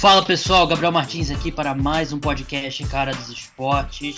Fala 0.00 0.24
pessoal, 0.24 0.64
Gabriel 0.68 0.92
Martins 0.92 1.28
aqui 1.28 1.50
para 1.50 1.74
mais 1.74 2.12
um 2.12 2.20
podcast 2.20 2.86
Cara 2.86 3.12
dos 3.12 3.28
Esportes. 3.28 4.14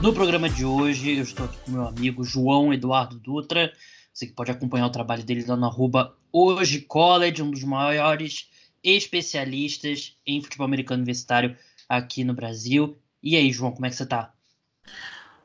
No 0.00 0.12
programa 0.12 0.48
de 0.48 0.64
hoje, 0.64 1.16
eu 1.16 1.24
estou 1.24 1.46
aqui 1.46 1.58
com 1.64 1.72
meu 1.72 1.84
amigo 1.84 2.22
João 2.22 2.72
Eduardo 2.72 3.18
Dutra. 3.18 3.72
Você 4.12 4.26
que 4.26 4.34
pode 4.34 4.52
acompanhar 4.52 4.86
o 4.86 4.90
trabalho 4.90 5.24
dele 5.24 5.44
lá 5.48 5.56
no 5.56 5.66
arroba 5.66 6.14
Hoje 6.30 6.82
College, 6.82 7.42
um 7.42 7.50
dos 7.50 7.64
maiores 7.64 8.48
especialistas 8.84 10.16
em 10.24 10.40
futebol 10.40 10.66
americano 10.66 10.98
universitário 10.98 11.56
aqui 11.88 12.22
no 12.22 12.34
Brasil. 12.34 12.96
E 13.20 13.34
aí, 13.34 13.50
João, 13.50 13.72
como 13.72 13.86
é 13.86 13.90
que 13.90 13.96
você 13.96 14.06
tá? 14.06 14.32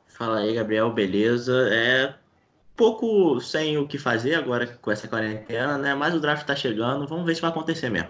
Fala 0.06 0.42
aí, 0.42 0.54
Gabriel, 0.54 0.94
beleza? 0.94 1.68
É 1.72 2.22
pouco 2.82 3.40
sem 3.40 3.78
o 3.78 3.88
que 3.88 4.00
fazer 4.00 4.34
agora 4.34 4.66
com 4.66 4.90
essa 4.90 5.08
quarentena, 5.08 5.78
né? 5.78 5.94
Mas 5.94 6.16
o 6.16 6.20
draft 6.20 6.48
tá 6.48 6.56
chegando, 6.56 7.08
vamos 7.08 7.28
ver 7.28 7.36
se 7.36 7.42
vai 7.42 7.52
acontecer 7.52 7.92
mesmo. 7.92 8.10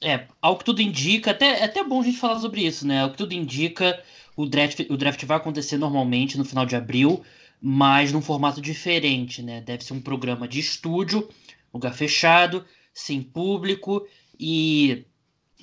É, 0.00 0.28
ao 0.40 0.56
que 0.56 0.64
tudo 0.64 0.80
indica, 0.80 1.32
até, 1.32 1.64
é 1.64 1.84
bom 1.84 2.00
a 2.00 2.04
gente 2.04 2.18
falar 2.18 2.38
sobre 2.38 2.64
isso, 2.64 2.86
né? 2.86 3.00
Ao 3.00 3.10
que 3.10 3.16
tudo 3.16 3.32
indica, 3.32 4.00
o 4.36 4.46
draft, 4.46 4.78
o 4.88 4.96
draft 4.96 5.24
vai 5.24 5.38
acontecer 5.38 5.76
normalmente 5.76 6.38
no 6.38 6.44
final 6.44 6.64
de 6.64 6.76
abril, 6.76 7.24
mas 7.60 8.12
num 8.12 8.22
formato 8.22 8.60
diferente, 8.60 9.42
né? 9.42 9.60
Deve 9.60 9.82
ser 9.82 9.94
um 9.94 10.00
programa 10.00 10.46
de 10.46 10.60
estúdio, 10.60 11.28
lugar 11.72 11.94
fechado, 11.94 12.64
sem 12.92 13.20
público, 13.20 14.06
e 14.38 15.04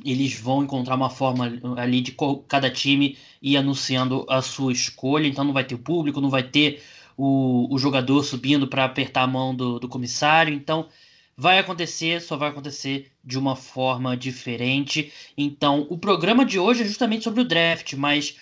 eles 0.04 0.38
vão 0.38 0.64
encontrar 0.64 0.96
uma 0.96 1.10
forma 1.10 1.50
ali 1.78 2.02
de 2.02 2.14
cada 2.50 2.70
time 2.70 3.18
ir 3.42 3.56
anunciando 3.56 4.26
a 4.28 4.42
sua 4.42 4.74
escolha, 4.74 5.28
então 5.28 5.46
não 5.46 5.54
vai 5.54 5.64
ter 5.64 5.78
público, 5.78 6.20
não 6.20 6.30
vai 6.30 6.44
ter 6.44 6.82
o, 7.24 7.68
o 7.72 7.78
jogador 7.78 8.24
subindo 8.24 8.68
para 8.68 8.84
apertar 8.84 9.22
a 9.22 9.28
mão 9.28 9.56
do, 9.56 9.80
do 9.80 9.88
comissário, 9.88 10.52
então 10.52 10.90
vai 11.38 11.60
acontecer, 11.60 12.20
só 12.20 12.36
vai 12.36 12.50
acontecer 12.50 13.12
de 13.24 13.38
uma 13.38 13.56
forma 13.56 14.18
diferente. 14.18 15.14
Então, 15.38 15.86
o 15.88 16.00
programa 16.00 16.44
de 16.44 16.58
hoje 16.58 16.82
é 16.82 16.86
justamente 16.86 17.24
sobre 17.24 17.42
o 17.42 17.46
draft, 17.46 17.94
mas 17.94 18.38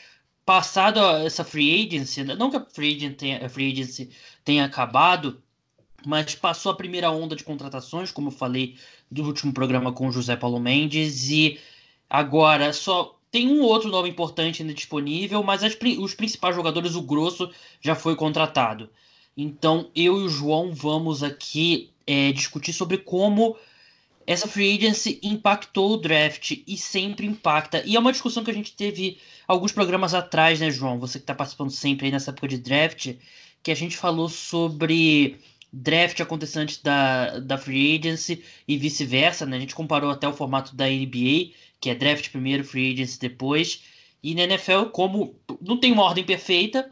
passado 0.45 0.99
essa 1.25 1.43
free 1.43 1.85
agency, 1.85 2.23
não 2.23 2.49
que 2.49 2.55
a 2.55 2.65
free 2.65 2.95
agency 2.95 3.15
tenha, 3.15 3.49
free 3.49 3.73
agency 3.73 4.11
tenha 4.45 4.63
acabado, 4.63 5.43
mas 6.05 6.33
passou 6.35 6.71
a 6.71 6.75
primeira 6.75 7.11
onda 7.11 7.35
de 7.35 7.43
contratações, 7.43 8.11
como 8.11 8.29
eu 8.29 8.31
falei 8.31 8.77
do 9.11 9.25
último 9.25 9.53
programa 9.53 9.91
com 9.91 10.07
o 10.07 10.11
José 10.11 10.37
Paulo 10.37 10.59
Mendes, 10.59 11.29
e 11.29 11.59
agora 12.09 12.71
só 12.71 13.18
tem 13.31 13.47
um 13.47 13.61
outro 13.61 13.89
nome 13.89 14.09
importante 14.09 14.61
ainda 14.61 14.73
disponível, 14.73 15.43
mas 15.43 15.63
as, 15.63 15.77
os 15.99 16.13
principais 16.13 16.55
jogadores, 16.55 16.95
o 16.95 17.01
grosso, 17.01 17.51
já 17.81 17.95
foi 17.95 18.15
contratado. 18.15 18.89
Então 19.37 19.89
eu 19.95 20.19
e 20.19 20.25
o 20.25 20.29
João 20.29 20.73
vamos 20.73 21.23
aqui 21.23 21.91
é, 22.05 22.31
discutir 22.31 22.73
sobre 22.73 22.97
como 22.97 23.55
essa 24.25 24.47
free 24.47 24.77
agency 24.77 25.19
impactou 25.23 25.93
o 25.93 25.97
draft 25.97 26.61
e 26.67 26.77
sempre 26.77 27.25
impacta. 27.25 27.81
E 27.85 27.95
é 27.95 27.99
uma 27.99 28.11
discussão 28.11 28.43
que 28.43 28.51
a 28.51 28.53
gente 28.53 28.73
teve 28.73 29.17
alguns 29.47 29.71
programas 29.71 30.13
atrás, 30.13 30.59
né, 30.59 30.69
João? 30.69 30.99
Você 30.99 31.17
que 31.17 31.23
está 31.23 31.33
participando 31.33 31.71
sempre 31.71 32.05
aí 32.05 32.11
nessa 32.11 32.29
época 32.29 32.47
de 32.47 32.59
draft, 32.59 33.15
que 33.63 33.71
a 33.71 33.75
gente 33.75 33.97
falou 33.97 34.29
sobre 34.29 35.39
draft 35.71 36.19
acontecendo 36.19 36.63
antes 36.63 36.81
da, 36.81 37.39
da 37.39 37.57
free 37.57 37.97
agency 37.97 38.43
e 38.67 38.77
vice-versa, 38.77 39.45
né? 39.45 39.57
A 39.57 39.59
gente 39.59 39.73
comparou 39.75 40.11
até 40.11 40.27
o 40.27 40.33
formato 40.33 40.75
da 40.75 40.85
NBA, 40.87 41.51
que 41.79 41.89
é 41.89 41.95
draft 41.95 42.29
primeiro, 42.29 42.63
free 42.63 42.93
agency 42.93 43.19
depois. 43.19 43.83
E 44.21 44.35
na 44.35 44.43
NFL, 44.43 44.85
como 44.91 45.35
não 45.61 45.77
tem 45.77 45.91
uma 45.91 46.03
ordem 46.03 46.23
perfeita, 46.23 46.91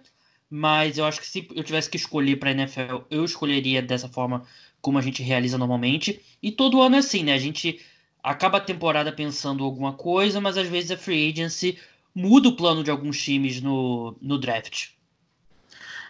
mas 0.49 0.97
eu 0.97 1.05
acho 1.05 1.19
que 1.19 1.27
se 1.27 1.47
eu 1.53 1.63
tivesse 1.63 1.89
que 1.89 1.97
escolher 1.97 2.38
para 2.38 2.52
NFL, 2.52 2.99
eu 3.09 3.25
escolheria 3.25 3.81
dessa 3.81 4.07
forma 4.07 4.45
como 4.81 4.97
a 4.97 5.02
gente 5.02 5.21
realiza 5.21 5.57
normalmente. 5.57 6.21
E 6.41 6.52
todo 6.52 6.81
ano 6.81 6.95
é 6.95 6.99
assim, 6.99 7.23
né? 7.23 7.33
A 7.33 7.39
gente 7.39 7.81
acaba 8.23 8.57
a 8.57 8.61
temporada 8.61 9.11
pensando 9.11 9.63
alguma 9.63 9.94
coisa, 9.94 10.39
mas 10.39 10.57
às 10.57 10.67
vezes 10.67 10.91
a 10.91 10.97
free 10.97 11.29
agency 11.29 11.78
muda 12.16 12.50
o 12.50 12.56
plano 12.56 12.83
de 12.83 12.89
alguns 12.89 13.22
times 13.22 13.62
no, 13.62 14.16
no 14.22 14.39
draft. 14.39 14.89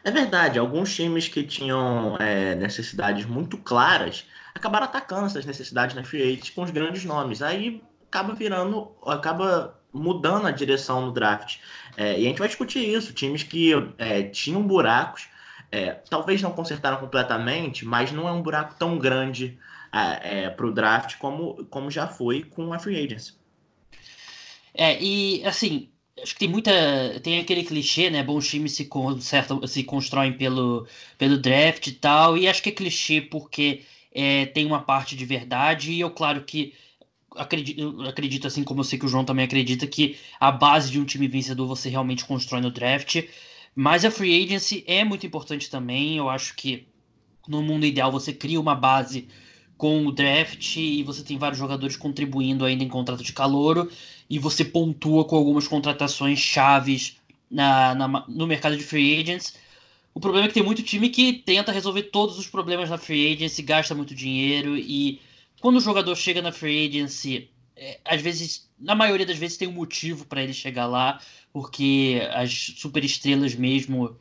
É 0.03 0.11
verdade, 0.11 0.57
alguns 0.59 0.95
times 0.95 1.27
que 1.27 1.43
tinham 1.43 2.15
é, 2.17 2.55
necessidades 2.55 3.25
muito 3.25 3.57
claras 3.57 4.25
acabaram 4.55 4.85
atacando 4.85 5.25
essas 5.25 5.45
necessidades 5.45 5.95
na 5.95 6.03
free 6.03 6.21
agency 6.21 6.51
com 6.51 6.63
os 6.63 6.71
grandes 6.71 7.03
nomes. 7.03 7.41
Aí 7.41 7.81
acaba 8.17 8.33
virando, 8.33 8.91
acaba 9.05 9.79
mudando 9.93 10.47
a 10.47 10.51
direção 10.51 11.05
no 11.05 11.11
draft. 11.11 11.57
É, 11.95 12.19
e 12.19 12.25
a 12.25 12.29
gente 12.29 12.39
vai 12.39 12.47
discutir 12.47 12.79
isso. 12.79 13.13
Times 13.13 13.43
que 13.43 13.71
é, 13.97 14.23
tinham 14.23 14.61
buracos 14.61 15.27
é, 15.71 15.91
talvez 16.09 16.41
não 16.41 16.51
consertaram 16.51 16.97
completamente, 16.97 17.85
mas 17.85 18.11
não 18.11 18.27
é 18.27 18.31
um 18.31 18.41
buraco 18.41 18.75
tão 18.79 18.97
grande 18.97 19.57
é, 19.91 20.45
é, 20.45 20.49
para 20.49 20.65
o 20.65 20.71
draft 20.71 21.17
como, 21.17 21.65
como 21.65 21.91
já 21.91 22.07
foi 22.07 22.43
com 22.43 22.73
a 22.73 22.79
free 22.79 23.03
agency. 23.03 23.33
É, 24.73 25.01
e 25.01 25.43
assim, 25.45 25.89
acho 26.21 26.33
que 26.33 26.39
tem 26.39 26.47
muita. 26.47 26.71
Tem 27.21 27.39
aquele 27.39 27.63
clichê, 27.63 28.09
né? 28.09 28.23
Bons 28.23 28.47
times 28.47 28.73
se, 28.73 28.85
consertam, 28.85 29.65
se 29.65 29.83
constroem 29.83 30.33
pelo, 30.33 30.87
pelo 31.17 31.37
draft 31.37 31.87
e 31.87 31.93
tal. 31.93 32.37
E 32.37 32.47
acho 32.47 32.61
que 32.61 32.69
é 32.69 32.71
clichê 32.71 33.21
porque 33.21 33.83
é, 34.13 34.45
tem 34.45 34.65
uma 34.65 34.81
parte 34.81 35.15
de 35.15 35.25
verdade. 35.25 35.91
E 35.91 35.99
eu, 35.99 36.11
claro 36.11 36.41
que 36.43 36.73
acredito, 37.37 38.01
acredito, 38.01 38.47
assim 38.47 38.63
como 38.63 38.81
eu 38.81 38.83
sei 38.83 38.99
que 38.99 39.05
o 39.05 39.09
João 39.09 39.25
também 39.25 39.45
acredita, 39.45 39.87
que 39.87 40.17
a 40.39 40.51
base 40.51 40.91
de 40.91 40.99
um 40.99 41.05
time 41.05 41.27
vencedor 41.27 41.67
você 41.67 41.89
realmente 41.89 42.25
constrói 42.25 42.61
no 42.61 42.71
draft. 42.71 43.23
Mas 43.75 44.03
a 44.03 44.11
free 44.11 44.43
agency 44.43 44.83
é 44.87 45.03
muito 45.03 45.25
importante 45.25 45.69
também. 45.69 46.17
Eu 46.17 46.29
acho 46.29 46.55
que 46.55 46.87
no 47.47 47.61
mundo 47.61 47.85
ideal 47.85 48.11
você 48.11 48.33
cria 48.33 48.59
uma 48.59 48.75
base 48.75 49.27
com 49.77 50.05
o 50.07 50.11
draft 50.11 50.75
e 50.77 51.03
você 51.03 51.23
tem 51.23 51.37
vários 51.37 51.59
jogadores 51.59 51.95
contribuindo 51.95 52.65
ainda 52.65 52.83
em 52.83 52.89
contrato 52.89 53.23
de 53.23 53.31
calouro 53.31 53.89
e 54.29 54.39
você 54.39 54.65
pontua 54.65 55.23
com 55.25 55.35
algumas 55.35 55.67
contratações 55.67 56.39
chaves 56.39 57.17
na, 57.49 57.93
na, 57.95 58.25
no 58.27 58.47
mercado 58.47 58.75
de 58.75 58.83
free 58.83 59.19
agents. 59.19 59.55
O 60.13 60.19
problema 60.19 60.45
é 60.45 60.47
que 60.47 60.55
tem 60.55 60.63
muito 60.63 60.81
time 60.81 61.09
que 61.09 61.31
tenta 61.33 61.71
resolver 61.71 62.03
todos 62.03 62.39
os 62.39 62.47
problemas 62.47 62.89
na 62.89 62.97
free 62.97 63.33
agency, 63.33 63.61
gasta 63.61 63.93
muito 63.93 64.15
dinheiro 64.15 64.75
e 64.75 65.21
quando 65.61 65.77
o 65.77 65.81
jogador 65.81 66.15
chega 66.15 66.41
na 66.41 66.51
free 66.51 66.87
agency, 66.87 67.49
é, 67.75 67.99
às 68.05 68.21
vezes, 68.21 68.69
na 68.79 68.95
maioria 68.95 69.25
das 69.25 69.37
vezes 69.37 69.57
tem 69.57 69.67
um 69.67 69.71
motivo 69.73 70.25
para 70.25 70.43
ele 70.43 70.53
chegar 70.53 70.87
lá 70.87 71.19
porque 71.51 72.21
as 72.33 72.73
superestrelas 72.77 73.55
mesmo 73.55 74.17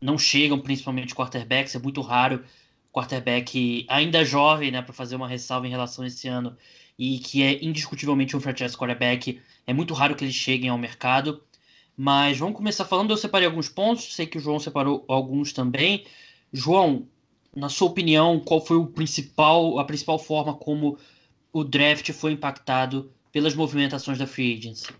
não 0.00 0.18
chegam, 0.18 0.60
principalmente 0.60 1.14
quarterbacks, 1.14 1.74
é 1.74 1.78
muito 1.78 2.00
raro 2.00 2.44
quarterback 2.92 3.86
ainda 3.88 4.24
jovem, 4.24 4.70
né, 4.70 4.82
para 4.82 4.92
fazer 4.92 5.16
uma 5.16 5.26
ressalva 5.26 5.66
em 5.66 5.70
relação 5.70 6.04
a 6.04 6.06
esse 6.06 6.28
ano 6.28 6.56
e 6.98 7.18
que 7.18 7.42
é 7.42 7.64
indiscutivelmente 7.64 8.36
um 8.36 8.40
franchise 8.40 8.76
quarterback, 8.76 9.40
é 9.66 9.72
muito 9.72 9.94
raro 9.94 10.14
que 10.14 10.24
eles 10.24 10.34
cheguem 10.34 10.70
ao 10.70 10.78
mercado. 10.78 11.42
Mas 11.96 12.38
vamos 12.38 12.56
começar 12.56 12.84
falando, 12.84 13.10
eu 13.10 13.16
separei 13.16 13.46
alguns 13.46 13.68
pontos, 13.68 14.14
sei 14.14 14.26
que 14.26 14.38
o 14.38 14.40
João 14.40 14.58
separou 14.58 15.04
alguns 15.08 15.52
também. 15.52 16.04
João, 16.52 17.08
na 17.54 17.68
sua 17.68 17.88
opinião, 17.88 18.40
qual 18.40 18.64
foi 18.64 18.76
o 18.76 18.86
principal, 18.86 19.78
a 19.78 19.84
principal 19.84 20.18
forma 20.18 20.54
como 20.54 20.98
o 21.52 21.62
draft 21.62 22.10
foi 22.12 22.32
impactado 22.32 23.10
pelas 23.30 23.54
movimentações 23.54 24.18
da 24.18 24.26
free 24.26 24.58
agency? 24.58 24.92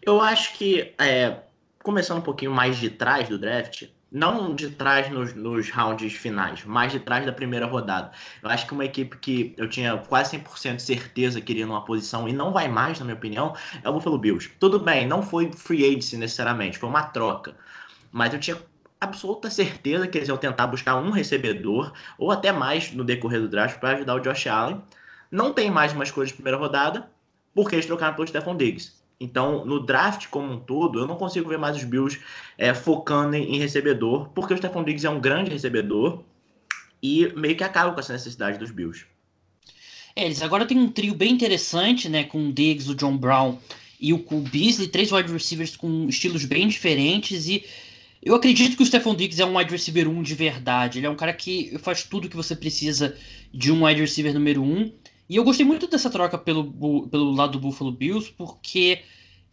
Eu 0.00 0.20
acho 0.20 0.54
que, 0.54 0.92
é, 0.98 1.40
começando 1.82 2.18
um 2.18 2.22
pouquinho 2.22 2.50
mais 2.50 2.78
de 2.78 2.90
trás 2.90 3.28
do 3.28 3.38
draft, 3.38 3.84
não 4.10 4.54
de 4.54 4.70
trás 4.70 5.10
nos, 5.10 5.34
nos, 5.34 5.70
rounds 5.70 6.12
finais, 6.12 6.64
mas 6.66 6.92
de 6.92 7.00
trás 7.00 7.24
da 7.24 7.32
primeira 7.32 7.64
rodada. 7.64 8.12
Eu 8.42 8.50
acho 8.50 8.66
que 8.66 8.72
uma 8.72 8.84
equipe 8.84 9.16
que 9.16 9.54
eu 9.56 9.68
tinha 9.68 9.96
quase 9.96 10.36
100% 10.36 10.76
de 10.76 10.82
certeza 10.82 11.40
que 11.40 11.52
iria 11.52 11.66
numa 11.66 11.84
posição 11.84 12.28
e 12.28 12.32
não 12.32 12.52
vai 12.52 12.68
mais, 12.68 12.98
na 12.98 13.06
minha 13.06 13.16
opinião, 13.16 13.54
é 13.82 13.88
o 13.88 13.92
Buffalo 13.92 14.18
Bills. 14.18 14.50
Tudo 14.58 14.78
bem, 14.78 15.06
não 15.06 15.22
foi 15.22 15.50
free 15.52 15.84
agency 15.84 16.16
necessariamente, 16.16 16.78
foi 16.78 16.88
uma 16.88 17.04
troca. 17.04 17.56
Mas 18.10 18.34
eu 18.34 18.40
tinha 18.40 18.58
absoluta 19.02 19.50
certeza 19.50 20.06
que 20.06 20.16
eles 20.16 20.28
iam 20.28 20.36
tentar 20.36 20.68
buscar 20.68 20.96
um 20.96 21.10
recebedor 21.10 21.92
ou 22.16 22.30
até 22.30 22.52
mais 22.52 22.92
no 22.92 23.02
decorrer 23.02 23.40
do 23.40 23.48
draft 23.48 23.78
para 23.80 23.96
ajudar 23.96 24.14
o 24.14 24.20
Josh 24.20 24.46
Allen. 24.46 24.80
Não 25.30 25.52
tem 25.52 25.70
mais 25.70 25.92
uma 25.92 26.04
escolha 26.04 26.28
de 26.28 26.34
primeira 26.34 26.56
rodada, 26.56 27.10
porque 27.52 27.74
eles 27.74 27.86
trocaram 27.86 28.14
pelo 28.14 28.28
Stephon 28.28 28.56
Diggs. 28.56 28.92
Então, 29.18 29.64
no 29.64 29.80
draft 29.80 30.28
como 30.28 30.52
um 30.52 30.58
todo, 30.58 31.00
eu 31.00 31.06
não 31.06 31.16
consigo 31.16 31.48
ver 31.48 31.58
mais 31.58 31.76
os 31.76 31.84
Bills 31.84 32.20
é, 32.56 32.72
focando 32.74 33.34
em, 33.34 33.56
em, 33.56 33.58
recebedor, 33.58 34.28
porque 34.30 34.54
o 34.54 34.56
Stephon 34.56 34.84
Diggs 34.84 35.06
é 35.06 35.10
um 35.10 35.20
grande 35.20 35.50
recebedor 35.50 36.22
e 37.02 37.32
meio 37.34 37.56
que 37.56 37.64
acaba 37.64 37.92
com 37.92 38.00
essa 38.00 38.12
necessidade 38.12 38.58
dos 38.58 38.70
Bills. 38.70 39.04
É, 40.14 40.24
eles 40.24 40.42
agora 40.42 40.66
têm 40.66 40.78
um 40.78 40.90
trio 40.90 41.14
bem 41.14 41.32
interessante, 41.32 42.08
né, 42.08 42.24
com 42.24 42.48
o 42.48 42.52
Diggs, 42.52 42.90
o 42.90 42.94
John 42.94 43.16
Brown 43.16 43.58
e 44.00 44.12
o 44.12 44.18
Cole 44.18 44.48
Beasley, 44.48 44.88
três 44.88 45.10
wide 45.10 45.32
receivers 45.32 45.76
com 45.76 46.08
estilos 46.08 46.44
bem 46.44 46.68
diferentes 46.68 47.48
e 47.48 47.64
eu 48.22 48.34
acredito 48.36 48.76
que 48.76 48.82
o 48.82 48.86
Stephon 48.86 49.16
Diggs 49.16 49.40
é 49.42 49.44
um 49.44 49.56
wide 49.56 49.70
receiver 49.70 50.08
1 50.08 50.22
de 50.22 50.34
verdade. 50.34 50.98
Ele 50.98 51.06
é 51.06 51.10
um 51.10 51.16
cara 51.16 51.32
que 51.32 51.76
faz 51.78 52.04
tudo 52.04 52.28
que 52.28 52.36
você 52.36 52.54
precisa 52.54 53.16
de 53.52 53.72
um 53.72 53.84
wide 53.84 54.00
receiver 54.00 54.32
número 54.32 54.62
1. 54.62 54.92
E 55.28 55.36
eu 55.36 55.44
gostei 55.44 55.66
muito 55.66 55.86
dessa 55.88 56.10
troca 56.10 56.38
pelo, 56.38 57.08
pelo 57.08 57.32
lado 57.32 57.52
do 57.52 57.60
Buffalo 57.60 57.90
Bills, 57.90 58.32
porque 58.36 59.02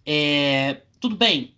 é, 0.06 0.82
tudo 1.00 1.16
bem, 1.16 1.56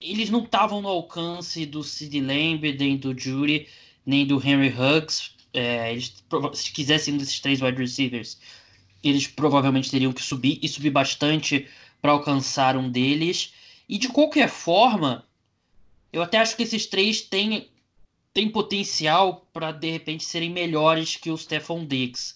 eles 0.00 0.30
não 0.30 0.44
estavam 0.44 0.80
no 0.80 0.88
alcance 0.88 1.66
do 1.66 1.82
Sid 1.84 2.20
Lamb, 2.20 2.76
nem 2.78 2.96
do 2.96 3.16
Jury, 3.18 3.68
nem 4.04 4.26
do 4.26 4.36
Henry 4.44 4.68
Huggs, 4.68 5.32
É, 5.52 5.92
eles, 5.92 6.14
se 6.54 6.72
quisessem 6.72 7.16
desses 7.16 7.40
três 7.40 7.60
wide 7.60 7.78
receivers, 7.78 8.38
eles 9.02 9.26
provavelmente 9.26 9.90
teriam 9.90 10.12
que 10.12 10.22
subir 10.22 10.58
e 10.62 10.68
subir 10.68 10.90
bastante 10.90 11.66
para 12.00 12.12
alcançar 12.12 12.76
um 12.76 12.90
deles. 12.90 13.52
E 13.88 13.98
de 13.98 14.08
qualquer 14.08 14.48
forma, 14.48 15.26
eu 16.12 16.22
até 16.22 16.38
acho 16.38 16.56
que 16.56 16.62
esses 16.62 16.86
três 16.86 17.22
têm, 17.22 17.68
têm 18.32 18.48
potencial 18.48 19.46
para 19.52 19.72
de 19.72 19.90
repente 19.90 20.24
serem 20.24 20.50
melhores 20.50 21.16
que 21.16 21.30
o 21.30 21.36
Stephon 21.36 21.86
Diggs. 21.86 22.34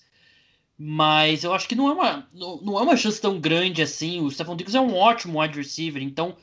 Mas 0.77 1.45
eu 1.45 1.53
acho 1.53 1.69
que 1.69 1.75
não 1.75 1.89
é 1.89 1.93
uma, 1.93 2.29
não, 2.33 2.61
não 2.61 2.79
é 2.79 2.83
uma 2.83 2.97
chance 2.97 3.21
tão 3.21 3.41
grande 3.41 3.83
assim. 3.83 4.21
O 4.21 4.31
Stephon 4.31 4.57
Diggs 4.57 4.77
é 4.77 4.81
um 4.81 4.95
ótimo 4.95 5.41
wide 5.41 5.57
receiver, 5.57 6.03
então 6.03 6.37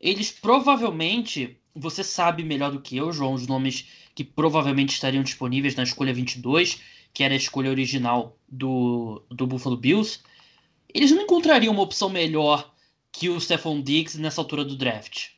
eles 0.00 0.30
provavelmente, 0.30 1.58
você 1.74 2.04
sabe 2.04 2.42
melhor 2.42 2.70
do 2.70 2.80
que 2.80 2.96
eu, 2.96 3.12
João, 3.12 3.34
os 3.34 3.46
nomes 3.46 3.88
que 4.14 4.24
provavelmente 4.24 4.94
estariam 4.94 5.22
disponíveis 5.22 5.74
na 5.74 5.82
escolha 5.82 6.12
22, 6.12 6.80
que 7.12 7.24
era 7.24 7.34
a 7.34 7.36
escolha 7.36 7.70
original 7.70 8.36
do, 8.48 9.22
do 9.30 9.46
Buffalo 9.46 9.76
Bills. 9.76 10.20
Eles 10.92 11.10
não 11.10 11.22
encontrariam 11.22 11.72
uma 11.72 11.82
opção 11.82 12.08
melhor 12.08 12.72
que 13.12 13.28
o 13.28 13.40
Stephon 13.40 13.80
Diggs 13.82 14.20
nessa 14.20 14.40
altura 14.40 14.64
do 14.64 14.76
draft. 14.76 15.37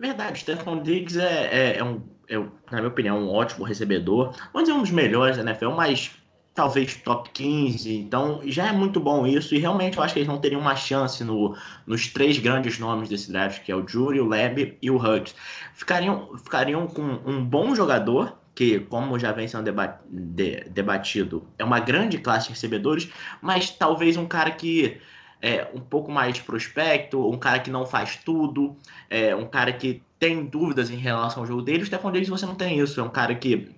Verdade, 0.00 0.32
o 0.32 0.36
Stephon 0.40 0.82
Diggs 0.82 1.20
é, 1.20 1.48
é, 1.52 1.76
é 1.76 1.84
um, 1.84 2.00
é, 2.26 2.38
na 2.38 2.78
minha 2.78 2.88
opinião, 2.88 3.18
um 3.18 3.28
ótimo 3.28 3.66
recebedor. 3.66 4.34
Vamos 4.50 4.66
dizer, 4.66 4.72
um 4.72 4.80
dos 4.80 4.90
melhores 4.90 5.36
da 5.36 5.42
NFL, 5.42 5.72
mas 5.72 6.10
talvez 6.54 6.94
top 6.96 7.28
15, 7.30 7.96
então 7.98 8.40
já 8.44 8.68
é 8.68 8.72
muito 8.72 8.98
bom 8.98 9.26
isso, 9.26 9.54
e 9.54 9.58
realmente 9.58 9.98
eu 9.98 10.02
acho 10.02 10.14
que 10.14 10.20
eles 10.20 10.28
não 10.28 10.38
teriam 10.38 10.60
uma 10.60 10.74
chance 10.74 11.22
no, 11.22 11.54
nos 11.86 12.08
três 12.08 12.38
grandes 12.38 12.78
nomes 12.78 13.10
desse 13.10 13.30
draft, 13.30 13.62
que 13.62 13.70
é 13.70 13.76
o 13.76 13.86
Jury, 13.86 14.20
o 14.20 14.26
Leb 14.26 14.76
e 14.80 14.90
o 14.90 14.96
Huggs. 14.96 15.34
Ficariam, 15.74 16.36
ficariam 16.38 16.86
com 16.86 17.02
um 17.26 17.44
bom 17.44 17.74
jogador, 17.74 18.38
que, 18.54 18.80
como 18.80 19.18
já 19.18 19.32
vem 19.32 19.46
sendo 19.46 19.70
de, 20.08 20.64
debatido, 20.70 21.46
é 21.58 21.64
uma 21.64 21.78
grande 21.78 22.16
classe 22.18 22.46
de 22.46 22.54
recebedores, 22.54 23.10
mas 23.40 23.70
talvez 23.70 24.16
um 24.16 24.26
cara 24.26 24.50
que 24.50 24.98
é 25.42 25.68
um 25.74 25.80
pouco 25.80 26.10
mais 26.10 26.38
prospecto, 26.38 27.28
um 27.28 27.38
cara 27.38 27.60
que 27.60 27.70
não 27.70 27.86
faz 27.86 28.16
tudo, 28.16 28.76
é, 29.08 29.34
um 29.34 29.46
cara 29.46 29.72
que 29.72 30.02
tem 30.18 30.44
dúvidas 30.44 30.90
em 30.90 30.96
relação 30.96 31.42
ao 31.42 31.46
jogo 31.46 31.62
dele. 31.62 31.82
O 31.82 31.86
Stephon 31.86 32.12
Diggs 32.12 32.30
você 32.30 32.44
não 32.44 32.54
tem 32.54 32.78
isso, 32.78 33.00
é 33.00 33.02
um 33.02 33.08
cara 33.08 33.34
que 33.34 33.74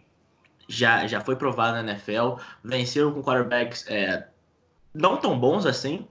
já, 0.69 1.06
já 1.06 1.20
foi 1.20 1.37
provado 1.37 1.82
na 1.82 1.93
NFL, 1.93 2.35
venceu 2.64 3.12
com 3.12 3.23
quarterbacks 3.23 3.87
é, 3.88 4.26
não 4.94 5.17
tão 5.17 5.38
bons 5.38 5.67
assim, 5.67 6.06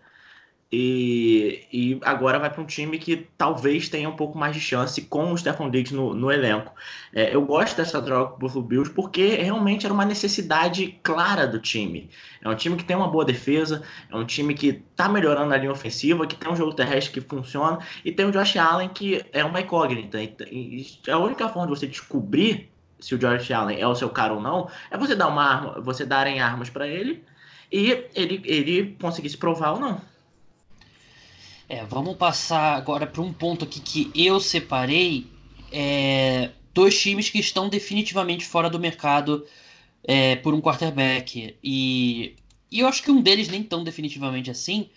e, 0.71 1.68
e 1.71 2.00
agora 2.01 2.39
vai 2.39 2.50
para 2.50 2.62
um 2.62 2.65
time 2.65 2.97
que 2.97 3.27
talvez 3.38 3.89
tenha 3.89 4.07
um 4.07 4.15
pouco 4.15 4.38
mais 4.38 4.56
de 4.56 4.62
chance 4.62 5.01
com 5.01 5.33
o 5.33 5.38
Stephon 5.38 5.69
Diggs 5.69 5.94
no, 5.94 6.13
no 6.13 6.31
elenco. 6.31 6.73
É, 7.13 7.35
eu 7.35 7.41
gosto 7.45 7.75
dessa 7.75 8.01
troca 8.01 8.33
do 8.33 8.38
Buffalo 8.38 8.63
Bills 8.63 8.89
porque 8.94 9.35
realmente 9.35 9.85
era 9.85 9.94
uma 9.94 10.06
necessidade 10.06 10.97
clara 11.03 11.45
do 11.45 11.59
time. 11.59 12.09
É 12.41 12.47
um 12.47 12.56
time 12.56 12.77
que 12.77 12.85
tem 12.85 12.95
uma 12.95 13.09
boa 13.09 13.25
defesa, 13.25 13.83
é 14.09 14.15
um 14.15 14.25
time 14.25 14.53
que 14.53 14.81
está 14.91 15.09
melhorando 15.09 15.53
a 15.53 15.57
linha 15.57 15.71
ofensiva, 15.71 16.25
que 16.25 16.35
tem 16.35 16.50
um 16.50 16.56
jogo 16.56 16.74
terrestre 16.74 17.19
que 17.19 17.27
funciona, 17.27 17.79
e 18.06 18.12
tem 18.12 18.25
o 18.25 18.31
Josh 18.31 18.56
Allen 18.56 18.88
que 18.89 19.25
é 19.33 19.44
uma 19.44 19.59
incógnita. 19.59 20.19
E 20.21 20.88
a 21.09 21.17
única 21.17 21.50
forma 21.50 21.67
de 21.67 21.79
você 21.79 21.88
descobrir 21.88 22.71
se 22.97 23.13
o 23.13 23.17
Josh 23.17 23.51
Allen 23.51 23.81
é 23.81 23.88
o 23.88 23.95
seu 23.95 24.09
cara 24.09 24.33
ou 24.33 24.39
não, 24.39 24.69
é 24.89 24.97
você 24.97 25.15
dar 25.15 25.27
uma 25.27 25.44
arma, 25.44 25.81
você 25.81 26.06
darem 26.06 26.39
armas 26.39 26.69
para 26.69 26.88
ele 26.88 27.25
e 27.69 28.06
ele, 28.15 28.41
ele 28.45 28.95
conseguir 29.01 29.29
se 29.29 29.38
provar 29.38 29.74
ou 29.74 29.79
não. 29.79 30.11
É, 31.71 31.85
vamos 31.85 32.18
passar 32.18 32.75
agora 32.75 33.07
para 33.07 33.21
um 33.21 33.31
ponto 33.31 33.63
aqui 33.63 33.79
que 33.79 34.12
eu 34.13 34.41
separei. 34.41 35.25
É, 35.71 36.51
dois 36.73 37.00
times 37.00 37.29
que 37.29 37.39
estão 37.39 37.69
definitivamente 37.69 38.44
fora 38.44 38.69
do 38.69 38.77
mercado 38.77 39.47
é, 40.03 40.35
por 40.35 40.53
um 40.53 40.59
quarterback. 40.59 41.56
E, 41.63 42.35
e 42.69 42.79
eu 42.81 42.88
acho 42.89 43.01
que 43.01 43.09
um 43.09 43.21
deles 43.21 43.47
nem 43.47 43.63
tão 43.63 43.85
definitivamente 43.85 44.51
assim. 44.51 44.89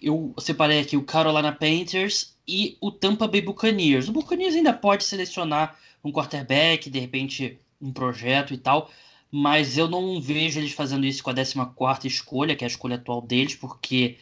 Eu 0.00 0.34
separei 0.38 0.80
aqui 0.80 0.96
o 0.96 1.04
Carolina 1.04 1.52
Panthers 1.52 2.36
e 2.48 2.76
o 2.80 2.90
Tampa 2.90 3.28
Bay 3.28 3.40
Buccaneers. 3.40 4.08
O 4.08 4.12
Buccaneers 4.12 4.56
ainda 4.56 4.72
pode 4.72 5.04
selecionar 5.04 5.78
um 6.02 6.10
quarterback, 6.10 6.90
de 6.90 6.98
repente 6.98 7.60
um 7.80 7.92
projeto 7.92 8.52
e 8.52 8.58
tal, 8.58 8.90
mas 9.30 9.78
eu 9.78 9.86
não 9.86 10.20
vejo 10.20 10.58
eles 10.58 10.72
fazendo 10.72 11.06
isso 11.06 11.22
com 11.22 11.30
a 11.30 11.34
14 11.34 12.08
escolha, 12.08 12.56
que 12.56 12.64
é 12.64 12.66
a 12.66 12.70
escolha 12.70 12.96
atual 12.96 13.22
deles, 13.22 13.54
porque 13.54 14.16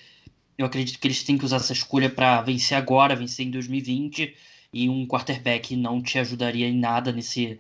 eu 0.61 0.67
acredito 0.67 0.99
que 0.99 1.07
eles 1.07 1.25
têm 1.25 1.39
que 1.39 1.45
usar 1.45 1.57
essa 1.57 1.73
escolha 1.73 2.11
para 2.11 2.43
vencer 2.43 2.77
agora, 2.77 3.17
vencer 3.17 3.47
em 3.47 3.51
2020, 3.51 4.37
e 4.73 4.91
um 4.91 5.07
quarterback 5.07 5.75
não 5.75 6.03
te 6.03 6.19
ajudaria 6.19 6.69
em 6.69 6.79
nada 6.79 7.11
nesse, 7.13 7.59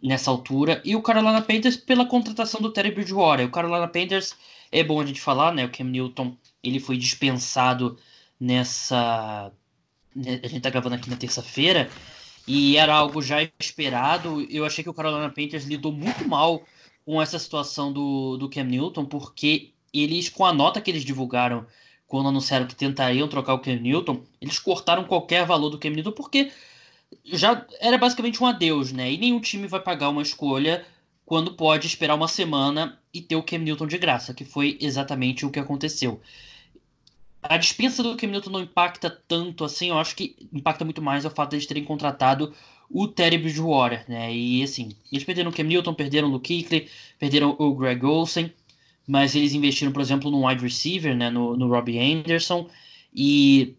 nessa 0.00 0.30
altura. 0.30 0.80
E 0.84 0.94
o 0.94 1.02
Carolina 1.02 1.42
Panthers 1.42 1.76
pela 1.76 2.06
contratação 2.06 2.60
do 2.60 2.70
Terry 2.70 2.92
Bridgewater. 2.92 3.46
O 3.46 3.50
Carolina 3.50 3.88
Panthers 3.88 4.36
é 4.70 4.84
bom 4.84 5.00
a 5.00 5.04
gente 5.06 5.20
falar, 5.20 5.52
né? 5.52 5.64
O 5.64 5.70
Cam 5.70 5.84
Newton 5.84 6.36
ele 6.62 6.78
foi 6.78 6.96
dispensado 6.96 7.98
nessa. 8.38 9.52
Né, 10.14 10.40
a 10.42 10.46
gente 10.46 10.60
tá 10.62 10.70
gravando 10.70 10.94
aqui 10.94 11.10
na 11.10 11.16
terça-feira 11.16 11.90
e 12.46 12.76
era 12.76 12.94
algo 12.94 13.20
já 13.20 13.42
esperado. 13.58 14.46
Eu 14.48 14.64
achei 14.64 14.84
que 14.84 14.90
o 14.90 14.94
Carolina 14.94 15.28
Panthers 15.30 15.64
lidou 15.64 15.90
muito 15.90 16.26
mal 16.28 16.62
com 17.04 17.20
essa 17.20 17.40
situação 17.40 17.92
do, 17.92 18.36
do 18.36 18.48
Cam 18.48 18.64
Newton, 18.64 19.04
porque 19.04 19.72
eles, 19.92 20.28
com 20.28 20.44
a 20.44 20.52
nota 20.52 20.80
que 20.80 20.92
eles 20.92 21.04
divulgaram 21.04 21.66
quando 22.06 22.28
anunciaram 22.28 22.66
que 22.66 22.74
tentariam 22.74 23.28
trocar 23.28 23.54
o 23.54 23.58
Cam 23.58 23.76
Newton, 23.76 24.22
eles 24.40 24.58
cortaram 24.58 25.04
qualquer 25.04 25.44
valor 25.46 25.70
do 25.70 25.78
Cam 25.78 25.90
Newton, 25.90 26.12
porque 26.12 26.52
já 27.24 27.66
era 27.80 27.98
basicamente 27.98 28.42
um 28.42 28.46
adeus, 28.46 28.92
né? 28.92 29.12
E 29.12 29.18
nenhum 29.18 29.40
time 29.40 29.66
vai 29.66 29.80
pagar 29.80 30.08
uma 30.08 30.22
escolha 30.22 30.84
quando 31.24 31.54
pode 31.54 31.86
esperar 31.86 32.14
uma 32.14 32.28
semana 32.28 32.98
e 33.12 33.20
ter 33.20 33.36
o 33.36 33.42
Cam 33.42 33.58
Newton 33.58 33.86
de 33.86 33.98
graça, 33.98 34.34
que 34.34 34.44
foi 34.44 34.78
exatamente 34.80 35.44
o 35.44 35.50
que 35.50 35.58
aconteceu 35.58 36.20
a 37.48 37.56
dispensa 37.56 38.02
do 38.02 38.16
Cam 38.16 38.28
Newton 38.28 38.50
não 38.50 38.60
impacta 38.60 39.10
tanto 39.10 39.64
assim, 39.64 39.88
eu 39.90 39.98
acho 39.98 40.16
que 40.16 40.36
impacta 40.52 40.84
muito 40.84 41.02
mais 41.02 41.24
o 41.24 41.30
fato 41.30 41.50
de 41.50 41.56
eles 41.56 41.66
terem 41.66 41.84
contratado 41.84 42.52
o 42.90 43.08
Terry 43.08 43.38
Bridgewater, 43.38 44.04
né? 44.08 44.32
E 44.34 44.62
assim, 44.62 44.90
eles 45.10 45.24
perderam 45.24 45.50
o 45.50 45.54
Cam 45.54 45.64
Newton, 45.64 45.94
perderam 45.94 46.28
o 46.28 46.32
Luke 46.32 46.48
Kuechly, 46.48 46.88
perderam 47.18 47.56
o 47.58 47.74
Greg 47.74 48.04
Olsen, 48.04 48.52
mas 49.06 49.34
eles 49.34 49.54
investiram, 49.54 49.92
por 49.92 50.02
exemplo, 50.02 50.30
no 50.30 50.46
wide 50.46 50.62
receiver, 50.62 51.14
né? 51.16 51.30
No, 51.30 51.56
no 51.56 51.68
Robbie 51.68 51.98
Anderson, 51.98 52.68
e 53.14 53.76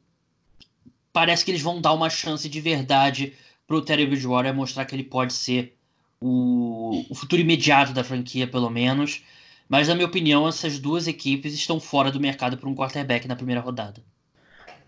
parece 1.11 1.43
que 1.43 1.51
eles 1.51 1.61
vão 1.61 1.81
dar 1.81 1.93
uma 1.93 2.09
chance 2.09 2.47
de 2.47 2.61
verdade 2.61 3.33
pro 3.65 3.81
Terry 3.81 4.05
Bridgewater 4.05 4.53
mostrar 4.53 4.85
que 4.85 4.95
ele 4.95 5.03
pode 5.03 5.33
ser 5.33 5.75
o, 6.21 7.03
o 7.09 7.15
futuro 7.15 7.41
imediato 7.41 7.93
da 7.93 8.03
franquia, 8.03 8.47
pelo 8.47 8.69
menos. 8.69 9.23
Mas, 9.69 9.87
na 9.87 9.95
minha 9.95 10.07
opinião, 10.07 10.47
essas 10.47 10.79
duas 10.79 11.07
equipes 11.07 11.53
estão 11.53 11.79
fora 11.79 12.09
do 12.09 12.19
mercado 12.19 12.57
para 12.57 12.69
um 12.69 12.75
quarterback 12.75 13.27
na 13.27 13.35
primeira 13.35 13.59
rodada. 13.59 14.01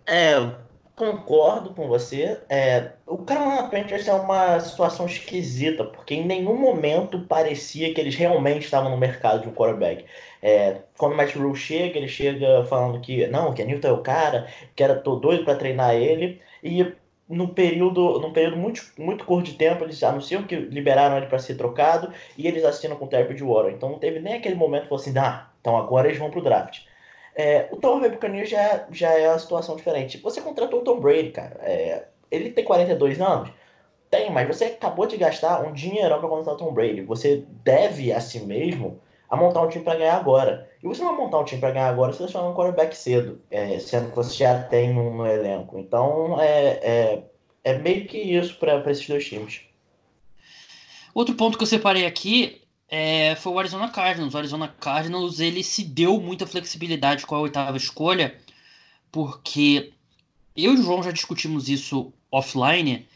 É, 0.07 0.55
concordo 0.95 1.71
com 1.71 1.87
você. 1.87 2.39
É, 2.49 2.93
o 3.05 3.17
Carolina 3.17 3.63
Panthers 3.63 4.07
é 4.07 4.13
uma 4.13 4.59
situação 4.59 5.05
esquisita, 5.05 5.83
porque 5.83 6.15
em 6.15 6.25
nenhum 6.25 6.57
momento 6.57 7.19
parecia 7.21 7.93
que 7.93 7.99
eles 7.99 8.15
realmente 8.15 8.63
estavam 8.63 8.89
no 8.89 8.97
mercado 8.97 9.41
de 9.41 9.49
um 9.49 9.53
quarterback. 9.53 10.05
É, 10.41 10.81
quando 10.97 11.13
o 11.13 11.17
Matt 11.17 11.35
Rule 11.35 11.55
chega, 11.55 11.97
ele 11.97 12.07
chega 12.07 12.63
falando 12.65 12.99
que 13.01 13.27
não, 13.27 13.53
que 13.53 13.61
a 13.61 13.65
Newton 13.65 13.87
é 13.89 13.91
o 13.91 14.01
cara, 14.01 14.47
que 14.75 14.83
era 14.83 14.95
tô 14.95 15.17
doido 15.17 15.43
para 15.43 15.55
treinar 15.55 15.95
ele, 15.95 16.41
e 16.63 16.93
no 17.29 17.49
período, 17.49 18.19
num 18.19 18.33
período 18.33 18.57
muito, 18.57 18.81
muito 18.97 19.23
curto 19.23 19.51
de 19.51 19.57
tempo, 19.57 19.83
eles 19.83 20.01
anunciam 20.01 20.43
que 20.43 20.55
liberaram 20.55 21.17
ele 21.17 21.27
para 21.27 21.37
ser 21.37 21.55
trocado 21.55 22.11
e 22.35 22.47
eles 22.47 22.65
assinam 22.65 22.95
com 22.95 23.05
o 23.05 23.07
Terry 23.07 23.25
Bridgewater. 23.25 23.71
Então 23.71 23.89
não 23.89 23.99
teve 23.99 24.19
nem 24.19 24.33
aquele 24.33 24.55
momento 24.55 24.87
que 24.87 24.93
assim, 24.95 25.15
ah, 25.17 25.47
então 25.61 25.77
agora 25.77 26.07
eles 26.07 26.17
vão 26.17 26.31
pro 26.31 26.41
draft. 26.41 26.81
É, 27.35 27.69
o 27.71 27.77
Tom 27.77 27.99
Brady 27.99 28.15
Buccaneers 28.15 28.49
já, 28.49 28.87
já 28.91 29.11
é 29.11 29.29
uma 29.29 29.39
situação 29.39 29.75
diferente. 29.75 30.17
Você 30.17 30.41
contratou 30.41 30.81
o 30.81 30.83
Tom 30.83 30.99
Brady, 30.99 31.29
cara. 31.31 31.57
É, 31.61 32.07
ele 32.31 32.49
tem 32.49 32.65
42 32.65 33.21
anos? 33.21 33.51
Tem, 34.09 34.31
mas 34.31 34.47
você 34.47 34.65
acabou 34.65 35.05
de 35.05 35.17
gastar 35.17 35.61
um 35.61 35.71
dinheirão 35.71 36.19
para 36.19 36.27
contratar 36.27 36.55
o 36.55 36.57
Tom 36.57 36.73
Brady. 36.73 37.01
Você 37.03 37.45
deve 37.63 38.11
a 38.11 38.19
si 38.19 38.39
mesmo 38.39 38.99
a 39.29 39.35
montar 39.35 39.61
um 39.61 39.69
time 39.69 39.83
para 39.83 39.99
ganhar 39.99 40.15
agora. 40.15 40.69
E 40.81 40.87
você 40.87 41.01
não 41.01 41.15
vai 41.15 41.25
montar 41.25 41.39
um 41.39 41.43
time 41.43 41.61
para 41.61 41.71
ganhar 41.71 41.89
agora 41.89 42.13
se 42.13 42.19
você 42.19 42.37
um 42.37 42.53
quarterback 42.53 42.95
cedo, 42.95 43.41
é, 43.51 43.77
sendo 43.79 44.09
que 44.09 44.15
você 44.15 44.35
já 44.35 44.63
tem 44.63 44.97
um 44.97 45.17
no 45.17 45.27
elenco. 45.27 45.77
Então 45.77 46.39
é, 46.41 46.79
é, 46.81 47.23
é 47.63 47.77
meio 47.77 48.07
que 48.07 48.17
isso 48.17 48.57
para 48.57 48.79
esses 48.89 49.07
dois 49.07 49.25
times. 49.25 49.61
Outro 51.13 51.35
ponto 51.35 51.57
que 51.57 51.63
eu 51.63 51.67
separei 51.67 52.05
aqui 52.05 52.61
é, 52.87 53.35
foi 53.35 53.51
o 53.51 53.59
Arizona 53.59 53.89
Cardinals. 53.89 54.33
O 54.33 54.37
Arizona 54.37 54.67
Cardinals 54.67 55.39
ele 55.39 55.63
se 55.63 55.83
deu 55.83 56.19
muita 56.19 56.47
flexibilidade 56.47 57.25
com 57.25 57.35
a 57.35 57.39
oitava 57.39 57.77
escolha, 57.77 58.35
porque 59.11 59.93
eu 60.55 60.73
e 60.73 60.79
o 60.79 60.83
João 60.83 61.03
já 61.03 61.11
discutimos 61.11 61.69
isso 61.69 62.11
offline 62.31 63.07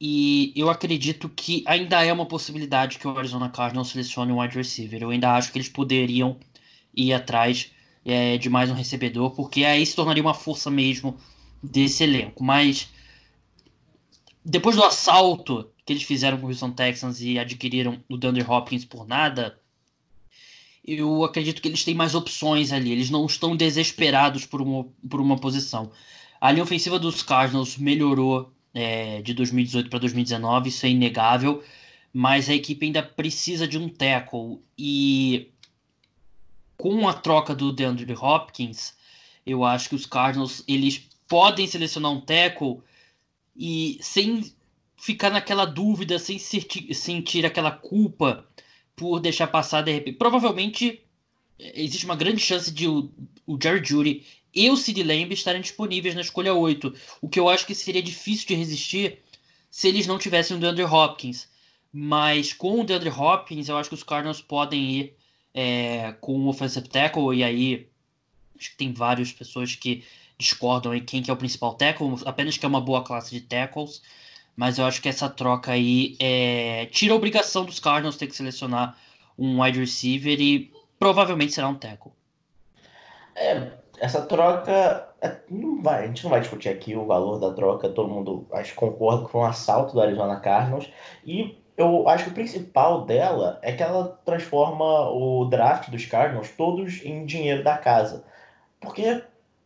e 0.00 0.52
eu 0.56 0.68
acredito 0.68 1.28
que 1.28 1.62
ainda 1.66 2.04
é 2.04 2.12
uma 2.12 2.26
possibilidade 2.26 2.98
que 2.98 3.06
o 3.06 3.16
Arizona 3.16 3.48
Cardinals 3.48 3.88
selecione 3.88 4.32
um 4.32 4.40
wide 4.40 4.56
receiver. 4.56 5.02
Eu 5.02 5.10
ainda 5.10 5.34
acho 5.34 5.52
que 5.52 5.58
eles 5.58 5.68
poderiam 5.68 6.36
ir 6.94 7.12
atrás 7.12 7.70
é, 8.04 8.36
de 8.36 8.50
mais 8.50 8.70
um 8.70 8.74
recebedor, 8.74 9.30
porque 9.30 9.64
aí 9.64 9.84
se 9.84 9.96
tornaria 9.96 10.22
uma 10.22 10.34
força 10.34 10.70
mesmo 10.70 11.16
desse 11.62 12.02
elenco. 12.02 12.42
Mas 12.42 12.88
depois 14.44 14.76
do 14.76 14.84
assalto 14.84 15.70
que 15.86 15.92
eles 15.92 16.02
fizeram 16.02 16.38
com 16.38 16.46
o 16.46 16.48
Houston 16.48 16.70
Texans 16.70 17.20
e 17.20 17.38
adquiriram 17.38 18.02
o 18.08 18.16
Dunder 18.16 18.50
Hopkins 18.50 18.84
por 18.84 19.06
nada, 19.06 19.58
eu 20.84 21.24
acredito 21.24 21.62
que 21.62 21.68
eles 21.68 21.84
têm 21.84 21.94
mais 21.94 22.14
opções 22.14 22.72
ali. 22.72 22.92
Eles 22.92 23.10
não 23.10 23.24
estão 23.26 23.56
desesperados 23.56 24.44
por 24.44 24.60
uma, 24.60 24.86
por 25.08 25.20
uma 25.20 25.38
posição. 25.38 25.90
A 26.40 26.50
linha 26.50 26.62
ofensiva 26.62 26.98
dos 26.98 27.22
Cardinals 27.22 27.78
melhorou 27.78 28.53
é, 28.74 29.22
de 29.22 29.32
2018 29.32 29.88
para 29.88 30.00
2019, 30.00 30.68
isso 30.68 30.84
é 30.84 30.90
inegável, 30.90 31.62
mas 32.12 32.48
a 32.48 32.54
equipe 32.54 32.84
ainda 32.84 33.02
precisa 33.02 33.66
de 33.66 33.78
um 33.78 33.88
tackle. 33.88 34.60
E 34.76 35.48
com 36.76 37.08
a 37.08 37.14
troca 37.14 37.54
do 37.54 37.72
DeAndre 37.72 38.12
Hopkins, 38.14 38.94
eu 39.46 39.64
acho 39.64 39.88
que 39.88 39.94
os 39.94 40.06
Cardinals 40.06 40.64
eles 40.66 41.08
podem 41.28 41.66
selecionar 41.66 42.12
um 42.12 42.20
tackle 42.20 42.80
e 43.56 43.98
sem 44.00 44.52
ficar 44.96 45.30
naquela 45.30 45.64
dúvida, 45.64 46.18
sem 46.18 46.38
sentir 46.38 47.46
aquela 47.46 47.70
culpa 47.70 48.46
por 48.96 49.20
deixar 49.20 49.46
passar 49.46 49.82
de 49.82 49.92
repente. 49.92 50.16
Provavelmente 50.16 51.00
é, 51.58 51.82
existe 51.82 52.04
uma 52.04 52.16
grande 52.16 52.40
chance 52.40 52.72
de 52.72 52.88
o, 52.88 53.10
o 53.46 53.58
Jerry 53.60 53.84
Judy 53.84 54.26
e 54.54 54.70
o 54.70 54.76
Sid 54.76 55.02
Lamb 55.02 55.32
estarem 55.32 55.60
disponíveis 55.60 56.14
na 56.14 56.20
escolha 56.20 56.54
8, 56.54 56.94
o 57.20 57.28
que 57.28 57.40
eu 57.40 57.48
acho 57.48 57.66
que 57.66 57.74
seria 57.74 58.02
difícil 58.02 58.46
de 58.46 58.54
resistir 58.54 59.18
se 59.70 59.88
eles 59.88 60.06
não 60.06 60.18
tivessem 60.18 60.56
o 60.56 60.60
DeAndre 60.60 60.84
Hopkins. 60.84 61.48
Mas 61.92 62.52
com 62.52 62.80
o 62.80 62.84
DeAndre 62.84 63.10
Hopkins, 63.10 63.68
eu 63.68 63.76
acho 63.76 63.88
que 63.88 63.94
os 63.94 64.02
Cardinals 64.02 64.40
podem 64.40 64.80
ir 64.80 65.16
é, 65.52 66.12
com 66.20 66.38
o 66.38 66.48
offensive 66.48 66.88
tackle, 66.88 67.36
e 67.36 67.42
aí 67.42 67.88
acho 68.58 68.70
que 68.70 68.76
tem 68.76 68.92
várias 68.92 69.32
pessoas 69.32 69.74
que 69.74 70.04
discordam 70.38 70.94
em 70.94 71.04
quem 71.04 71.22
que 71.22 71.30
é 71.30 71.34
o 71.34 71.36
principal 71.36 71.74
tackle, 71.74 72.14
apenas 72.24 72.56
que 72.56 72.64
é 72.64 72.68
uma 72.68 72.80
boa 72.80 73.02
classe 73.02 73.30
de 73.30 73.40
tackles, 73.40 74.02
mas 74.56 74.78
eu 74.78 74.84
acho 74.84 75.00
que 75.02 75.08
essa 75.08 75.28
troca 75.28 75.72
aí 75.72 76.16
é, 76.18 76.86
tira 76.86 77.12
a 77.12 77.16
obrigação 77.16 77.64
dos 77.64 77.80
Cardinals 77.80 78.16
ter 78.16 78.26
que 78.26 78.36
selecionar 78.36 78.96
um 79.38 79.60
wide 79.60 79.78
receiver 79.78 80.40
e 80.40 80.72
provavelmente 80.98 81.52
será 81.52 81.68
um 81.68 81.74
tackle. 81.74 82.12
É, 83.34 83.72
essa 83.98 84.22
troca 84.22 85.08
é, 85.20 85.36
não 85.50 85.82
vai, 85.82 86.04
a 86.04 86.06
gente 86.06 86.24
não 86.24 86.30
vai 86.30 86.40
discutir 86.40 86.68
aqui 86.68 86.96
o 86.96 87.06
valor 87.06 87.38
da 87.38 87.52
troca, 87.52 87.88
todo 87.88 88.12
mundo 88.12 88.46
acho 88.52 88.74
concorda 88.74 89.28
com 89.28 89.38
um 89.38 89.44
assalto 89.44 89.94
do 89.94 90.00
Arizona 90.00 90.40
Cardinals 90.40 90.90
e 91.24 91.58
eu 91.76 92.08
acho 92.08 92.24
que 92.24 92.30
o 92.30 92.34
principal 92.34 93.04
dela 93.04 93.58
é 93.62 93.72
que 93.72 93.82
ela 93.82 94.20
transforma 94.24 95.10
o 95.10 95.44
draft 95.46 95.90
dos 95.90 96.06
Cardinals 96.06 96.50
todos 96.56 97.04
em 97.04 97.26
dinheiro 97.26 97.64
da 97.64 97.76
casa. 97.76 98.24
Porque 98.80 99.22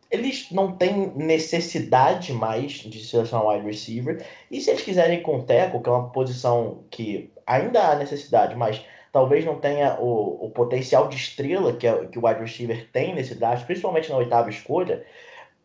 eles 0.09 0.49
não 0.51 0.71
têm 0.75 1.13
necessidade 1.15 2.33
mais 2.33 2.71
de 2.71 3.03
selecionar 3.05 3.47
wide 3.47 3.65
receiver. 3.65 4.25
E 4.49 4.59
se 4.59 4.71
eles 4.71 4.81
quiserem 4.81 5.19
ir 5.19 5.21
com 5.21 5.37
o 5.37 5.43
Teco, 5.43 5.81
que 5.81 5.89
é 5.89 5.91
uma 5.91 6.09
posição 6.09 6.83
que 6.89 7.31
ainda 7.45 7.79
há 7.79 7.95
necessidade, 7.95 8.55
mas 8.55 8.83
talvez 9.11 9.45
não 9.45 9.59
tenha 9.59 9.99
o, 9.99 10.45
o 10.45 10.51
potencial 10.51 11.07
de 11.07 11.15
estrela 11.15 11.73
que, 11.73 11.87
é, 11.87 12.05
que 12.05 12.19
o 12.19 12.25
wide 12.25 12.41
receiver 12.41 12.89
tem 12.91 13.15
nesse 13.15 13.35
draft, 13.35 13.65
principalmente 13.65 14.09
na 14.09 14.17
oitava 14.17 14.49
escolha, 14.49 15.05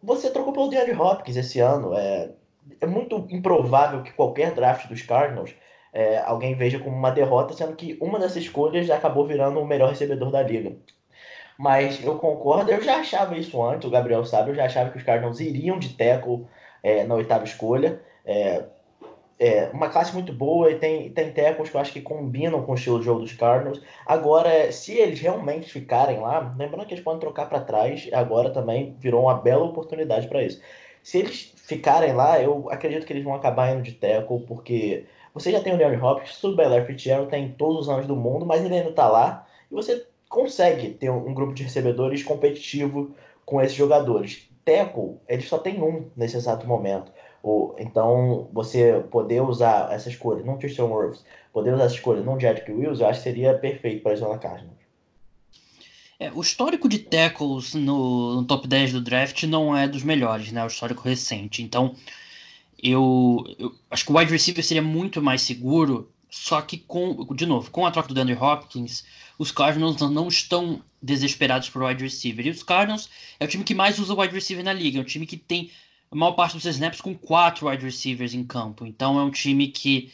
você 0.02 0.30
trocou 0.30 0.52
pelo 0.52 0.68
DeAndre 0.68 0.94
Hopkins 0.94 1.36
esse 1.36 1.60
ano. 1.60 1.94
É, 1.94 2.30
é 2.80 2.86
muito 2.86 3.26
improvável 3.30 4.02
que 4.02 4.12
qualquer 4.12 4.52
draft 4.52 4.88
dos 4.88 5.02
Cardinals 5.02 5.54
é, 5.92 6.18
alguém 6.18 6.54
veja 6.54 6.78
como 6.78 6.96
uma 6.96 7.10
derrota, 7.10 7.54
sendo 7.54 7.76
que 7.76 7.96
uma 8.00 8.18
dessas 8.18 8.38
escolhas 8.38 8.86
já 8.86 8.96
acabou 8.96 9.26
virando 9.26 9.60
o 9.60 9.66
melhor 9.66 9.90
recebedor 9.90 10.30
da 10.30 10.42
liga. 10.42 10.76
Mas 11.56 12.02
eu 12.04 12.18
concordo, 12.18 12.70
eu 12.70 12.82
já 12.82 12.96
achava 12.96 13.36
isso 13.36 13.62
antes, 13.62 13.86
o 13.86 13.90
Gabriel 13.90 14.24
sabe, 14.24 14.50
eu 14.50 14.54
já 14.56 14.64
achava 14.64 14.90
que 14.90 14.98
os 14.98 15.04
Cardinals 15.04 15.38
iriam 15.38 15.78
de 15.78 15.90
tackle 15.90 16.46
é, 16.82 17.04
na 17.04 17.14
oitava 17.14 17.44
escolha. 17.44 18.00
É, 18.24 18.64
é, 19.38 19.68
uma 19.72 19.88
classe 19.88 20.12
muito 20.14 20.32
boa 20.32 20.70
e 20.70 20.78
tem, 20.78 21.10
tem 21.10 21.32
tackles 21.32 21.70
que 21.70 21.76
eu 21.76 21.80
acho 21.80 21.92
que 21.92 22.00
combinam 22.00 22.62
com 22.62 22.72
o 22.72 22.74
estilo 22.74 22.98
de 22.98 23.04
jogo 23.04 23.20
dos 23.20 23.32
Cardinals. 23.32 23.80
Agora, 24.06 24.70
se 24.70 24.92
eles 24.92 25.20
realmente 25.20 25.70
ficarem 25.70 26.20
lá, 26.20 26.54
lembrando 26.56 26.86
que 26.86 26.94
eles 26.94 27.04
podem 27.04 27.20
trocar 27.20 27.48
para 27.48 27.60
trás, 27.60 28.08
agora 28.12 28.50
também 28.50 28.96
virou 28.98 29.22
uma 29.22 29.34
bela 29.34 29.64
oportunidade 29.64 30.28
para 30.28 30.42
isso. 30.42 30.60
Se 31.02 31.18
eles 31.18 31.52
ficarem 31.56 32.12
lá, 32.14 32.40
eu 32.40 32.68
acredito 32.70 33.06
que 33.06 33.12
eles 33.12 33.24
vão 33.24 33.34
acabar 33.34 33.72
indo 33.72 33.82
de 33.82 33.92
tackle, 33.92 34.40
porque 34.46 35.04
você 35.34 35.50
já 35.50 35.60
tem 35.60 35.74
o 35.74 35.76
Leon 35.76 36.02
Hopkins, 36.02 36.40
tudo 36.40 36.56
bem, 36.56 36.68
Larry 36.68 36.86
Fitzgerald 36.86 37.28
tem 37.28 37.52
todos 37.52 37.82
os 37.82 37.88
anos 37.88 38.06
do 38.06 38.16
mundo, 38.16 38.46
mas 38.46 38.64
ele 38.64 38.74
ainda 38.74 38.90
está 38.90 39.08
lá, 39.08 39.46
e 39.70 39.74
você 39.74 40.06
consegue 40.28 40.90
ter 40.90 41.10
um 41.10 41.34
grupo 41.34 41.52
de 41.52 41.62
recebedores 41.62 42.22
competitivo 42.22 43.14
com 43.44 43.60
esses 43.60 43.76
jogadores. 43.76 44.48
Teco, 44.64 45.20
ele 45.28 45.42
só 45.42 45.58
tem 45.58 45.82
um 45.82 46.10
nesse 46.16 46.36
exato 46.36 46.66
momento. 46.66 47.12
Então, 47.78 48.48
você 48.52 49.04
poder 49.10 49.42
usar 49.42 49.92
essa 49.92 50.08
escolha 50.08 50.42
num 50.42 50.56
Tristan 50.56 50.84
Wirfs, 50.84 51.24
poder 51.52 51.74
usar 51.74 51.84
essa 51.84 51.94
escolha 51.94 52.22
num 52.22 52.40
Jedrick 52.40 52.72
Wills, 52.72 53.00
eu 53.00 53.06
acho 53.06 53.20
que 53.20 53.24
seria 53.24 53.52
perfeito 53.54 54.02
para 54.02 54.12
a 54.12 54.16
Zona 54.16 54.38
Cardinals. 54.38 54.78
É, 56.18 56.30
o 56.32 56.40
histórico 56.40 56.88
de 56.88 57.00
tackles 57.00 57.74
no, 57.74 58.36
no, 58.36 58.44
top 58.44 58.66
10 58.66 58.92
do 58.92 59.00
draft 59.00 59.42
não 59.44 59.76
é 59.76 59.86
dos 59.86 60.02
melhores, 60.02 60.52
né? 60.52 60.64
O 60.64 60.68
histórico 60.68 61.02
recente. 61.02 61.62
Então, 61.62 61.94
eu, 62.82 63.44
eu 63.58 63.74
acho 63.90 64.06
que 64.06 64.12
o 64.12 64.16
wide 64.16 64.32
receiver 64.32 64.64
seria 64.64 64.82
muito 64.82 65.20
mais 65.20 65.42
seguro 65.42 66.08
só 66.34 66.60
que 66.60 66.78
com, 66.78 67.32
de 67.32 67.46
novo, 67.46 67.70
com 67.70 67.86
a 67.86 67.92
troca 67.92 68.08
do 68.08 68.14
DeAndre 68.14 68.34
Hopkins, 68.34 69.04
os 69.38 69.52
Cardinals 69.52 70.00
não 70.00 70.26
estão 70.26 70.82
desesperados 71.00 71.70
por 71.70 71.84
wide 71.84 72.02
receiver. 72.02 72.44
E 72.44 72.50
os 72.50 72.64
Cardinals 72.64 73.08
é 73.38 73.44
o 73.44 73.48
time 73.48 73.62
que 73.62 73.72
mais 73.72 74.00
usa 74.00 74.14
wide 74.14 74.34
receiver 74.34 74.64
na 74.64 74.72
liga. 74.72 74.98
É 74.98 75.00
um 75.00 75.04
time 75.04 75.26
que 75.26 75.36
tem 75.36 75.70
a 76.14 76.18
maior 76.18 76.32
parte 76.32 76.54
dos 76.54 76.64
snaps 76.64 77.00
com 77.00 77.14
quatro 77.14 77.68
wide 77.68 77.84
receivers 77.84 78.34
em 78.34 78.44
campo. 78.44 78.86
Então 78.86 79.18
é 79.18 79.22
um 79.22 79.30
time 79.30 79.68
que 79.68 80.12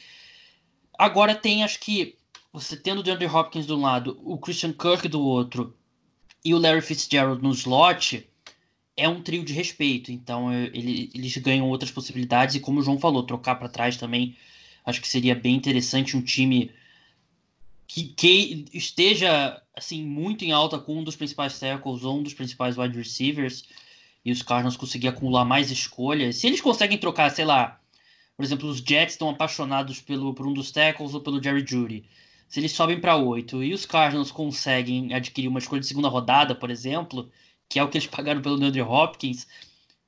agora 0.98 1.34
tem, 1.34 1.62
acho 1.62 1.78
que 1.80 2.16
você 2.52 2.76
tendo 2.76 3.00
o 3.00 3.02
DeAndre 3.02 3.26
Hopkins 3.26 3.66
de 3.66 3.72
um 3.72 3.80
lado, 3.80 4.18
o 4.24 4.38
Christian 4.38 4.72
Kirk 4.72 5.06
do 5.08 5.20
outro 5.20 5.76
e 6.44 6.54
o 6.54 6.58
Larry 6.58 6.80
Fitzgerald 6.80 7.42
no 7.42 7.52
slot, 7.52 8.26
é 8.96 9.08
um 9.08 9.22
trio 9.22 9.44
de 9.44 9.52
respeito. 9.52 10.10
Então 10.10 10.52
ele, 10.52 11.10
eles 11.14 11.36
ganham 11.36 11.68
outras 11.68 11.90
possibilidades 11.90 12.54
e 12.56 12.60
como 12.60 12.80
o 12.80 12.82
João 12.82 12.98
falou, 12.98 13.22
trocar 13.22 13.54
para 13.56 13.68
trás 13.68 13.96
também 13.96 14.36
Acho 14.84 15.00
que 15.00 15.08
seria 15.08 15.34
bem 15.34 15.54
interessante 15.54 16.16
um 16.16 16.22
time 16.22 16.70
que, 17.86 18.04
que 18.04 18.66
esteja 18.72 19.60
assim 19.74 20.04
muito 20.04 20.44
em 20.44 20.52
alta 20.52 20.78
com 20.78 20.98
um 20.98 21.04
dos 21.04 21.16
principais 21.16 21.58
tackles 21.58 22.02
ou 22.02 22.18
um 22.18 22.22
dos 22.22 22.34
principais 22.34 22.78
wide 22.78 22.96
receivers 22.96 23.64
e 24.24 24.32
os 24.32 24.42
Cardinals 24.42 24.76
conseguir 24.76 25.08
acumular 25.08 25.44
mais 25.44 25.70
escolhas. 25.70 26.36
Se 26.36 26.46
eles 26.46 26.60
conseguem 26.60 26.98
trocar, 26.98 27.30
sei 27.30 27.44
lá, 27.44 27.80
por 28.36 28.44
exemplo, 28.44 28.68
os 28.68 28.78
Jets 28.78 29.14
estão 29.14 29.28
apaixonados 29.28 30.00
pelo, 30.00 30.32
por 30.34 30.46
um 30.46 30.52
dos 30.52 30.70
tackles 30.70 31.14
ou 31.14 31.20
pelo 31.20 31.42
Jerry 31.42 31.64
Judy. 31.66 32.08
Se 32.48 32.58
eles 32.58 32.72
sobem 32.72 33.00
para 33.00 33.16
oito 33.16 33.62
e 33.62 33.72
os 33.72 33.86
Cardinals 33.86 34.32
conseguem 34.32 35.14
adquirir 35.14 35.48
uma 35.48 35.58
escolha 35.58 35.80
de 35.80 35.86
segunda 35.86 36.08
rodada, 36.08 36.54
por 36.54 36.70
exemplo, 36.70 37.30
que 37.68 37.78
é 37.78 37.84
o 37.84 37.88
que 37.88 37.98
eles 37.98 38.08
pagaram 38.10 38.40
pelo 38.40 38.58
DeAndre 38.58 38.82
Hopkins, 38.82 39.46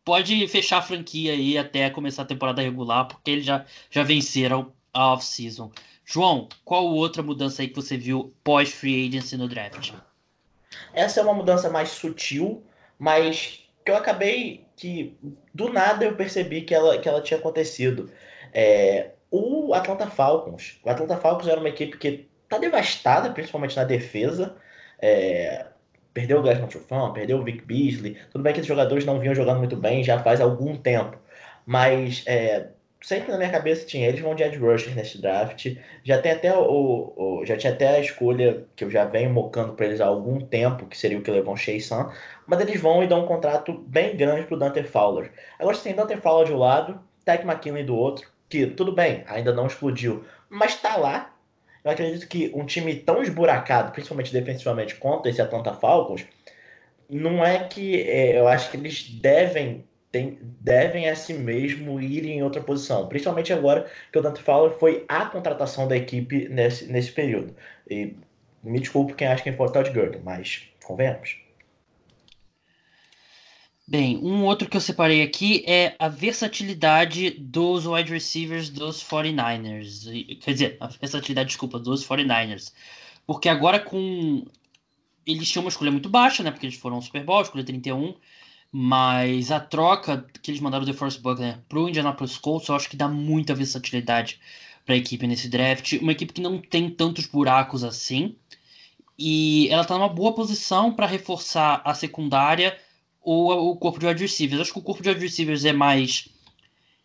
pode 0.04 0.48
fechar 0.48 0.78
a 0.78 0.82
franquia 0.82 1.32
aí 1.32 1.56
até 1.56 1.88
começar 1.90 2.22
a 2.22 2.26
temporada 2.26 2.62
regular, 2.62 3.06
porque 3.06 3.30
eles 3.30 3.44
já, 3.44 3.64
já 3.90 4.02
venceram 4.02 4.72
a 4.92 5.12
off-season. 5.12 5.70
João, 6.04 6.48
qual 6.64 6.86
outra 6.86 7.22
mudança 7.22 7.62
aí 7.62 7.68
que 7.68 7.76
você 7.76 7.96
viu 7.96 8.34
pós-free 8.42 9.08
agency 9.08 9.36
no 9.36 9.46
draft? 9.46 9.92
Essa 10.92 11.20
é 11.20 11.22
uma 11.22 11.34
mudança 11.34 11.70
mais 11.70 11.90
sutil, 11.90 12.64
mas 12.98 13.60
que 13.84 13.90
eu 13.90 13.96
acabei 13.96 14.66
que 14.76 15.16
do 15.54 15.72
nada 15.72 16.04
eu 16.04 16.16
percebi 16.16 16.62
que 16.62 16.74
ela, 16.74 16.98
que 16.98 17.08
ela 17.08 17.20
tinha 17.20 17.38
acontecido. 17.38 18.10
É, 18.52 19.10
o 19.30 19.74
Atlanta 19.74 20.06
Falcons. 20.08 20.78
O 20.84 20.90
Atlanta 20.90 21.16
Falcons 21.16 21.48
era 21.48 21.60
uma 21.60 21.68
equipe 21.68 21.96
que 21.96 22.28
tá 22.48 22.58
devastada, 22.58 23.30
principalmente 23.30 23.76
na 23.76 23.84
defesa. 23.84 24.56
É, 25.00 25.66
Perdeu 26.14 26.38
o 26.38 26.42
Glasgow 26.42 26.68
Trufant, 26.68 27.14
perdeu 27.14 27.38
o 27.38 27.44
Vic 27.44 27.64
Beasley. 27.64 28.18
Tudo 28.30 28.42
bem 28.42 28.52
que 28.52 28.60
os 28.60 28.66
jogadores 28.66 29.04
não 29.04 29.18
vinham 29.18 29.34
jogando 29.34 29.58
muito 29.58 29.76
bem 29.76 30.04
já 30.04 30.22
faz 30.22 30.40
algum 30.40 30.76
tempo. 30.76 31.18
Mas 31.64 32.22
é, 32.26 32.68
sempre 33.02 33.30
na 33.30 33.38
minha 33.38 33.50
cabeça 33.50 33.86
tinha, 33.86 34.08
eles 34.08 34.20
vão 34.20 34.34
de 34.34 34.42
Ed 34.42 34.56
Rusher 34.56 34.94
nesse 34.94 35.20
draft. 35.20 35.76
Já 36.04 36.20
tem 36.20 36.32
até 36.32 36.56
o, 36.56 37.12
o, 37.16 37.44
já 37.44 37.56
tinha 37.56 37.72
até 37.72 37.88
a 37.88 38.00
escolha 38.00 38.64
que 38.74 38.84
eu 38.84 38.90
já 38.90 39.04
venho 39.04 39.30
mocando 39.30 39.74
para 39.74 39.86
eles 39.86 40.00
há 40.00 40.06
algum 40.06 40.40
tempo, 40.40 40.86
que 40.86 40.96
seria 40.96 41.18
o 41.18 41.22
que 41.22 41.30
levam 41.30 41.56
Sun, 41.56 42.10
mas 42.46 42.60
eles 42.60 42.80
vão 42.80 43.02
e 43.02 43.06
dão 43.06 43.24
um 43.24 43.26
contrato 43.26 43.72
bem 43.86 44.16
grande 44.16 44.46
pro 44.46 44.56
Dante 44.56 44.82
Fowler. 44.82 45.30
Agora 45.58 45.76
você 45.76 45.84
tem 45.84 45.94
Dante 45.94 46.16
Fowler 46.16 46.46
de 46.46 46.52
um 46.54 46.58
lado, 46.58 47.00
Tech 47.24 47.44
McKinley 47.44 47.84
do 47.84 47.96
outro, 47.96 48.28
que 48.48 48.66
tudo 48.66 48.92
bem, 48.92 49.24
ainda 49.26 49.52
não 49.52 49.66
explodiu, 49.66 50.24
mas 50.48 50.80
tá 50.80 50.96
lá 50.96 51.32
eu 51.84 51.90
acredito 51.90 52.28
que 52.28 52.50
um 52.54 52.64
time 52.64 52.94
tão 52.94 53.22
esburacado, 53.22 53.90
principalmente 53.92 54.32
defensivamente, 54.32 54.94
contra 54.96 55.30
esse 55.30 55.42
Atlanta 55.42 55.74
Falcons, 55.74 56.24
não 57.08 57.44
é 57.44 57.64
que 57.64 58.00
é, 58.02 58.38
eu 58.38 58.46
acho 58.46 58.70
que 58.70 58.76
eles 58.76 59.10
devem 59.10 59.84
tem, 60.12 60.38
devem 60.60 61.08
a 61.08 61.16
si 61.16 61.32
mesmo 61.32 61.98
ir 61.98 62.26
em 62.26 62.42
outra 62.42 62.62
posição. 62.62 63.08
Principalmente 63.08 63.52
agora 63.52 63.90
que 64.12 64.18
o 64.18 64.22
Dante 64.22 64.42
Fowler 64.42 64.78
foi 64.78 65.04
a 65.08 65.24
contratação 65.24 65.88
da 65.88 65.96
equipe 65.96 66.48
nesse, 66.50 66.86
nesse 66.86 67.10
período. 67.10 67.56
E 67.90 68.14
me 68.62 68.78
desculpe 68.78 69.14
quem 69.14 69.26
acha 69.26 69.42
que 69.42 69.48
é 69.48 69.56
o 69.58 69.72
Todd 69.72 69.90
mas 70.22 70.68
convenhamos. 70.84 71.40
Bem, 73.88 74.18
um 74.18 74.44
outro 74.44 74.68
que 74.68 74.76
eu 74.76 74.80
separei 74.80 75.22
aqui 75.22 75.64
é 75.66 75.96
a 75.98 76.08
versatilidade 76.08 77.30
dos 77.30 77.86
wide 77.86 78.12
receivers 78.12 78.68
dos 78.68 79.02
49ers. 79.02 80.38
Quer 80.40 80.52
dizer, 80.52 80.76
a 80.78 80.86
versatilidade, 80.86 81.48
desculpa, 81.48 81.78
dos 81.78 82.06
49ers. 82.06 82.72
Porque 83.26 83.48
agora 83.48 83.80
com 83.80 84.44
eles 85.26 85.48
tinham 85.50 85.64
uma 85.64 85.68
escolha 85.68 85.90
muito 85.90 86.08
baixa, 86.08 86.42
né? 86.42 86.50
Porque 86.50 86.66
eles 86.66 86.76
foram 86.76 86.96
ao 86.96 87.02
Super 87.02 87.24
Bowl, 87.24 87.42
escolha 87.42 87.64
31. 87.64 88.14
Mas 88.74 89.50
a 89.50 89.60
troca 89.60 90.26
que 90.42 90.50
eles 90.50 90.60
mandaram 90.60 90.86
do 90.86 90.94
Force 90.94 91.18
Buckner 91.18 91.58
pro 91.68 91.90
Indianapolis 91.90 92.38
Colts, 92.38 92.68
eu 92.68 92.74
acho 92.74 92.88
que 92.88 92.96
dá 92.96 93.06
muita 93.06 93.54
versatilidade 93.54 94.40
para 94.86 94.94
a 94.94 94.98
equipe 94.98 95.26
nesse 95.26 95.48
draft. 95.48 95.92
Uma 96.00 96.12
equipe 96.12 96.32
que 96.32 96.40
não 96.40 96.58
tem 96.58 96.88
tantos 96.88 97.26
buracos 97.26 97.84
assim. 97.84 98.34
E 99.18 99.68
ela 99.68 99.82
está 99.82 99.94
numa 99.94 100.08
boa 100.08 100.34
posição 100.34 100.90
para 100.90 101.06
reforçar 101.06 101.82
a 101.84 101.92
secundária 101.92 102.78
ou 103.20 103.70
o 103.70 103.76
corpo 103.76 103.98
de 103.98 104.06
wide 104.06 104.22
receivers. 104.22 104.62
Acho 104.62 104.72
que 104.72 104.78
o 104.78 104.82
corpo 104.82 105.02
de 105.02 105.10
wide 105.10 105.20
receivers 105.20 105.66
é 105.66 105.72
mais. 105.72 106.28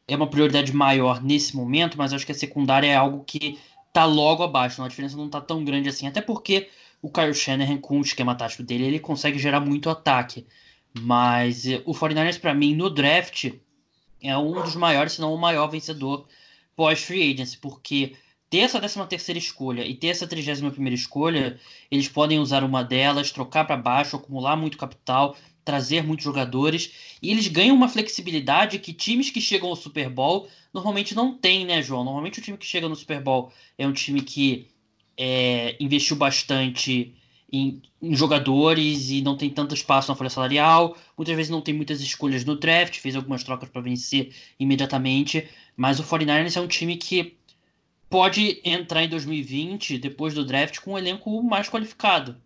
É 0.08 0.16
uma 0.16 0.30
prioridade 0.30 0.72
maior 0.74 1.22
nesse 1.22 1.54
momento, 1.54 1.98
mas 1.98 2.14
acho 2.14 2.26
que 2.26 2.32
a 2.32 2.36
secundária 2.36 2.88
é 2.88 2.96
algo 2.96 3.26
que 3.26 3.60
tá 3.92 4.06
logo 4.06 4.42
abaixo. 4.42 4.82
A 4.82 4.88
diferença 4.88 5.18
não 5.18 5.30
tá 5.30 5.42
tão 5.42 5.66
grande 5.66 5.90
assim. 5.90 6.08
Até 6.08 6.22
porque 6.22 6.70
o 7.02 7.12
Kyle 7.12 7.34
Shanahan, 7.34 7.78
com 7.78 8.00
o 8.00 8.02
esquema 8.02 8.36
tático 8.36 8.64
dele, 8.64 8.86
ele 8.86 9.00
consegue 9.00 9.38
gerar 9.38 9.60
muito 9.60 9.90
ataque. 9.90 10.48
Mas 11.00 11.66
eh, 11.66 11.82
o 11.86 11.94
49ers, 11.94 12.40
para 12.40 12.54
mim, 12.54 12.76
no 12.76 12.90
draft, 12.90 13.52
é 14.22 14.38
um 14.38 14.54
dos 14.62 14.76
maiores, 14.76 15.14
se 15.14 15.22
não 15.22 15.34
o 15.34 15.38
maior 15.38 15.68
vencedor 15.68 16.28
pós-free 16.76 17.34
agency, 17.34 17.58
porque 17.58 18.16
ter 18.50 18.60
essa 18.60 18.80
13 18.80 19.06
terceira 19.08 19.38
escolha 19.38 19.86
e 19.86 19.96
ter 19.96 20.08
essa 20.08 20.28
31 20.28 20.72
primeira 20.72 20.96
escolha, 20.96 21.60
eles 21.92 22.08
podem 22.08 22.40
usar 22.40 22.64
uma 22.64 22.84
delas, 22.84 23.32
trocar 23.32 23.66
para 23.66 23.78
baixo, 23.78 24.16
acumular 24.16 24.56
muito 24.56 24.78
capital, 24.78 25.36
trazer 25.66 26.02
muitos 26.04 26.24
jogadores, 26.24 27.18
e 27.22 27.30
eles 27.30 27.48
ganham 27.48 27.76
uma 27.76 27.90
flexibilidade 27.90 28.80
que 28.80 28.94
times 28.94 29.30
que 29.30 29.42
chegam 29.42 29.70
ao 29.70 29.76
Super 29.76 30.10
Bowl 30.10 30.48
normalmente 30.74 31.14
não 31.14 31.38
têm, 31.38 31.66
né, 31.66 31.82
João? 31.82 32.06
Normalmente 32.06 32.40
o 32.40 32.42
time 32.42 32.58
que 32.58 32.66
chega 32.66 32.88
no 32.88 32.96
Super 32.96 33.22
Bowl 33.22 33.52
é 33.78 33.86
um 33.86 33.92
time 33.92 34.22
que 34.22 34.70
é, 35.18 35.76
investiu 35.80 36.16
bastante 36.16 37.14
em, 37.52 37.82
em, 38.02 38.16
jogadores 38.16 39.10
e 39.10 39.22
não 39.22 39.38
tem 39.38 39.50
tanto 39.50 39.74
espaço 39.74 40.10
na 40.10 40.16
folha 40.16 40.30
salarial. 40.30 40.98
Muitas 41.18 41.36
vezes 41.36 41.50
não 41.50 41.62
tem 41.62 41.74
muitas 41.74 42.02
escolhas 42.02 42.44
no 42.44 42.56
draft, 42.56 42.98
fez 43.00 43.16
algumas 43.16 43.44
trocas 43.44 43.70
para 43.70 43.82
vencer 43.82 44.34
imediatamente. 44.60 45.48
Mas 45.76 46.00
o 46.00 46.04
49ers 46.04 46.58
é 46.58 46.62
um 46.62 46.68
time 46.68 46.98
que 46.98 47.38
pode 48.10 48.62
entrar 48.64 49.04
em 49.04 49.10
2020, 49.10 49.98
depois 49.98 50.34
do 50.34 50.46
draft, 50.46 50.80
com 50.80 50.94
um 50.94 50.98
elenco 50.98 51.42
mais 51.44 51.70
qualificado. 51.70 52.38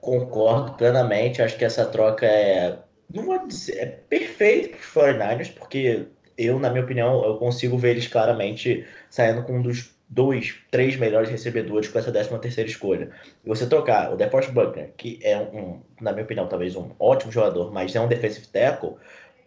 Concordo 0.00 0.74
plenamente. 0.74 1.42
Acho 1.42 1.56
que 1.56 1.64
essa 1.64 1.84
troca 1.84 2.26
é, 2.26 2.78
não 3.12 3.24
vou 3.24 3.46
dizer, 3.46 3.76
é 3.78 3.86
perfeita 3.86 4.76
para 4.76 4.78
os 4.78 5.16
49ers, 5.16 5.52
porque 5.54 6.06
eu, 6.36 6.58
na 6.58 6.70
minha 6.70 6.84
opinião, 6.84 7.24
eu 7.24 7.36
consigo 7.36 7.76
ver 7.76 7.90
eles 7.90 8.06
claramente 8.06 8.86
saindo 9.10 9.42
com 9.42 9.58
um 9.58 9.62
dos 9.62 9.97
dois, 10.08 10.56
três 10.70 10.96
melhores 10.96 11.28
recebedores 11.28 11.88
com 11.88 11.98
essa 11.98 12.10
13 12.10 12.38
terceira 12.38 12.68
escolha. 12.68 13.10
E 13.44 13.48
você 13.48 13.66
trocar 13.66 14.12
o 14.12 14.16
DeForest 14.16 14.52
Buckner, 14.52 14.90
que 14.96 15.18
é 15.22 15.38
um, 15.38 15.80
na 16.00 16.12
minha 16.12 16.24
opinião, 16.24 16.48
talvez 16.48 16.74
um 16.76 16.90
ótimo 16.98 17.30
jogador, 17.30 17.72
mas 17.72 17.94
é 17.94 18.00
um 18.00 18.08
defensive 18.08 18.46
tackle, 18.48 18.96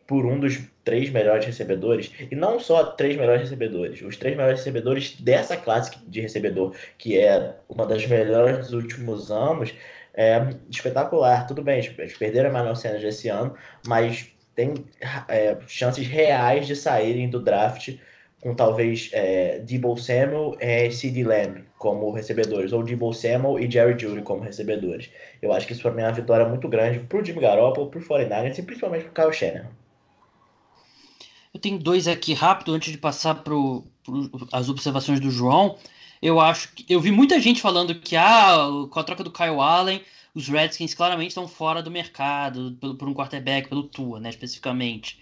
por 0.05 0.25
um 0.25 0.39
dos 0.39 0.59
três 0.83 1.09
melhores 1.09 1.45
recebedores, 1.45 2.11
e 2.29 2.35
não 2.35 2.59
só 2.59 2.83
três 2.83 3.15
melhores 3.15 3.43
recebedores, 3.43 4.01
os 4.01 4.17
três 4.17 4.35
melhores 4.35 4.59
recebedores 4.59 5.15
dessa 5.21 5.55
classe 5.55 5.97
de 6.05 6.19
recebedor, 6.19 6.75
que 6.97 7.17
é 7.17 7.55
uma 7.69 7.85
das 7.85 8.05
melhores 8.05 8.57
dos 8.57 8.73
últimos 8.73 9.31
anos, 9.31 9.73
é 10.13 10.49
espetacular. 10.69 11.47
Tudo 11.47 11.61
bem, 11.61 11.79
eles 11.97 12.17
perderam 12.17 12.49
a 12.49 12.53
Manuel 12.53 12.75
Sanders 12.75 13.03
esse 13.03 13.29
ano, 13.29 13.55
mas 13.87 14.27
tem 14.53 14.73
é, 15.29 15.57
chances 15.65 16.05
reais 16.05 16.67
de 16.67 16.75
saírem 16.75 17.29
do 17.29 17.39
draft 17.39 17.95
com 18.41 18.55
talvez 18.55 19.09
é, 19.13 19.59
Debo 19.59 19.95
Samuel 19.95 20.57
e 20.59 20.91
CD 20.91 21.23
Lamb 21.23 21.63
como 21.77 22.11
recebedores, 22.11 22.73
ou 22.73 22.83
Debo 22.83 23.13
Samuel 23.13 23.59
e 23.59 23.69
Jerry 23.69 23.97
Judy 23.97 24.21
como 24.23 24.41
recebedores. 24.41 25.09
Eu 25.41 25.53
acho 25.53 25.67
que 25.67 25.73
isso 25.73 25.81
para 25.83 25.91
mim 25.91 26.01
é 26.01 26.05
uma 26.05 26.11
vitória 26.11 26.47
muito 26.47 26.67
grande 26.67 26.99
pro 26.99 27.23
Jimmy 27.23 27.39
Garoppolo, 27.39 27.89
pro 27.89 28.01
49ers 28.01 28.57
e 28.57 28.63
principalmente 28.63 29.05
pro 29.05 29.13
Kyle 29.13 29.33
Shanahan. 29.33 29.69
Eu 31.53 31.59
tenho 31.59 31.77
dois 31.77 32.07
aqui 32.07 32.33
rápido 32.33 32.73
antes 32.73 32.91
de 32.91 32.97
passar 32.97 33.35
para 33.35 33.53
as 34.51 34.69
observações 34.69 35.19
do 35.19 35.29
João. 35.29 35.77
Eu 36.21 36.39
acho 36.39 36.73
que 36.73 36.85
eu 36.91 36.99
vi 36.99 37.11
muita 37.11 37.39
gente 37.39 37.61
falando 37.61 37.95
que 37.95 38.15
ah, 38.15 38.55
com 38.89 38.99
a 38.99 39.03
troca 39.03 39.23
do 39.23 39.31
Kyle 39.31 39.59
Allen, 39.59 40.01
os 40.33 40.47
Redskins 40.47 40.93
claramente 40.93 41.29
estão 41.29 41.47
fora 41.47 41.83
do 41.83 41.91
mercado 41.91 42.77
pelo, 42.79 42.95
por 42.95 43.07
um 43.07 43.13
quarterback, 43.13 43.67
pelo 43.67 43.83
Tua, 43.83 44.19
né, 44.19 44.29
especificamente. 44.29 45.19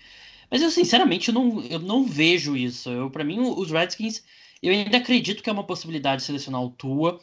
Mas 0.49 0.62
eu 0.62 0.71
sinceramente 0.71 1.31
não, 1.31 1.63
eu 1.65 1.79
não 1.79 2.05
vejo 2.05 2.55
isso. 2.57 2.89
Eu 2.89 3.09
para 3.09 3.23
mim 3.23 3.39
os 3.39 3.71
Redskins 3.71 4.23
eu 4.62 4.73
ainda 4.73 4.97
acredito 4.97 5.41
que 5.41 5.49
é 5.49 5.53
uma 5.53 5.63
possibilidade 5.63 6.21
de 6.21 6.25
selecionar 6.25 6.62
o 6.62 6.69
Tua 6.71 7.19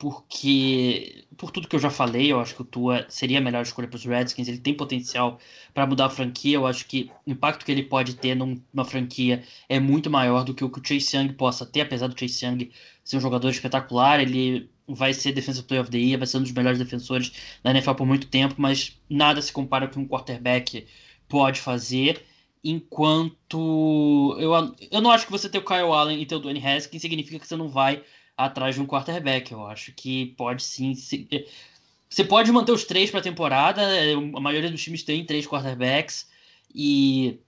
porque 0.00 1.26
por 1.36 1.50
tudo 1.50 1.68
que 1.68 1.76
eu 1.76 1.80
já 1.80 1.90
falei, 1.90 2.32
eu 2.32 2.40
acho 2.40 2.54
que 2.54 2.62
o 2.62 2.64
Tua 2.64 3.04
seria 3.10 3.36
a 3.38 3.40
melhor 3.40 3.62
escolha 3.62 3.86
para 3.86 3.98
os 3.98 4.04
Redskins. 4.06 4.48
Ele 4.48 4.58
tem 4.58 4.72
potencial 4.74 5.38
para 5.74 5.86
mudar 5.86 6.06
a 6.06 6.10
franquia. 6.10 6.56
Eu 6.56 6.66
acho 6.66 6.86
que 6.86 7.10
o 7.26 7.30
impacto 7.30 7.66
que 7.66 7.70
ele 7.70 7.82
pode 7.82 8.14
ter 8.14 8.34
numa 8.34 8.84
franquia 8.84 9.44
é 9.68 9.78
muito 9.78 10.08
maior 10.08 10.42
do 10.42 10.54
que 10.54 10.64
o 10.64 10.70
que 10.70 10.80
o 10.80 10.82
Chase 10.82 11.14
Young 11.14 11.34
possa 11.34 11.66
ter, 11.66 11.82
apesar 11.82 12.06
do 12.06 12.18
Chase 12.18 12.46
Young 12.46 12.70
ser 13.04 13.18
um 13.18 13.20
jogador 13.20 13.50
espetacular. 13.50 14.20
Ele 14.20 14.70
vai 14.88 15.12
ser 15.12 15.32
Defensive 15.32 15.66
Player 15.66 15.82
of 15.82 15.90
the 15.90 15.98
Year, 15.98 16.18
vai 16.18 16.26
ser 16.26 16.38
um 16.38 16.42
dos 16.42 16.52
melhores 16.52 16.78
defensores 16.78 17.32
da 17.62 17.70
NFL 17.70 17.92
por 17.92 18.06
muito 18.06 18.26
tempo, 18.28 18.54
mas 18.56 18.98
nada 19.08 19.42
se 19.42 19.52
compara 19.52 19.86
com 19.86 20.00
um 20.00 20.08
quarterback 20.08 20.86
pode 21.28 21.60
fazer. 21.60 22.24
Enquanto 22.62 24.36
eu, 24.38 24.52
eu 24.90 25.00
não 25.00 25.10
acho 25.10 25.24
que 25.24 25.32
você 25.32 25.48
ter 25.48 25.58
o 25.58 25.64
Kyle 25.64 25.92
Allen 25.92 26.20
e 26.20 26.26
ter 26.26 26.34
o 26.34 26.38
Dwayne 26.38 26.64
Haskins 26.64 27.00
significa 27.00 27.38
que 27.38 27.46
você 27.46 27.56
não 27.56 27.68
vai 27.68 28.02
atrás 28.36 28.74
de 28.74 28.80
um 28.80 28.86
quarterback. 28.86 29.52
Eu 29.52 29.66
acho 29.66 29.92
que 29.92 30.26
pode 30.36 30.62
sim. 30.62 30.94
Se, 30.94 31.26
você 32.08 32.24
pode 32.24 32.50
manter 32.50 32.72
os 32.72 32.84
três 32.84 33.10
para 33.10 33.20
a 33.20 33.22
temporada. 33.22 33.82
É, 33.82 34.14
a 34.14 34.40
maioria 34.40 34.70
dos 34.70 34.82
times 34.82 35.02
tem 35.02 35.24
três 35.24 35.46
quarterbacks. 35.46 36.28
E 36.74 37.38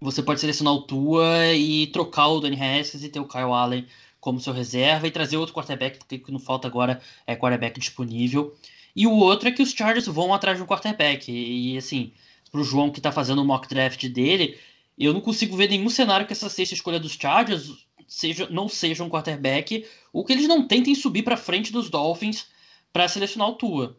você 0.00 0.22
pode 0.22 0.40
selecionar 0.40 0.74
o 0.74 0.82
Tua 0.82 1.54
e 1.54 1.86
trocar 1.88 2.28
o 2.28 2.40
Danny 2.40 2.56
Haskins 2.56 3.02
e 3.04 3.08
ter 3.08 3.20
o 3.20 3.28
Kyle 3.28 3.44
Allen 3.44 3.86
como 4.20 4.40
seu 4.40 4.52
reserva 4.52 5.06
e 5.06 5.10
trazer 5.10 5.36
outro 5.36 5.54
quarterback, 5.54 5.98
porque 5.98 6.16
o 6.16 6.20
que 6.20 6.32
não 6.32 6.40
falta 6.40 6.66
agora 6.66 7.00
é 7.26 7.36
quarterback 7.36 7.78
disponível. 7.78 8.56
E 8.96 9.06
o 9.06 9.12
outro 9.12 9.48
é 9.48 9.52
que 9.52 9.62
os 9.62 9.72
Chargers 9.72 10.06
vão 10.06 10.34
atrás 10.34 10.56
de 10.56 10.62
um 10.62 10.66
quarterback. 10.66 11.30
E 11.30 11.76
assim, 11.76 12.12
para 12.50 12.60
o 12.60 12.64
João 12.64 12.90
que 12.90 12.98
está 12.98 13.12
fazendo 13.12 13.42
o 13.42 13.44
mock 13.44 13.68
draft 13.68 14.06
dele, 14.08 14.58
eu 14.98 15.12
não 15.12 15.20
consigo 15.20 15.56
ver 15.56 15.68
nenhum 15.68 15.88
cenário 15.88 16.26
que 16.26 16.32
essa 16.32 16.48
sexta 16.48 16.74
escolha 16.74 16.98
dos 16.98 17.12
Chargers 17.12 17.86
seja, 18.06 18.48
não 18.50 18.68
seja 18.68 19.04
um 19.04 19.10
quarterback, 19.10 19.86
ou 20.12 20.24
que 20.24 20.32
eles 20.32 20.48
não 20.48 20.66
tentem 20.66 20.94
subir 20.94 21.22
para 21.22 21.36
frente 21.36 21.70
dos 21.70 21.90
Dolphins 21.90 22.48
para 22.92 23.06
selecionar 23.06 23.50
o 23.50 23.54
Tua. 23.54 23.96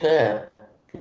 É, 0.00 0.48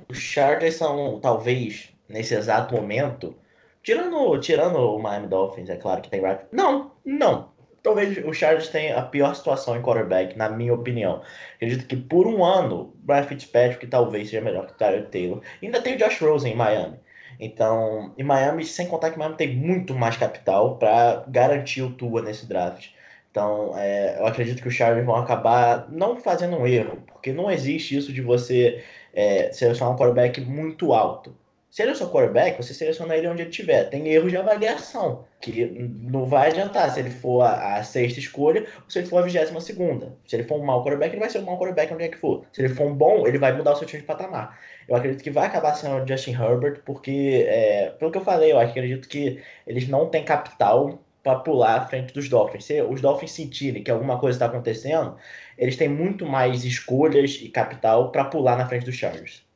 os 0.07 0.17
Chargers 0.17 0.75
são, 0.75 1.19
talvez, 1.19 1.89
nesse 2.07 2.35
exato 2.35 2.75
momento, 2.75 3.35
tirando, 3.83 4.39
tirando 4.39 4.77
o 4.77 4.99
Miami 4.99 5.27
Dolphins, 5.27 5.69
é 5.69 5.75
claro 5.75 6.01
que 6.01 6.09
tem 6.09 6.21
Não, 6.51 6.93
não. 7.03 7.56
Talvez 7.87 8.17
o 8.25 8.33
Chargers 8.33 8.67
tenha 8.67 8.97
a 8.97 9.01
pior 9.01 9.33
situação 9.33 9.77
em 9.77 9.81
quarterback, 9.81 10.37
na 10.37 10.49
minha 10.49 10.73
opinião. 10.73 11.21
Acredito 11.55 11.87
que 11.87 11.95
por 11.95 12.27
um 12.27 12.43
ano, 12.43 12.93
Brian 12.97 13.23
Fitzpatrick 13.23 13.87
talvez 13.87 14.29
seja 14.29 14.41
melhor 14.41 14.65
que 14.65 14.73
o 14.73 14.75
Tyler 14.75 15.05
Taylor. 15.05 15.41
Ainda 15.63 15.81
tem 15.81 15.95
o 15.95 15.97
Josh 15.97 16.19
Rosen 16.19 16.51
em 16.51 16.55
Miami. 16.57 16.99
Então, 17.39 18.13
em 18.17 18.23
Miami, 18.23 18.65
sem 18.65 18.87
contar 18.87 19.11
que 19.11 19.17
Miami 19.17 19.37
tem 19.37 19.55
muito 19.55 19.95
mais 19.95 20.17
capital 20.17 20.75
para 20.75 21.23
garantir 21.29 21.81
o 21.81 21.93
Tua 21.93 22.21
nesse 22.21 22.45
draft. 22.45 22.89
Então, 23.31 23.71
é, 23.77 24.19
eu 24.19 24.27
acredito 24.27 24.61
que 24.61 24.67
os 24.67 24.73
Chargers 24.73 25.05
vão 25.05 25.15
acabar 25.15 25.89
não 25.89 26.17
fazendo 26.17 26.57
um 26.57 26.67
erro, 26.67 27.01
porque 27.07 27.31
não 27.31 27.49
existe 27.49 27.95
isso 27.95 28.11
de 28.11 28.21
você 28.21 28.83
é, 29.13 29.49
selecionar 29.53 29.93
um 29.93 29.97
quarterback 29.97 30.41
muito 30.41 30.91
alto. 30.93 31.33
Se 31.69 31.81
ele 31.81 31.91
é 31.91 31.93
o 31.93 31.97
seu 31.97 32.09
quarterback, 32.09 32.57
você 32.57 32.73
seleciona 32.73 33.15
ele 33.15 33.27
onde 33.27 33.41
ele 33.41 33.49
estiver. 33.49 33.89
Tem 33.89 34.07
erros 34.07 34.31
de 34.31 34.37
avaliação, 34.37 35.25
que 35.41 35.65
não 36.01 36.25
vai 36.25 36.49
adiantar 36.49 36.89
se 36.91 36.99
ele 36.99 37.09
for 37.09 37.41
a, 37.41 37.75
a, 37.75 37.83
sexta 37.83 38.19
escolha 38.19 38.65
ou 38.83 38.89
se 38.89 38.99
ele 38.99 39.07
for 39.07 39.17
a 39.17 39.21
vigésima 39.21 39.59
segunda. 39.59 40.15
Se 40.25 40.35
ele 40.35 40.43
for 40.43 40.59
um 40.59 40.63
mau 40.63 40.81
quarterback, 40.81 41.13
ele 41.13 41.19
vai 41.19 41.29
ser 41.29 41.39
um 41.39 41.43
mau 41.43 41.57
quarterback 41.57 41.93
onde 41.93 42.05
é 42.05 42.07
que 42.07 42.17
for. 42.17 42.45
Se 42.53 42.61
ele 42.61 42.73
for 42.73 42.87
um 42.87 42.95
bom, 42.95 43.27
ele 43.27 43.37
vai 43.37 43.51
mudar 43.51 43.73
o 43.73 43.75
seu 43.75 43.85
time 43.85 44.01
de 44.01 44.07
patamar. 44.07 44.57
Eu 44.87 44.95
acredito 44.95 45.21
que 45.21 45.29
vai 45.29 45.45
acabar 45.47 45.73
sendo 45.75 46.01
o 46.01 46.07
Justin 46.07 46.31
Herbert, 46.31 46.81
porque, 46.85 47.45
é, 47.47 47.89
pelo 47.99 48.11
que 48.11 48.17
eu 48.17 48.23
falei, 48.23 48.53
eu 48.53 48.59
acredito 48.59 49.07
que 49.09 49.41
eles 49.67 49.87
não 49.89 50.09
têm 50.09 50.23
capital 50.23 50.99
para 51.21 51.39
pular 51.39 51.75
à 51.75 51.85
frente 51.85 52.13
dos 52.13 52.29
Dolphins. 52.29 52.63
Se 52.63 52.81
os 52.81 53.01
Dolphins 53.01 53.31
sentirem 53.31 53.83
que 53.83 53.91
alguma 53.91 54.17
coisa 54.17 54.37
está 54.37 54.45
acontecendo, 54.45 55.17
eles 55.57 55.75
têm 55.75 55.89
muito 55.89 56.25
mais 56.25 56.63
escolhas 56.63 57.39
e 57.41 57.49
capital 57.49 58.11
para 58.11 58.23
pular 58.23 58.57
na 58.57 58.65
frente 58.65 58.85
dos 58.85 58.95
Chargers. 58.95 59.46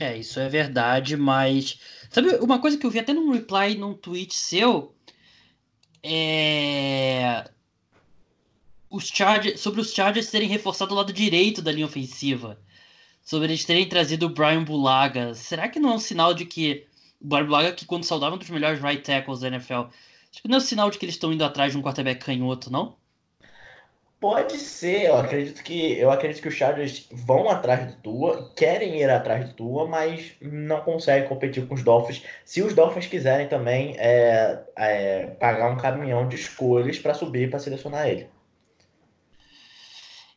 É, 0.00 0.16
isso 0.16 0.40
é 0.40 0.48
verdade, 0.48 1.16
mas. 1.16 1.78
Sabe, 2.10 2.30
uma 2.36 2.58
coisa 2.58 2.78
que 2.78 2.86
eu 2.86 2.90
vi 2.90 2.98
até 2.98 3.12
num 3.12 3.30
reply 3.30 3.76
num 3.76 3.94
tweet 3.94 4.34
seu 4.34 4.94
é. 6.02 7.50
Os 8.90 9.08
Chargers, 9.08 9.60
sobre 9.60 9.80
os 9.80 9.92
Chargers 9.92 10.30
terem 10.30 10.48
reforçado 10.48 10.92
o 10.92 10.96
lado 10.96 11.12
direito 11.12 11.62
da 11.62 11.70
linha 11.70 11.86
ofensiva. 11.86 12.58
Sobre 13.22 13.48
eles 13.48 13.64
terem 13.64 13.88
trazido 13.88 14.26
o 14.26 14.30
Brian 14.30 14.64
Bulaga. 14.64 15.34
Será 15.34 15.68
que 15.68 15.78
não 15.78 15.90
é 15.90 15.94
um 15.94 15.98
sinal 15.98 16.34
de 16.34 16.46
que. 16.46 16.86
O 17.20 17.26
Brian 17.28 17.44
Bulaga, 17.46 17.72
que 17.72 17.84
quando 17.84 18.04
saudável 18.04 18.34
é 18.34 18.36
um 18.36 18.38
dos 18.38 18.50
melhores 18.50 18.80
right 18.82 19.02
tackles 19.02 19.40
da 19.40 19.48
NFL. 19.48 19.84
Que 20.32 20.48
não 20.48 20.56
é 20.56 20.58
um 20.58 20.60
sinal 20.60 20.90
de 20.90 20.98
que 20.98 21.04
eles 21.04 21.16
estão 21.16 21.32
indo 21.32 21.44
atrás 21.44 21.72
de 21.72 21.78
um 21.78 21.82
quarterback 21.82 22.24
canhoto, 22.24 22.70
não? 22.72 22.96
Pode 24.20 24.58
ser, 24.58 25.06
eu 25.06 25.16
acredito 25.16 25.62
que 25.62 25.98
eu 25.98 26.10
acredito 26.10 26.42
que 26.42 26.48
os 26.48 26.54
Chargers 26.54 27.08
vão 27.10 27.48
atrás 27.48 27.86
do 27.86 28.02
Tua, 28.02 28.52
querem 28.54 29.00
ir 29.00 29.08
atrás 29.08 29.48
do 29.48 29.54
Tua, 29.54 29.88
mas 29.88 30.32
não 30.42 30.82
conseguem 30.82 31.26
competir 31.26 31.66
com 31.66 31.74
os 31.74 31.82
Dolphins. 31.82 32.22
Se 32.44 32.60
os 32.60 32.74
Dolphins 32.74 33.06
quiserem 33.06 33.48
também 33.48 33.96
é, 33.96 34.62
é, 34.76 35.26
pagar 35.40 35.70
um 35.70 35.78
caminhão 35.78 36.28
de 36.28 36.36
escolhas 36.36 36.98
para 36.98 37.14
subir 37.14 37.48
para 37.48 37.58
selecionar 37.58 38.08
ele. 38.08 38.28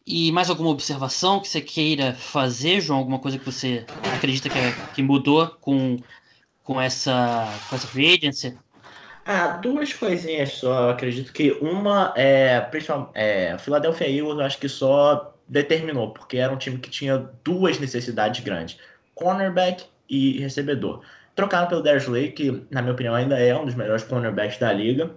E 0.07 0.31
mais 0.31 0.49
alguma 0.49 0.69
observação 0.69 1.41
que 1.41 1.49
você 1.49 1.59
queira 1.59 2.13
fazer, 2.13 2.79
João? 2.79 2.99
Alguma 2.99 3.19
coisa 3.19 3.37
que 3.37 3.45
você 3.45 3.85
acredita 4.15 4.47
que, 4.47 4.59
é, 4.59 4.73
que 4.95 5.03
mudou 5.03 5.47
com, 5.59 5.97
com, 6.63 6.79
essa, 6.79 7.45
com 7.69 7.75
essa 7.75 7.87
agency? 7.99 8.57
Ah, 9.25 9.57
duas 9.57 9.93
coisinhas 9.93 10.53
só. 10.53 10.85
Eu 10.85 10.89
acredito 10.89 11.31
que 11.31 11.51
uma 11.61 12.13
é, 12.15 12.59
principalmente, 12.61 13.11
é, 13.13 13.57
Philadelphia 13.57 14.07
Eagles, 14.09 14.37
eu 14.37 14.45
acho 14.45 14.57
que 14.57 14.67
só 14.67 15.33
determinou, 15.47 16.11
porque 16.11 16.37
era 16.37 16.51
um 16.51 16.57
time 16.57 16.77
que 16.77 16.89
tinha 16.89 17.17
duas 17.43 17.79
necessidades 17.79 18.43
grandes: 18.43 18.77
cornerback 19.15 19.85
e 20.09 20.39
recebedor. 20.39 21.01
Trocaram 21.35 21.67
pelo 21.67 21.81
Lake, 22.11 22.31
que, 22.31 22.67
na 22.69 22.81
minha 22.81 22.93
opinião, 22.93 23.15
ainda 23.15 23.39
é 23.39 23.55
um 23.55 23.65
dos 23.65 23.75
melhores 23.75 24.03
cornerbacks 24.03 24.59
da 24.59 24.71
liga. 24.71 25.11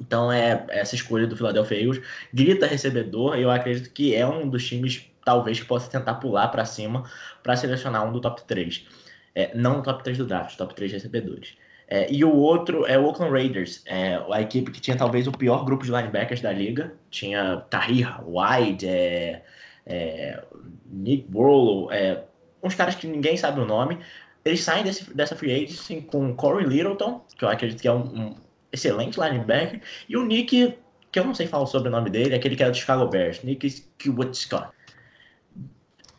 Então, 0.00 0.32
é 0.32 0.64
essa 0.70 0.94
escolha 0.94 1.26
do 1.26 1.36
Philadelphia 1.36 1.80
Eagles. 1.80 2.00
Grita 2.32 2.66
recebedor, 2.66 3.36
eu 3.36 3.50
acredito 3.50 3.92
que 3.92 4.14
é 4.14 4.26
um 4.26 4.48
dos 4.48 4.66
times, 4.66 5.06
talvez, 5.24 5.60
que 5.60 5.66
possa 5.66 5.90
tentar 5.90 6.14
pular 6.14 6.48
para 6.48 6.64
cima 6.64 7.04
para 7.42 7.56
selecionar 7.56 8.06
um 8.06 8.12
do 8.12 8.20
top 8.20 8.42
3. 8.44 8.86
É, 9.34 9.54
não 9.54 9.80
o 9.80 9.82
top 9.82 10.02
3 10.02 10.18
do 10.18 10.26
draft, 10.26 10.56
top 10.56 10.74
3 10.74 10.92
recebedores. 10.92 11.56
É, 11.88 12.10
e 12.10 12.24
o 12.24 12.34
outro 12.34 12.86
é 12.86 12.98
o 12.98 13.04
Oakland 13.04 13.32
Raiders, 13.32 13.82
é, 13.86 14.20
a 14.30 14.40
equipe 14.40 14.70
que 14.70 14.80
tinha 14.80 14.96
talvez 14.96 15.26
o 15.26 15.32
pior 15.32 15.64
grupo 15.64 15.84
de 15.84 15.90
linebackers 15.90 16.40
da 16.40 16.52
liga. 16.52 16.94
Tinha 17.10 17.58
Tahir 17.68 18.08
White, 18.26 18.86
é, 18.86 19.42
é, 19.86 20.42
Nick 20.86 21.28
Burlow, 21.28 21.92
é, 21.92 22.22
uns 22.62 22.74
caras 22.74 22.94
que 22.94 23.06
ninguém 23.06 23.36
sabe 23.36 23.60
o 23.60 23.66
nome. 23.66 23.98
Eles 24.44 24.62
saem 24.62 24.84
desse, 24.84 25.12
dessa 25.14 25.36
free 25.36 25.52
agency 25.52 26.00
com 26.02 26.34
Corey 26.34 26.66
Littleton, 26.66 27.22
que 27.36 27.44
eu 27.44 27.48
acredito 27.48 27.80
que 27.80 27.88
é 27.88 27.92
um, 27.92 28.02
um, 28.02 28.34
excelente 28.72 29.18
linebacker, 29.20 29.80
e 30.08 30.16
o 30.16 30.24
Nick, 30.24 30.76
que 31.12 31.18
eu 31.18 31.24
não 31.24 31.34
sei 31.34 31.46
falar 31.46 31.64
o 31.64 31.66
sobrenome 31.66 32.10
dele, 32.10 32.34
aquele 32.34 32.56
que 32.56 32.62
era 32.62 32.72
do 32.72 32.76
Chicago 32.76 33.06
Bears, 33.06 33.42
Nick 33.42 33.70
Kiwatsky. 33.98 34.56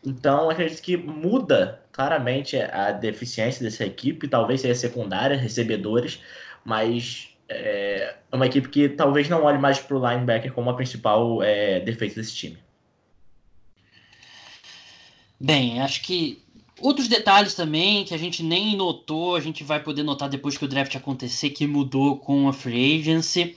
Então, 0.06 0.48
acredito 0.48 0.80
que 0.80 0.96
muda 0.96 1.82
claramente 1.90 2.56
a 2.56 2.92
deficiência 2.92 3.64
dessa 3.64 3.84
equipe, 3.84 4.28
talvez 4.28 4.60
seja 4.60 4.76
secundária, 4.76 5.36
recebedores, 5.36 6.20
mas 6.64 7.30
é, 7.48 8.14
é 8.30 8.36
uma 8.36 8.46
equipe 8.46 8.68
que 8.68 8.88
talvez 8.88 9.28
não 9.28 9.42
olhe 9.42 9.58
mais 9.58 9.80
para 9.80 9.96
o 9.96 10.08
linebacker 10.08 10.52
como 10.52 10.70
a 10.70 10.74
principal 10.74 11.42
é, 11.42 11.80
defesa 11.80 12.14
desse 12.14 12.36
time. 12.36 12.56
Bem, 15.40 15.82
acho 15.82 16.00
que 16.02 16.40
outros 16.80 17.08
detalhes 17.08 17.54
também 17.54 18.04
que 18.04 18.14
a 18.14 18.18
gente 18.18 18.44
nem 18.44 18.76
notou, 18.76 19.34
a 19.34 19.40
gente 19.40 19.64
vai 19.64 19.82
poder 19.82 20.04
notar 20.04 20.28
depois 20.28 20.56
que 20.56 20.64
o 20.64 20.68
draft 20.68 20.94
acontecer, 20.94 21.50
que 21.50 21.66
mudou 21.66 22.16
com 22.16 22.48
a 22.48 22.52
free 22.52 23.00
agency. 23.00 23.56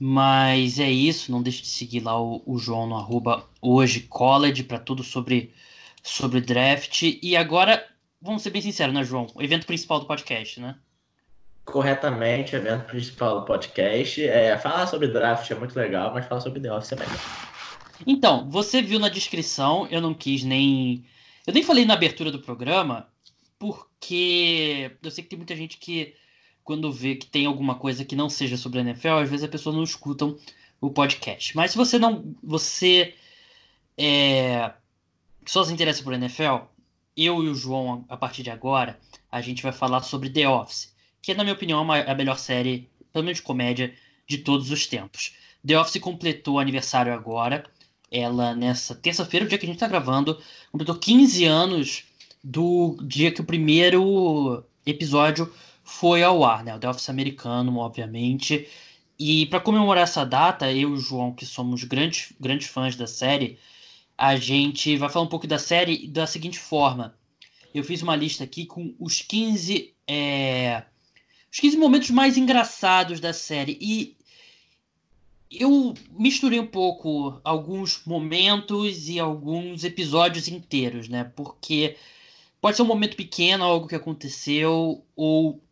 Mas 0.00 0.78
é 0.80 0.90
isso, 0.90 1.30
não 1.30 1.42
deixe 1.42 1.62
de 1.62 1.68
seguir 1.68 2.00
lá 2.00 2.20
o, 2.20 2.42
o 2.46 2.58
João 2.58 2.86
no 2.86 2.96
arroba 2.96 3.48
hoje 3.60 4.00
college 4.00 4.62
para 4.64 4.78
tudo 4.78 5.02
sobre 5.02 5.52
sobre 6.02 6.40
draft. 6.40 7.02
E 7.02 7.36
agora, 7.36 7.86
vamos 8.20 8.42
ser 8.42 8.50
bem 8.50 8.62
sinceros, 8.62 8.94
né, 8.94 9.04
João? 9.04 9.26
O 9.34 9.42
evento 9.42 9.66
principal 9.66 10.00
do 10.00 10.06
podcast, 10.06 10.60
né? 10.60 10.76
Corretamente, 11.64 12.54
o 12.54 12.58
evento 12.58 12.86
principal 12.86 13.40
do 13.40 13.46
podcast. 13.46 14.22
É, 14.26 14.56
falar 14.58 14.86
sobre 14.86 15.08
draft 15.08 15.50
é 15.50 15.54
muito 15.54 15.76
legal, 15.76 16.12
mas 16.14 16.26
falar 16.26 16.40
sobre 16.40 16.60
The 16.60 16.72
Office 16.72 16.92
é 16.92 16.96
melhor. 16.96 17.48
Então, 18.06 18.48
você 18.48 18.80
viu 18.80 18.98
na 18.98 19.08
descrição, 19.08 19.86
eu 19.90 20.00
não 20.00 20.14
quis 20.14 20.44
nem. 20.44 21.04
Eu 21.46 21.52
nem 21.52 21.62
falei 21.62 21.84
na 21.84 21.94
abertura 21.94 22.30
do 22.30 22.40
programa, 22.40 23.08
porque 23.58 24.90
eu 25.02 25.10
sei 25.10 25.24
que 25.24 25.30
tem 25.30 25.38
muita 25.38 25.56
gente 25.56 25.78
que, 25.78 26.14
quando 26.62 26.92
vê 26.92 27.16
que 27.16 27.26
tem 27.26 27.46
alguma 27.46 27.74
coisa 27.74 28.04
que 28.04 28.14
não 28.14 28.28
seja 28.28 28.56
sobre 28.56 28.78
a 28.78 28.82
NFL, 28.82 29.08
às 29.22 29.28
vezes 29.28 29.44
a 29.44 29.48
pessoa 29.48 29.74
não 29.74 29.82
escutam 29.82 30.38
o 30.80 30.90
podcast. 30.90 31.56
Mas 31.56 31.72
se 31.72 31.76
você 31.76 31.98
não. 31.98 32.34
Você. 32.42 33.14
É, 33.96 34.72
só 35.48 35.64
se 35.64 35.72
interessa 35.72 36.02
por 36.02 36.12
NFL, 36.12 36.66
eu 37.16 37.42
e 37.42 37.48
o 37.48 37.54
João, 37.54 38.04
a 38.08 38.18
partir 38.18 38.42
de 38.42 38.50
agora, 38.50 39.00
a 39.32 39.40
gente 39.40 39.62
vai 39.62 39.72
falar 39.72 40.02
sobre 40.02 40.28
The 40.28 40.46
Office, 40.46 40.94
que, 41.22 41.32
na 41.32 41.42
minha 41.42 41.54
opinião, 41.54 41.94
é 41.94 42.10
a 42.10 42.14
melhor 42.14 42.38
série, 42.38 42.86
pelo 43.12 43.24
menos 43.24 43.38
de 43.38 43.44
comédia, 43.44 43.94
de 44.26 44.38
todos 44.38 44.70
os 44.70 44.86
tempos. 44.86 45.34
The 45.66 45.80
Office 45.80 46.02
completou 46.02 46.58
aniversário 46.58 47.14
agora. 47.14 47.64
Ela, 48.10 48.54
nessa 48.54 48.94
terça-feira, 48.94 49.46
o 49.46 49.48
dia 49.48 49.56
que 49.56 49.64
a 49.64 49.68
gente 49.68 49.76
está 49.76 49.88
gravando, 49.88 50.38
completou 50.70 50.94
15 50.94 51.44
anos 51.46 52.04
do 52.44 52.98
dia 53.02 53.32
que 53.32 53.40
o 53.40 53.44
primeiro 53.44 54.62
episódio 54.84 55.50
foi 55.82 56.22
ao 56.22 56.44
ar, 56.44 56.62
né? 56.62 56.76
O 56.76 56.78
The 56.78 56.90
Office 56.90 57.08
americano, 57.08 57.78
obviamente. 57.78 58.68
E 59.18 59.46
para 59.46 59.60
comemorar 59.60 60.04
essa 60.04 60.26
data, 60.26 60.70
eu 60.70 60.90
e 60.90 60.92
o 60.92 60.96
João, 60.98 61.32
que 61.32 61.46
somos 61.46 61.84
grandes, 61.84 62.34
grandes 62.38 62.68
fãs 62.68 62.94
da 62.94 63.06
série, 63.06 63.58
a 64.18 64.34
gente 64.34 64.96
vai 64.96 65.08
falar 65.08 65.24
um 65.24 65.28
pouco 65.28 65.46
da 65.46 65.60
série 65.60 66.08
da 66.08 66.26
seguinte 66.26 66.58
forma. 66.58 67.16
Eu 67.72 67.84
fiz 67.84 68.02
uma 68.02 68.16
lista 68.16 68.42
aqui 68.42 68.66
com 68.66 68.92
os 68.98 69.22
15, 69.22 69.94
é, 70.08 70.82
os 71.52 71.60
15 71.60 71.76
momentos 71.76 72.10
mais 72.10 72.36
engraçados 72.36 73.20
da 73.20 73.32
série. 73.32 73.78
E 73.80 74.16
eu 75.48 75.94
misturei 76.10 76.58
um 76.58 76.66
pouco 76.66 77.40
alguns 77.44 78.04
momentos 78.04 79.08
e 79.08 79.20
alguns 79.20 79.84
episódios 79.84 80.48
inteiros, 80.48 81.08
né? 81.08 81.30
Porque 81.36 81.96
pode 82.60 82.76
ser 82.76 82.82
um 82.82 82.86
momento 82.86 83.16
pequeno, 83.16 83.62
algo 83.62 83.86
que 83.86 83.94
aconteceu, 83.94 85.04
ou 85.14 85.62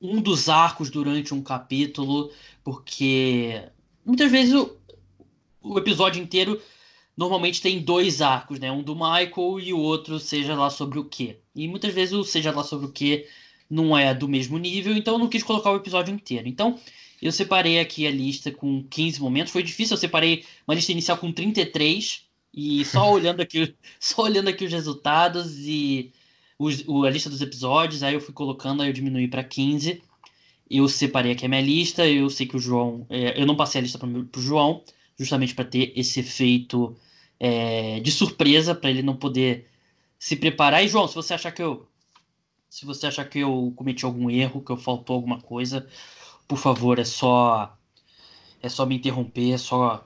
um 0.00 0.20
dos 0.20 0.48
arcos 0.48 0.90
durante 0.90 1.32
um 1.32 1.42
capítulo, 1.42 2.32
porque 2.64 3.62
muitas 4.04 4.30
vezes 4.30 4.54
o, 4.54 4.76
o 5.62 5.78
episódio 5.78 6.20
inteiro 6.20 6.60
normalmente 7.18 7.60
tem 7.60 7.80
dois 7.80 8.22
arcos, 8.22 8.60
né? 8.60 8.70
Um 8.70 8.80
do 8.80 8.94
Michael 8.94 9.58
e 9.60 9.72
o 9.72 9.78
outro 9.80 10.20
seja 10.20 10.54
lá 10.54 10.70
sobre 10.70 11.00
o 11.00 11.04
que. 11.04 11.36
E 11.52 11.66
muitas 11.66 11.92
vezes 11.92 12.14
o 12.14 12.22
seja 12.22 12.52
lá 12.52 12.62
sobre 12.62 12.86
o 12.86 12.92
que 12.92 13.26
não 13.68 13.98
é 13.98 14.14
do 14.14 14.28
mesmo 14.28 14.56
nível, 14.56 14.96
então 14.96 15.14
eu 15.14 15.18
não 15.18 15.28
quis 15.28 15.42
colocar 15.42 15.72
o 15.72 15.76
episódio 15.76 16.14
inteiro. 16.14 16.46
Então, 16.46 16.78
eu 17.20 17.32
separei 17.32 17.80
aqui 17.80 18.06
a 18.06 18.10
lista 18.12 18.52
com 18.52 18.84
15 18.84 19.20
momentos. 19.20 19.52
Foi 19.52 19.64
difícil, 19.64 19.96
eu 19.96 20.00
separei 20.00 20.44
uma 20.64 20.76
lista 20.76 20.92
inicial 20.92 21.18
com 21.18 21.32
33 21.32 22.22
e 22.54 22.84
só 22.84 23.10
olhando 23.10 23.40
aqui, 23.40 23.74
só 23.98 24.22
olhando 24.22 24.48
aqui 24.48 24.64
os 24.64 24.72
resultados 24.72 25.58
e 25.58 26.12
os, 26.56 26.84
o, 26.86 27.04
a 27.04 27.10
lista 27.10 27.28
dos 27.28 27.42
episódios, 27.42 28.04
aí 28.04 28.14
eu 28.14 28.20
fui 28.20 28.32
colocando, 28.32 28.80
aí 28.80 28.90
eu 28.90 28.92
diminuí 28.92 29.26
para 29.26 29.42
15. 29.42 30.00
Eu 30.70 30.88
separei 30.88 31.32
aqui 31.32 31.46
a 31.46 31.48
minha 31.48 31.60
lista, 31.60 32.06
eu 32.06 32.30
sei 32.30 32.46
que 32.46 32.56
o 32.56 32.60
João, 32.60 33.04
é, 33.10 33.42
eu 33.42 33.44
não 33.44 33.56
passei 33.56 33.80
a 33.80 33.82
lista 33.82 33.98
para 33.98 34.08
o 34.08 34.28
João, 34.36 34.84
justamente 35.18 35.52
para 35.52 35.64
ter 35.64 35.92
esse 35.96 36.20
efeito 36.20 36.96
é, 37.38 38.00
de 38.00 38.10
surpresa 38.10 38.74
para 38.74 38.90
ele 38.90 39.02
não 39.02 39.16
poder 39.16 39.68
se 40.18 40.36
preparar. 40.36 40.84
E 40.84 40.88
João, 40.88 41.06
se 41.06 41.14
você 41.14 41.34
achar 41.34 41.52
que 41.52 41.62
eu 41.62 41.86
se 42.68 42.84
você 42.84 43.06
achar 43.06 43.24
que 43.24 43.38
eu 43.38 43.72
cometi 43.74 44.04
algum 44.04 44.28
erro, 44.28 44.62
que 44.62 44.70
eu 44.70 44.76
faltou 44.76 45.16
alguma 45.16 45.40
coisa, 45.40 45.88
por 46.46 46.58
favor, 46.58 46.98
é 46.98 47.04
só 47.04 47.74
é 48.62 48.68
só 48.68 48.84
me 48.84 48.96
interromper, 48.96 49.52
é 49.52 49.58
só 49.58 50.04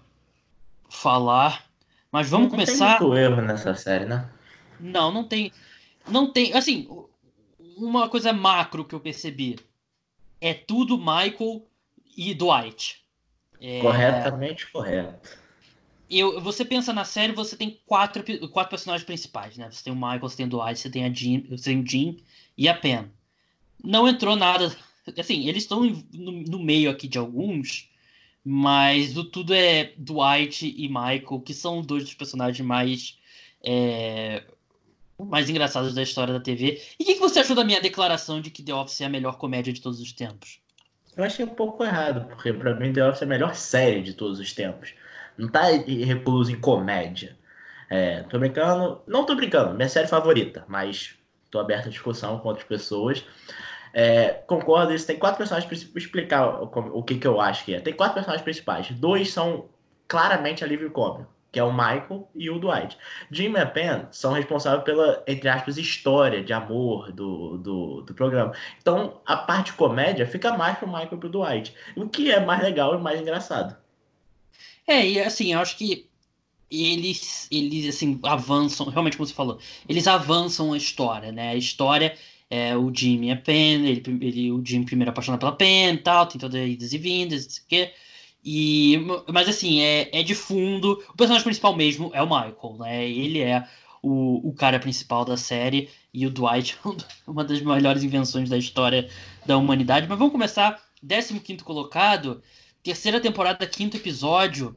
falar. 0.88 1.66
Mas 2.10 2.28
vamos 2.28 2.46
não 2.46 2.50
começar. 2.50 2.98
Tem 2.98 3.06
muito 3.06 3.18
erro 3.18 3.42
nessa 3.42 3.74
série, 3.74 4.04
né? 4.04 4.30
Não, 4.78 5.10
não 5.10 5.24
tem. 5.24 5.50
Não 6.06 6.30
tem. 6.30 6.52
Assim, 6.52 6.86
uma 7.76 8.08
coisa 8.08 8.32
macro 8.32 8.84
que 8.84 8.94
eu 8.94 9.00
percebi 9.00 9.58
é 10.40 10.52
tudo 10.52 10.98
Michael 10.98 11.66
e 12.16 12.34
Dwight. 12.34 13.02
É... 13.60 13.80
Corretamente 13.80 14.70
correto 14.70 15.41
você 16.42 16.64
pensa 16.64 16.92
na 16.92 17.04
série, 17.04 17.32
você 17.32 17.56
tem 17.56 17.80
quatro, 17.86 18.22
quatro 18.50 18.70
personagens 18.70 19.06
principais, 19.06 19.56
né? 19.56 19.70
Você 19.70 19.84
tem 19.84 19.92
o 19.92 19.96
Michael, 19.96 20.20
você 20.20 20.36
tem 20.36 20.46
o 20.46 20.48
Dwight, 20.48 20.78
você 20.78 20.90
tem, 20.90 21.04
a 21.06 21.08
você 21.08 21.64
tem 21.64 21.80
o 21.80 21.86
Jim 21.86 22.18
e 22.56 22.68
a 22.68 22.74
Pen. 22.74 23.10
Não 23.82 24.06
entrou 24.06 24.36
nada. 24.36 24.74
Assim, 25.18 25.48
eles 25.48 25.62
estão 25.62 25.84
no, 26.12 26.32
no, 26.32 26.58
meio 26.58 26.90
aqui 26.90 27.08
de 27.08 27.18
alguns, 27.18 27.88
mas 28.44 29.16
o 29.16 29.24
tudo 29.24 29.54
é 29.54 29.92
Dwight 29.96 30.66
e 30.66 30.88
Michael, 30.88 31.42
que 31.44 31.54
são 31.54 31.80
dois 31.80 32.04
dos 32.04 32.14
personagens 32.14 32.66
mais. 32.66 33.18
É, 33.64 34.42
mais 35.18 35.48
engraçados 35.48 35.94
da 35.94 36.02
história 36.02 36.34
da 36.34 36.40
TV. 36.40 36.82
E 36.98 37.02
o 37.04 37.06
que, 37.06 37.14
que 37.14 37.20
você 37.20 37.38
achou 37.38 37.54
da 37.54 37.64
minha 37.64 37.80
declaração 37.80 38.40
de 38.40 38.50
que 38.50 38.62
The 38.62 38.74
Office 38.74 39.00
é 39.00 39.04
a 39.04 39.08
melhor 39.08 39.38
comédia 39.38 39.72
de 39.72 39.80
todos 39.80 40.00
os 40.00 40.12
tempos? 40.12 40.60
Eu 41.16 41.24
achei 41.24 41.44
um 41.44 41.48
pouco 41.48 41.84
errado, 41.84 42.26
porque 42.26 42.52
para 42.52 42.74
mim 42.74 42.92
The 42.92 43.08
Office 43.08 43.22
é 43.22 43.24
a 43.24 43.28
melhor 43.28 43.54
série 43.54 44.02
de 44.02 44.14
todos 44.14 44.40
os 44.40 44.52
tempos. 44.52 44.94
Não 45.36 45.48
tá 45.48 45.62
recluso 45.62 46.52
em 46.52 46.60
comédia. 46.60 47.36
É, 47.90 48.22
tô 48.22 48.38
brincando. 48.38 49.02
Não 49.06 49.24
tô 49.24 49.34
brincando, 49.34 49.74
minha 49.74 49.88
série 49.88 50.08
favorita, 50.08 50.64
mas 50.68 51.14
tô 51.50 51.58
aberto 51.58 51.86
à 51.86 51.90
discussão 51.90 52.38
com 52.38 52.48
outras 52.48 52.66
pessoas. 52.66 53.24
É, 53.92 54.30
concordo, 54.46 54.94
isso 54.94 55.06
tem 55.06 55.18
quatro 55.18 55.38
personagens 55.38 55.68
principais. 55.68 56.04
Explicar 56.04 56.62
o, 56.62 56.98
o, 56.98 57.02
que, 57.02 57.16
que 57.18 57.26
eu 57.26 57.40
acho 57.40 57.64
que 57.64 57.74
é. 57.74 57.80
Tem 57.80 57.92
quatro 57.92 58.14
personagens 58.14 58.42
principais. 58.42 58.90
Dois 58.92 59.30
são 59.30 59.68
claramente 60.08 60.64
alívio 60.64 60.90
cômico, 60.90 61.30
que 61.50 61.60
é 61.60 61.64
o 61.64 61.72
Michael 61.72 62.28
e 62.34 62.50
o 62.50 62.58
Dwight. 62.58 62.96
Jim 63.30 63.54
e 63.54 63.66
Penn 63.66 64.06
são 64.10 64.32
responsáveis 64.32 64.84
pela, 64.84 65.22
entre 65.26 65.48
aspas, 65.48 65.76
história 65.76 66.42
de 66.42 66.52
amor 66.52 67.12
do, 67.12 67.58
do, 67.58 68.02
do 68.02 68.14
programa. 68.14 68.52
Então, 68.80 69.20
a 69.26 69.36
parte 69.36 69.74
comédia 69.74 70.26
fica 70.26 70.56
mais 70.56 70.78
pro 70.78 70.86
Michael 70.86 71.12
e 71.12 71.16
pro 71.18 71.28
Dwight, 71.28 71.74
o 71.96 72.08
que 72.08 72.30
é 72.32 72.40
mais 72.40 72.62
legal 72.62 72.94
e 72.94 72.98
mais 72.98 73.20
engraçado. 73.20 73.81
É, 74.86 75.06
e 75.08 75.20
assim, 75.20 75.52
eu 75.52 75.60
acho 75.60 75.76
que 75.76 76.08
eles, 76.70 77.48
eles 77.50 77.94
assim, 77.94 78.18
avançam, 78.22 78.88
realmente 78.88 79.16
como 79.16 79.26
você 79.26 79.34
falou, 79.34 79.58
eles 79.88 80.06
avançam 80.06 80.72
a 80.72 80.76
história, 80.76 81.30
né? 81.30 81.50
A 81.50 81.56
história 81.56 82.16
é 82.50 82.76
o 82.76 82.92
Jimmy 82.94 83.30
é 83.30 83.36
Pen, 83.36 83.86
ele, 83.86 84.02
ele, 84.20 84.52
o 84.52 84.62
Jim 84.64 84.84
primeiro 84.84 85.10
apaixonado 85.10 85.40
pela 85.40 85.52
Pen 85.52 85.94
e 85.94 85.98
tal, 85.98 86.26
tem 86.26 86.40
todas 86.40 86.60
as 86.60 86.68
idas 86.68 86.92
e 86.92 86.98
vindas, 86.98 87.44
não 87.44 87.50
sei 87.50 87.62
o 87.62 87.66
quê. 87.68 87.94
E, 88.44 88.98
mas 89.32 89.48
assim, 89.48 89.80
é, 89.80 90.20
é 90.20 90.22
de 90.22 90.34
fundo. 90.34 91.02
O 91.10 91.16
personagem 91.16 91.44
principal 91.44 91.76
mesmo 91.76 92.10
é 92.12 92.22
o 92.22 92.26
Michael, 92.26 92.76
né? 92.78 93.08
Ele 93.08 93.40
é 93.40 93.66
o, 94.02 94.48
o 94.48 94.52
cara 94.52 94.80
principal 94.80 95.24
da 95.24 95.36
série 95.36 95.88
e 96.12 96.26
o 96.26 96.30
Dwight 96.30 96.76
é 96.84 97.30
uma 97.30 97.44
das 97.44 97.60
melhores 97.62 98.02
invenções 98.02 98.48
da 98.48 98.58
história 98.58 99.08
da 99.46 99.56
humanidade. 99.56 100.08
Mas 100.08 100.18
vamos 100.18 100.32
começar. 100.32 100.82
15 101.04 101.40
colocado, 101.64 102.42
terceira 102.82 103.20
temporada, 103.20 103.66
quinto 103.66 103.96
episódio. 103.96 104.76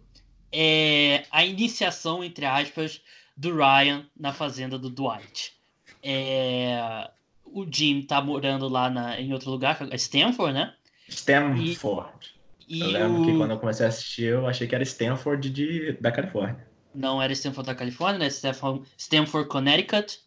É 0.51 1.25
a 1.31 1.43
iniciação, 1.43 2.23
entre 2.23 2.45
aspas, 2.45 3.01
do 3.35 3.53
Ryan 3.53 4.05
na 4.17 4.31
fazenda 4.31 4.79
do 4.79 4.89
Dwight. 4.89 5.53
É, 6.01 7.09
o 7.43 7.65
Jim 7.69 8.01
tá 8.03 8.21
morando 8.21 8.67
lá 8.69 8.89
na, 8.89 9.19
em 9.19 9.33
outro 9.33 9.49
lugar, 9.51 9.77
é 9.91 9.95
Stanford, 9.95 10.53
né? 10.53 10.73
Stanford. 11.09 12.35
E, 12.67 12.81
eu 12.81 12.87
lembro 12.87 13.21
o... 13.21 13.25
que 13.25 13.37
quando 13.37 13.51
eu 13.51 13.59
comecei 13.59 13.85
a 13.85 13.89
assistir, 13.89 14.25
eu 14.25 14.47
achei 14.47 14.67
que 14.67 14.75
era 14.75 14.83
Stanford 14.83 15.49
de, 15.49 15.93
da 15.93 16.11
Califórnia. 16.11 16.67
Não 16.93 17.21
era 17.21 17.33
Stanford 17.33 17.67
da 17.67 17.75
Califórnia, 17.75 18.19
né? 18.19 18.27
Stanford, 18.27 18.87
Stanford, 18.97 19.49
Connecticut. 19.49 20.19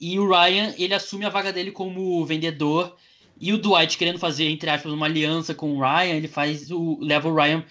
E 0.00 0.18
o 0.18 0.28
Ryan, 0.28 0.74
ele 0.78 0.94
assume 0.94 1.24
a 1.24 1.30
vaga 1.30 1.52
dele 1.52 1.72
como 1.72 2.24
vendedor. 2.24 2.96
E 3.38 3.52
o 3.52 3.58
Dwight, 3.58 3.98
querendo 3.98 4.18
fazer, 4.18 4.48
entre 4.48 4.70
aspas, 4.70 4.92
uma 4.92 5.06
aliança 5.06 5.54
com 5.54 5.76
o 5.76 5.80
Ryan, 5.80 6.14
ele 6.14 6.28
faz 6.28 6.70
o. 6.70 6.98
leva 7.00 7.28
o 7.28 7.34
Ryan. 7.34 7.64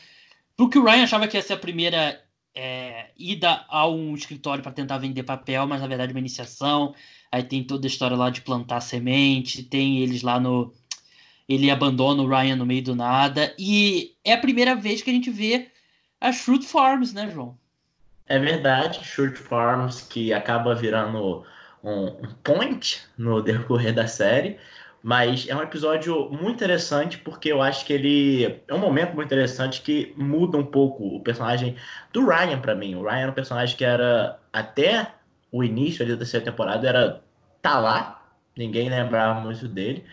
Porque 0.56 0.78
o 0.78 0.86
Ryan 0.86 1.04
achava 1.04 1.28
que 1.28 1.36
ia 1.36 1.42
ser 1.42 1.54
a 1.54 1.58
primeira 1.58 2.22
é, 2.56 3.08
ida 3.18 3.66
a 3.68 3.88
um 3.88 4.16
escritório 4.16 4.64
para 4.64 4.72
tentar 4.72 4.98
vender 4.98 5.24
papel, 5.24 5.68
mas 5.68 5.82
na 5.82 5.88
verdade 5.88 6.14
uma 6.14 6.20
iniciação. 6.20 6.96
Aí 7.32 7.44
tem 7.44 7.64
toda 7.64 7.86
a 7.86 7.90
história 7.90 8.16
lá 8.16 8.30
de 8.30 8.42
plantar 8.42 8.80
semente, 8.80 9.64
tem 9.64 10.00
eles 10.00 10.22
lá 10.22 10.40
no. 10.40 10.74
Ele 11.48 11.70
abandona 11.70 12.24
o 12.24 12.28
Ryan 12.28 12.56
no 12.56 12.66
meio 12.66 12.84
do 12.84 12.96
nada. 12.96 13.54
E 13.60 14.16
é 14.24 14.34
a 14.34 14.38
primeira 14.38 14.76
vez 14.76 15.02
que 15.02 15.10
a 15.10 15.14
gente 15.14 15.30
vê 15.30 15.70
as 16.20 16.38
Fruit 16.42 16.66
Farms, 16.66 17.14
né, 17.14 17.30
João? 17.30 17.58
É 18.26 18.40
verdade, 18.40 19.06
Fruit 19.06 19.38
Farms, 19.38 20.02
que 20.02 20.34
acaba 20.34 20.74
virando 20.74 21.46
um, 21.84 22.08
um 22.08 22.34
point 22.44 23.02
no 23.16 23.42
decorrer 23.42 23.94
da 23.94 24.08
série. 24.08 24.58
Mas 25.06 25.48
é 25.48 25.56
um 25.56 25.62
episódio 25.62 26.32
muito 26.32 26.56
interessante 26.56 27.20
porque 27.20 27.52
eu 27.52 27.62
acho 27.62 27.86
que 27.86 27.94
ele 27.94 28.60
é 28.68 28.74
um 28.74 28.80
momento 28.80 29.14
muito 29.14 29.28
interessante 29.28 29.82
que 29.82 30.12
muda 30.18 30.58
um 30.58 30.66
pouco 30.66 31.18
o 31.18 31.20
personagem 31.20 31.76
do 32.12 32.26
Ryan 32.26 32.60
para 32.60 32.74
mim. 32.74 32.96
O 32.96 33.04
Ryan 33.04 33.20
era 33.20 33.32
um 33.32 33.36
personagem 33.36 33.78
que 33.78 33.86
era 33.86 34.40
até 34.52 35.12
o 35.52 35.64
início 35.64 36.04
da 36.08 36.18
terceira 36.18 36.44
temporada 36.44 36.90
era 36.90 37.22
tá 37.62 37.78
lá, 37.78 38.28
ninguém 38.58 38.90
lembrava 38.90 39.40
muito 39.40 39.68
dele. 39.68 40.04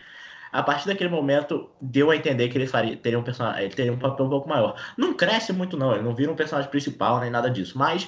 A 0.51 0.61
partir 0.61 0.85
daquele 0.85 1.09
momento, 1.09 1.71
deu 1.81 2.11
a 2.11 2.15
entender 2.15 2.49
que 2.49 2.57
ele 2.59 2.67
faria, 2.67 2.95
teria, 2.95 3.17
um 3.17 3.23
personagem, 3.23 3.63
ele 3.63 3.73
teria 3.73 3.91
um 3.91 3.97
papel 3.97 4.27
um 4.27 4.29
pouco 4.29 4.47
maior. 4.47 4.79
Não 4.95 5.15
cresce 5.15 5.51
muito, 5.51 5.75
não, 5.75 5.91
ele 5.95 6.03
não 6.03 6.13
vira 6.13 6.31
um 6.31 6.35
personagem 6.35 6.69
principal 6.69 7.19
nem 7.19 7.31
nada 7.31 7.49
disso, 7.49 7.75
mas 7.75 8.07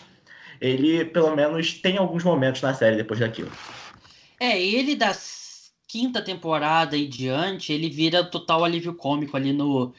ele, 0.61 1.03
pelo 1.03 1.35
menos, 1.35 1.73
tem 1.81 1.97
alguns 1.97 2.23
momentos 2.23 2.61
na 2.61 2.75
série 2.75 2.95
depois 2.95 3.19
daquilo. 3.19 3.51
É, 4.39 4.61
ele 4.61 4.95
da 4.95 5.15
quinta 5.95 6.21
temporada 6.21 6.97
e 6.97 7.07
diante, 7.07 7.71
ele 7.71 7.89
vira 7.89 8.21
total 8.21 8.65
alívio 8.65 8.93
cômico 8.93 9.37
ali 9.37 9.53
no, 9.53 9.93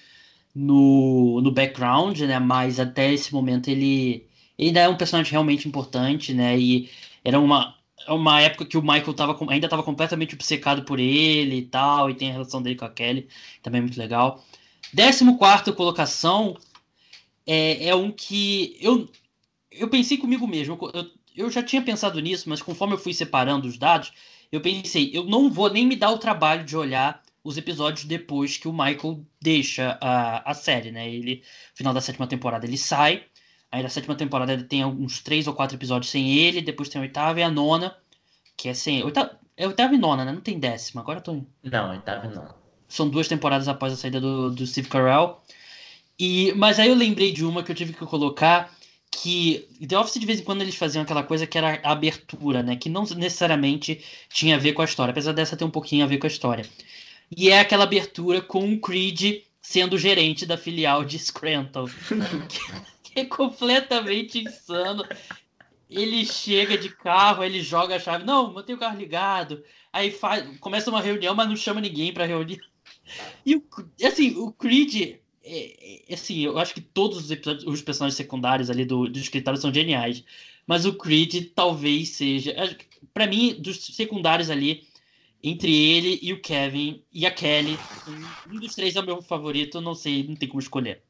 no, 0.54 1.40
no 1.40 1.50
background, 1.50 2.20
né? 2.20 2.38
Mas 2.38 2.78
até 2.78 3.14
esse 3.14 3.32
momento 3.32 3.68
ele, 3.68 4.26
ele 4.58 4.68
ainda 4.68 4.80
é 4.80 4.88
um 4.90 4.96
personagem 4.96 5.32
realmente 5.32 5.66
importante, 5.66 6.34
né? 6.34 6.58
E 6.58 6.90
era 7.24 7.40
uma, 7.40 7.74
uma 8.08 8.42
época 8.42 8.66
que 8.66 8.76
o 8.76 8.82
Michael 8.82 9.14
tava, 9.14 9.38
ainda 9.50 9.66
estava 9.66 9.82
completamente 9.82 10.34
obcecado 10.34 10.82
por 10.84 11.00
ele 11.00 11.56
e 11.56 11.62
tal, 11.62 12.10
e 12.10 12.14
tem 12.14 12.28
a 12.28 12.32
relação 12.32 12.60
dele 12.60 12.76
com 12.76 12.84
a 12.84 12.90
Kelly, 12.90 13.26
também 13.62 13.78
é 13.78 13.82
muito 13.82 13.98
legal. 13.98 14.44
14 14.94 15.72
colocação 15.72 16.58
é, 17.46 17.88
é 17.88 17.94
um 17.94 18.12
que 18.12 18.76
eu, 18.82 19.08
eu 19.70 19.88
pensei 19.88 20.18
comigo 20.18 20.46
mesmo, 20.46 20.78
eu, 20.92 21.10
eu 21.34 21.50
já 21.50 21.62
tinha 21.62 21.80
pensado 21.80 22.20
nisso, 22.20 22.50
mas 22.50 22.60
conforme 22.60 22.92
eu 22.92 22.98
fui 22.98 23.14
separando 23.14 23.66
os 23.66 23.78
dados, 23.78 24.12
eu 24.50 24.60
pensei, 24.60 25.10
eu 25.12 25.24
não 25.24 25.50
vou 25.50 25.70
nem 25.70 25.86
me 25.86 25.96
dar 25.96 26.10
o 26.10 26.18
trabalho 26.18 26.64
de 26.64 26.76
olhar 26.76 27.22
os 27.42 27.56
episódios 27.56 28.04
depois 28.04 28.56
que 28.56 28.66
o 28.66 28.72
Michael 28.72 29.24
deixa 29.40 29.96
a, 30.00 30.50
a 30.50 30.54
série, 30.54 30.90
né? 30.90 31.08
Ele, 31.08 31.36
no 31.36 31.76
final 31.76 31.94
da 31.94 32.00
sétima 32.00 32.26
temporada, 32.26 32.66
ele 32.66 32.76
sai. 32.76 33.24
Aí 33.70 33.82
na 33.82 33.88
sétima 33.88 34.14
temporada 34.14 34.60
tem 34.64 34.84
uns 34.84 35.20
três 35.20 35.46
ou 35.46 35.54
quatro 35.54 35.76
episódios 35.76 36.10
sem 36.10 36.38
ele, 36.38 36.60
depois 36.60 36.88
tem 36.88 37.00
a 37.00 37.02
oitava 37.02 37.40
e 37.40 37.42
a 37.42 37.50
nona, 37.50 37.96
que 38.56 38.68
é 38.68 38.74
sem. 38.74 39.04
Oitava, 39.04 39.38
é 39.56 39.66
oitava 39.66 39.94
e 39.94 39.98
nona, 39.98 40.24
né? 40.24 40.32
Não 40.32 40.40
tem 40.40 40.58
décima, 40.58 41.00
agora 41.00 41.20
tô. 41.20 41.44
Não, 41.62 41.90
oitava 41.90 42.26
e 42.26 42.34
nona. 42.34 42.54
São 42.88 43.08
duas 43.08 43.28
temporadas 43.28 43.68
após 43.68 43.92
a 43.92 43.96
saída 43.96 44.20
do, 44.20 44.50
do 44.50 44.66
Steve 44.66 44.88
Carell. 44.88 45.40
E, 46.18 46.52
mas 46.54 46.80
aí 46.80 46.88
eu 46.88 46.94
lembrei 46.94 47.32
de 47.32 47.44
uma 47.44 47.62
que 47.62 47.70
eu 47.70 47.76
tive 47.76 47.92
que 47.92 48.06
colocar, 48.06 48.74
que 49.22 49.66
The 49.86 49.98
Office 49.98 50.20
de 50.20 50.26
vez 50.26 50.40
em 50.40 50.44
quando 50.44 50.60
eles 50.60 50.74
faziam 50.74 51.02
aquela 51.02 51.22
coisa 51.22 51.46
que 51.46 51.56
era 51.56 51.80
a 51.82 51.92
abertura, 51.92 52.62
né? 52.62 52.76
Que 52.76 52.90
não 52.90 53.04
necessariamente 53.04 54.04
tinha 54.28 54.56
a 54.56 54.58
ver 54.58 54.74
com 54.74 54.82
a 54.82 54.84
história, 54.84 55.10
apesar 55.10 55.32
dessa 55.32 55.56
ter 55.56 55.64
um 55.64 55.70
pouquinho 55.70 56.04
a 56.04 56.08
ver 56.08 56.18
com 56.18 56.26
a 56.26 56.28
história. 56.28 56.66
E 57.34 57.48
é 57.48 57.58
aquela 57.58 57.84
abertura 57.84 58.42
com 58.42 58.72
o 58.72 58.80
Creed 58.80 59.42
sendo 59.60 59.98
gerente 59.98 60.44
da 60.44 60.58
filial 60.58 61.04
de 61.04 61.18
Scranton. 61.18 61.86
que 63.02 63.20
é 63.20 63.24
completamente 63.24 64.38
insano. 64.38 65.04
Ele 65.88 66.26
chega 66.26 66.76
de 66.76 66.90
carro, 66.90 67.42
ele 67.42 67.62
joga 67.62 67.96
a 67.96 67.98
chave. 67.98 68.24
Não, 68.24 68.52
mantém 68.52 68.74
o 68.74 68.78
carro 68.78 68.98
ligado. 68.98 69.64
Aí 69.92 70.10
faz, 70.10 70.58
começa 70.58 70.90
uma 70.90 71.00
reunião, 71.00 71.34
mas 71.34 71.48
não 71.48 71.56
chama 71.56 71.80
ninguém 71.80 72.12
pra 72.12 72.26
reunir. 72.26 72.60
E 73.46 73.62
assim, 74.04 74.36
o 74.36 74.52
Creed 74.52 75.18
é, 75.46 76.02
é, 76.10 76.14
assim, 76.14 76.40
eu 76.40 76.58
acho 76.58 76.74
que 76.74 76.80
todos 76.80 77.18
os 77.18 77.30
episódios, 77.30 77.64
os 77.64 77.80
personagens 77.80 78.16
secundários 78.16 78.68
ali 78.68 78.84
do, 78.84 79.08
do 79.08 79.18
escritório 79.18 79.60
são 79.60 79.72
geniais. 79.72 80.24
Mas 80.66 80.84
o 80.84 80.94
Creed 80.94 81.52
talvez 81.54 82.10
seja. 82.10 82.52
para 83.14 83.26
mim, 83.26 83.54
dos 83.60 83.86
secundários 83.94 84.50
ali, 84.50 84.82
entre 85.42 85.72
ele 85.72 86.18
e 86.20 86.32
o 86.32 86.40
Kevin 86.40 87.02
e 87.12 87.24
a 87.24 87.30
Kelly, 87.30 87.78
um 88.50 88.58
dos 88.58 88.74
três 88.74 88.96
é 88.96 89.00
o 89.00 89.06
meu 89.06 89.22
favorito, 89.22 89.80
não 89.80 89.94
sei, 89.94 90.26
não 90.26 90.34
tem 90.34 90.48
como 90.48 90.60
escolher. 90.60 91.02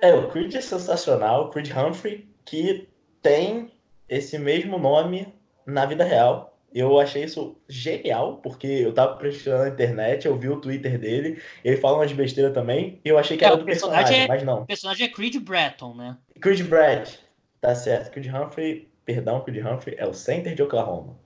É, 0.00 0.12
o 0.12 0.28
Creed 0.28 0.52
é 0.54 0.60
sensacional, 0.60 1.44
o 1.44 1.50
Creed 1.50 1.70
Humphrey, 1.70 2.28
que 2.44 2.88
tem 3.22 3.70
esse 4.08 4.36
mesmo 4.36 4.78
nome 4.78 5.32
na 5.64 5.86
vida 5.86 6.02
real. 6.02 6.51
Eu 6.74 6.98
achei 6.98 7.24
isso 7.24 7.56
genial, 7.68 8.38
porque 8.42 8.66
eu 8.66 8.92
tava 8.92 9.16
prestando 9.16 9.64
na 9.64 9.68
internet, 9.68 10.26
eu 10.26 10.36
vi 10.36 10.48
o 10.48 10.60
Twitter 10.60 10.98
dele, 10.98 11.40
ele 11.64 11.76
fala 11.76 11.98
umas 11.98 12.12
besteiras 12.12 12.54
também, 12.54 13.00
e 13.04 13.08
eu 13.08 13.18
achei 13.18 13.36
que 13.36 13.44
é, 13.44 13.48
era 13.48 13.56
do 13.56 13.64
personagem, 13.64 14.04
personagem 14.04 14.24
é, 14.24 14.28
mas 14.28 14.42
não. 14.42 14.62
O 14.62 14.66
personagem 14.66 15.06
é 15.06 15.10
Creed 15.10 15.36
Bratton, 15.36 15.94
né? 15.94 16.16
Creed 16.40 16.62
Brett, 16.62 17.18
tá 17.60 17.74
certo. 17.74 18.10
Creed 18.10 18.26
Humphrey, 18.26 18.88
perdão, 19.04 19.40
Creed 19.40 19.64
Humphrey 19.64 19.96
é 19.98 20.06
o 20.06 20.14
center 20.14 20.54
de 20.54 20.62
Oklahoma. 20.62 21.16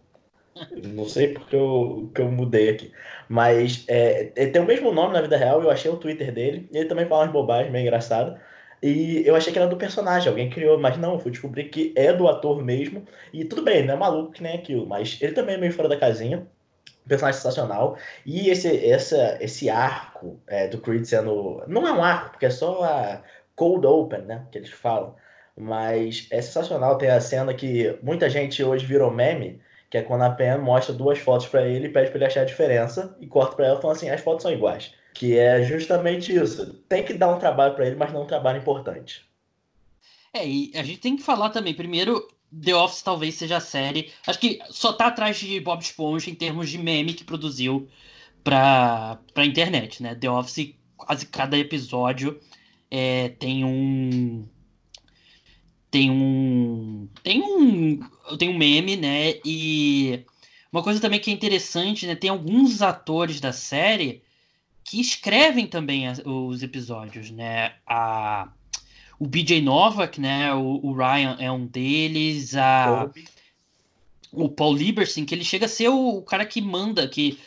não 0.94 1.08
sei 1.08 1.28
porque 1.28 1.54
eu, 1.54 2.10
que 2.14 2.20
eu 2.20 2.30
mudei 2.30 2.70
aqui. 2.70 2.92
Mas 3.28 3.84
é, 3.88 4.32
ele 4.36 4.50
tem 4.50 4.62
o 4.62 4.66
mesmo 4.66 4.92
nome 4.92 5.12
na 5.12 5.20
vida 5.20 5.36
real, 5.36 5.62
eu 5.62 5.70
achei 5.70 5.90
o 5.90 5.96
Twitter 5.96 6.32
dele, 6.32 6.68
e 6.72 6.78
ele 6.78 6.88
também 6.88 7.06
fala 7.06 7.24
umas 7.24 7.32
bobagens 7.32 7.72
meio 7.72 7.82
engraçadas. 7.82 8.38
E 8.86 9.26
eu 9.26 9.34
achei 9.34 9.52
que 9.52 9.58
era 9.58 9.66
do 9.66 9.76
personagem, 9.76 10.28
alguém 10.28 10.48
criou, 10.48 10.78
mas 10.78 10.96
não, 10.96 11.18
fui 11.18 11.32
descobrir 11.32 11.64
que 11.64 11.92
é 11.96 12.12
do 12.12 12.28
ator 12.28 12.62
mesmo. 12.62 13.04
E 13.32 13.44
tudo 13.44 13.62
bem, 13.62 13.84
não 13.84 13.94
é 13.94 13.96
maluco 13.96 14.30
que 14.30 14.42
nem 14.44 14.54
aquilo, 14.54 14.86
mas 14.86 15.18
ele 15.20 15.32
também 15.32 15.56
é 15.56 15.58
meio 15.58 15.72
fora 15.72 15.88
da 15.88 15.98
casinha. 15.98 16.46
Personagem 17.08 17.40
sensacional. 17.40 17.98
E 18.24 18.48
esse, 18.48 18.88
essa, 18.88 19.38
esse 19.40 19.68
arco 19.68 20.40
é, 20.46 20.68
do 20.68 20.78
Creed 20.78 21.04
sendo. 21.04 21.64
Não 21.66 21.86
é 21.86 21.92
um 21.92 22.02
arco, 22.02 22.30
porque 22.30 22.46
é 22.46 22.50
só 22.50 22.84
a 22.84 23.22
cold 23.56 23.84
open, 23.86 24.22
né? 24.22 24.46
Que 24.52 24.58
eles 24.58 24.70
falam. 24.70 25.16
Mas 25.56 26.28
é 26.30 26.40
sensacional 26.40 26.96
ter 26.96 27.10
a 27.10 27.20
cena 27.20 27.54
que 27.54 27.98
muita 28.02 28.30
gente 28.30 28.62
hoje 28.62 28.86
virou 28.86 29.10
meme, 29.10 29.60
que 29.90 29.98
é 29.98 30.02
quando 30.02 30.22
a 30.22 30.30
Pen 30.30 30.58
mostra 30.58 30.94
duas 30.94 31.18
fotos 31.18 31.48
para 31.48 31.66
ele 31.66 31.86
e 31.86 31.92
pede 31.92 32.10
para 32.10 32.18
ele 32.18 32.26
achar 32.26 32.42
a 32.42 32.44
diferença 32.44 33.16
e 33.20 33.26
corta 33.26 33.56
para 33.56 33.66
ela 33.66 33.80
falando 33.80 33.96
assim: 33.96 34.10
as 34.10 34.20
fotos 34.20 34.42
são 34.42 34.52
iguais. 34.52 34.94
Que 35.18 35.38
é 35.38 35.62
justamente 35.64 36.34
isso. 36.34 36.74
Tem 36.88 37.04
que 37.04 37.14
dar 37.14 37.34
um 37.34 37.38
trabalho 37.38 37.74
para 37.74 37.86
ele, 37.86 37.96
mas 37.96 38.12
não 38.12 38.22
um 38.22 38.26
trabalho 38.26 38.58
importante. 38.58 39.24
É, 40.32 40.46
e 40.46 40.72
a 40.74 40.82
gente 40.82 41.00
tem 41.00 41.16
que 41.16 41.22
falar 41.22 41.50
também, 41.50 41.74
primeiro, 41.74 42.28
The 42.62 42.74
Office 42.74 43.02
talvez 43.02 43.34
seja 43.34 43.56
a 43.56 43.60
série. 43.60 44.12
Acho 44.26 44.38
que 44.38 44.60
só 44.70 44.92
tá 44.92 45.06
atrás 45.06 45.38
de 45.38 45.58
Bob 45.60 45.80
Esponja 45.80 46.30
em 46.30 46.34
termos 46.34 46.68
de 46.68 46.78
meme 46.78 47.14
que 47.14 47.24
produziu 47.24 47.88
pra, 48.44 49.18
pra 49.32 49.46
internet, 49.46 50.02
né? 50.02 50.14
The 50.14 50.30
Office, 50.30 50.74
quase 50.96 51.26
cada 51.26 51.56
episódio 51.56 52.38
é, 52.90 53.30
tem 53.30 53.64
um 53.64 54.46
tem 55.90 56.10
um. 56.10 57.08
Tem 57.22 57.42
um. 57.42 58.00
Tem 58.38 58.48
um 58.50 58.58
meme, 58.58 58.96
né? 58.96 59.34
E 59.44 60.24
uma 60.70 60.82
coisa 60.82 61.00
também 61.00 61.18
que 61.18 61.30
é 61.30 61.32
interessante, 61.32 62.06
né? 62.06 62.14
Tem 62.14 62.28
alguns 62.28 62.82
atores 62.82 63.40
da 63.40 63.50
série 63.52 64.22
que 64.86 65.00
escrevem 65.00 65.66
também 65.66 66.06
as, 66.06 66.22
os 66.24 66.62
episódios, 66.62 67.30
né? 67.30 67.74
A, 67.86 68.48
o 69.18 69.26
BJ 69.26 69.60
Novak, 69.60 70.20
né? 70.20 70.54
O, 70.54 70.80
o 70.82 70.92
Ryan 70.94 71.36
é 71.40 71.50
um 71.50 71.66
deles. 71.66 72.54
A, 72.56 73.10
o 74.32 74.48
Paul 74.48 74.74
Lieberstein, 74.74 75.24
que 75.24 75.34
ele 75.34 75.44
chega 75.44 75.66
a 75.66 75.68
ser 75.68 75.88
o, 75.88 76.18
o, 76.18 76.22
cara 76.22 76.46
que 76.46 76.60
manda, 76.60 77.08
que 77.08 77.38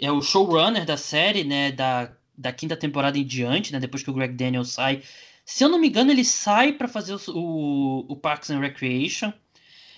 é 0.00 0.10
o 0.10 0.22
showrunner 0.22 0.86
da 0.86 0.96
série, 0.96 1.44
né? 1.44 1.70
Da, 1.70 2.10
da 2.36 2.50
quinta 2.50 2.76
temporada 2.76 3.18
em 3.18 3.24
diante, 3.24 3.72
né? 3.72 3.78
Depois 3.78 4.02
que 4.02 4.10
o 4.10 4.14
Greg 4.14 4.34
Daniels 4.34 4.70
sai. 4.70 5.02
Se 5.44 5.62
eu 5.62 5.68
não 5.68 5.78
me 5.78 5.88
engano, 5.88 6.10
ele 6.10 6.24
sai 6.24 6.72
para 6.72 6.88
fazer 6.88 7.14
o, 7.14 7.20
o, 7.28 8.12
o, 8.12 8.16
Parks 8.16 8.50
and 8.50 8.60
Recreation. 8.60 9.32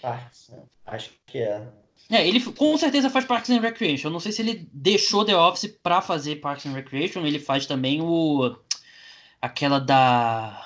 Parks, 0.02 0.50
acho 0.84 1.12
que 1.26 1.38
é. 1.38 1.62
É, 2.10 2.26
ele 2.26 2.40
com 2.40 2.76
certeza 2.78 3.10
faz 3.10 3.24
Parks 3.24 3.50
and 3.50 3.60
Recreation. 3.60 4.08
Eu 4.08 4.12
não 4.12 4.20
sei 4.20 4.32
se 4.32 4.40
ele 4.40 4.66
deixou 4.72 5.24
The 5.24 5.36
Office 5.36 5.70
para 5.82 6.00
fazer 6.00 6.36
Parks 6.36 6.66
and 6.66 6.72
Recreation. 6.72 7.24
Ele 7.26 7.38
faz 7.38 7.66
também 7.66 8.00
o 8.00 8.56
aquela 9.40 9.78
da 9.78 10.64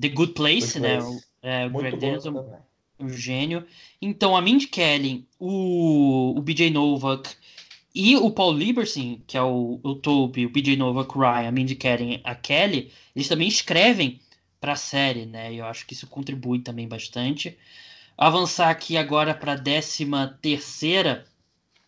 The 0.00 0.08
Good 0.08 0.32
Place, 0.32 0.78
Good 0.78 0.80
né? 0.80 0.96
Place. 0.98 1.16
O, 1.16 1.46
é, 1.46 1.66
o 1.66 1.70
Greg 1.70 1.96
Daniels, 1.96 2.26
um, 2.26 2.44
um 3.00 3.08
gênio. 3.08 3.66
Então 4.00 4.36
a 4.36 4.42
Mindy 4.42 4.66
Kelly, 4.66 5.26
o, 5.38 6.34
o 6.36 6.42
BJ 6.42 6.70
Novak 6.70 7.30
e 7.94 8.16
o 8.16 8.30
Paul 8.30 8.52
Lieberstein, 8.52 9.22
que 9.26 9.36
é 9.36 9.42
o, 9.42 9.80
o 9.82 9.94
Toby, 9.94 10.46
o 10.46 10.50
BJ 10.50 10.76
Novak, 10.76 11.16
o 11.16 11.20
Ryan, 11.20 11.48
a 11.48 11.52
Mindy 11.52 11.74
Kelly, 11.74 12.20
a 12.24 12.34
Kelly, 12.34 12.90
eles 13.14 13.28
também 13.28 13.48
escrevem 13.48 14.20
para 14.60 14.72
a 14.72 14.76
série, 14.76 15.26
né? 15.26 15.52
E 15.52 15.58
eu 15.58 15.64
acho 15.64 15.86
que 15.86 15.92
isso 15.92 16.06
contribui 16.06 16.60
também 16.60 16.86
bastante 16.86 17.58
avançar 18.26 18.70
aqui 18.70 18.96
agora 18.96 19.34
para 19.34 19.52
a 19.52 19.56
décima 19.56 20.38
terceira. 20.40 21.24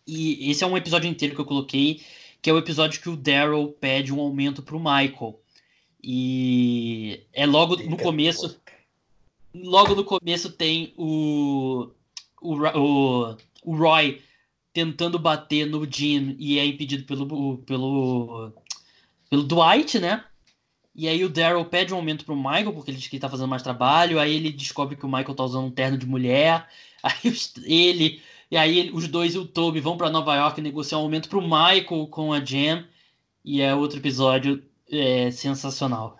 E 0.05 0.51
esse 0.51 0.63
é 0.63 0.67
um 0.67 0.77
episódio 0.77 1.09
inteiro 1.09 1.33
que 1.33 1.41
eu 1.41 1.45
coloquei, 1.45 2.01
que 2.41 2.49
é 2.49 2.53
o 2.53 2.57
episódio 2.57 3.01
que 3.01 3.09
o 3.09 3.15
Daryl 3.15 3.75
pede 3.79 4.13
um 4.13 4.19
aumento 4.19 4.61
para 4.61 4.75
o 4.75 4.79
Michael. 4.79 5.39
E 6.03 7.23
é 7.33 7.45
logo 7.45 7.77
no 7.77 7.97
começo. 7.97 8.59
Logo 9.53 9.95
no 9.95 10.03
começo 10.03 10.51
tem 10.51 10.93
o, 10.97 11.89
o, 12.41 12.55
o, 12.55 13.37
o 13.63 13.75
Roy 13.75 14.21
tentando 14.73 15.17
bater 15.17 15.65
no 15.65 15.89
Jim 15.89 16.35
e 16.37 16.59
é 16.59 16.65
impedido 16.65 17.05
pelo, 17.05 17.59
pelo, 17.59 18.51
pelo 19.29 19.43
Dwight, 19.43 19.99
né? 19.99 20.25
E 20.95 21.09
aí 21.09 21.25
o 21.25 21.29
Daryl 21.29 21.65
pede 21.65 21.93
um 21.93 21.97
aumento 21.97 22.23
pro 22.23 22.35
Michael, 22.35 22.71
porque 22.71 22.89
ele 22.89 22.97
diz 22.97 23.07
que 23.09 23.17
ele 23.17 23.21
tá 23.21 23.29
fazendo 23.29 23.49
mais 23.49 23.61
trabalho. 23.61 24.19
Aí 24.19 24.33
ele 24.33 24.49
descobre 24.49 24.95
que 24.95 25.05
o 25.05 25.09
Michael 25.09 25.35
tá 25.35 25.43
usando 25.43 25.65
um 25.65 25.71
terno 25.71 25.97
de 25.97 26.05
mulher. 26.05 26.65
Aí 27.03 27.33
ele. 27.65 28.21
E 28.49 28.57
aí 28.57 28.91
os 28.93 29.07
dois 29.07 29.35
e 29.35 29.37
o 29.37 29.45
Toby 29.45 29.79
vão 29.79 29.97
para 29.97 30.09
Nova 30.09 30.35
York 30.35 30.61
negociar 30.61 30.97
um 30.99 31.01
aumento 31.01 31.29
pro 31.29 31.41
Michael 31.41 32.07
com 32.09 32.31
a 32.31 32.43
Jam. 32.43 32.83
E 33.43 33.61
é 33.61 33.75
outro 33.75 33.99
episódio 33.99 34.63
é, 34.91 35.29
sensacional. 35.29 36.17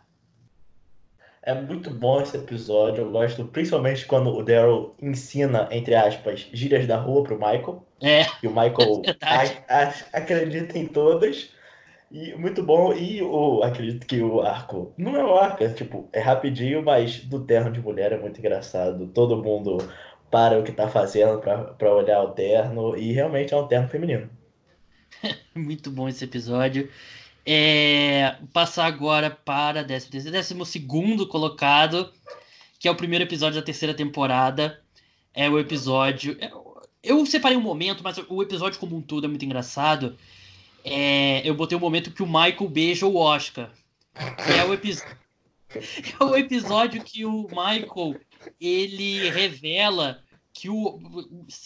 É 1.41 1.53
muito 1.53 1.91
bom 1.91 2.21
esse 2.21 2.35
episódio. 2.35 3.03
Eu 3.03 3.11
gosto 3.11 3.45
principalmente 3.45 4.05
quando 4.05 4.35
o 4.35 4.43
Daryl 4.43 4.95
ensina, 4.99 5.67
entre 5.71 5.93
aspas, 5.93 6.47
gírias 6.51 6.87
da 6.87 6.97
rua 6.97 7.23
pro 7.23 7.35
Michael. 7.35 7.85
É. 8.01 8.25
E 8.41 8.47
o 8.47 8.49
Michael 8.49 9.03
a, 9.21 9.83
a, 9.83 9.93
acredita 10.13 10.77
em 10.77 10.87
todas. 10.87 11.49
E 12.15 12.33
muito 12.35 12.63
bom. 12.63 12.93
E 12.93 13.21
o, 13.21 13.61
acredito 13.61 14.07
que 14.07 14.21
o 14.21 14.41
arco. 14.41 14.93
Não 14.97 15.17
é 15.17 15.23
o 15.23 15.35
arco, 15.35 15.61
é 15.65 15.73
tipo, 15.73 16.07
é 16.13 16.21
rapidinho, 16.21 16.81
mas 16.81 17.19
do 17.19 17.43
terno 17.43 17.69
de 17.69 17.81
mulher 17.81 18.13
é 18.13 18.17
muito 18.17 18.39
engraçado. 18.39 19.07
Todo 19.07 19.43
mundo 19.43 19.77
para 20.31 20.57
o 20.57 20.63
que 20.63 20.71
tá 20.71 20.87
fazendo 20.87 21.39
para 21.39 21.93
olhar 21.93 22.23
o 22.23 22.31
terno. 22.31 22.95
E 22.95 23.11
realmente 23.11 23.53
é 23.53 23.57
um 23.57 23.67
terno 23.67 23.89
feminino. 23.89 24.29
muito 25.53 25.91
bom 25.91 26.07
esse 26.07 26.23
episódio. 26.23 26.89
É, 27.45 28.37
passar 28.53 28.85
agora 28.85 29.29
para 29.29 29.83
décimo, 29.83 30.31
décimo 30.31 30.65
segundo 30.65 31.27
colocado, 31.27 32.13
que 32.79 32.87
é 32.87 32.91
o 32.91 32.95
primeiro 32.95 33.25
episódio 33.25 33.59
da 33.59 33.65
terceira 33.65 33.93
temporada. 33.93 34.81
É 35.33 35.49
o 35.49 35.59
episódio. 35.59 36.37
É, 36.39 36.49
eu 37.03 37.25
separei 37.25 37.57
um 37.57 37.61
momento, 37.61 38.01
mas 38.01 38.17
o 38.29 38.41
episódio 38.41 38.79
como 38.79 38.95
um 38.95 39.01
todo 39.01 39.25
é 39.25 39.27
muito 39.27 39.43
engraçado 39.43 40.15
é, 40.85 41.41
eu 41.47 41.55
botei 41.55 41.75
o 41.75 41.81
momento 41.81 42.13
que 42.13 42.21
o 42.21 42.27
Michael 42.27 42.69
beija 42.69 43.07
o 43.07 43.17
Oscar. 43.17 43.71
É 44.15 44.63
o, 44.63 44.73
é 44.75 46.23
o 46.23 46.37
episódio 46.37 47.03
que 47.03 47.25
o 47.25 47.47
Michael 47.47 48.19
ele 48.61 49.29
revela 49.29 50.23
que 50.53 50.69
o 50.69 50.99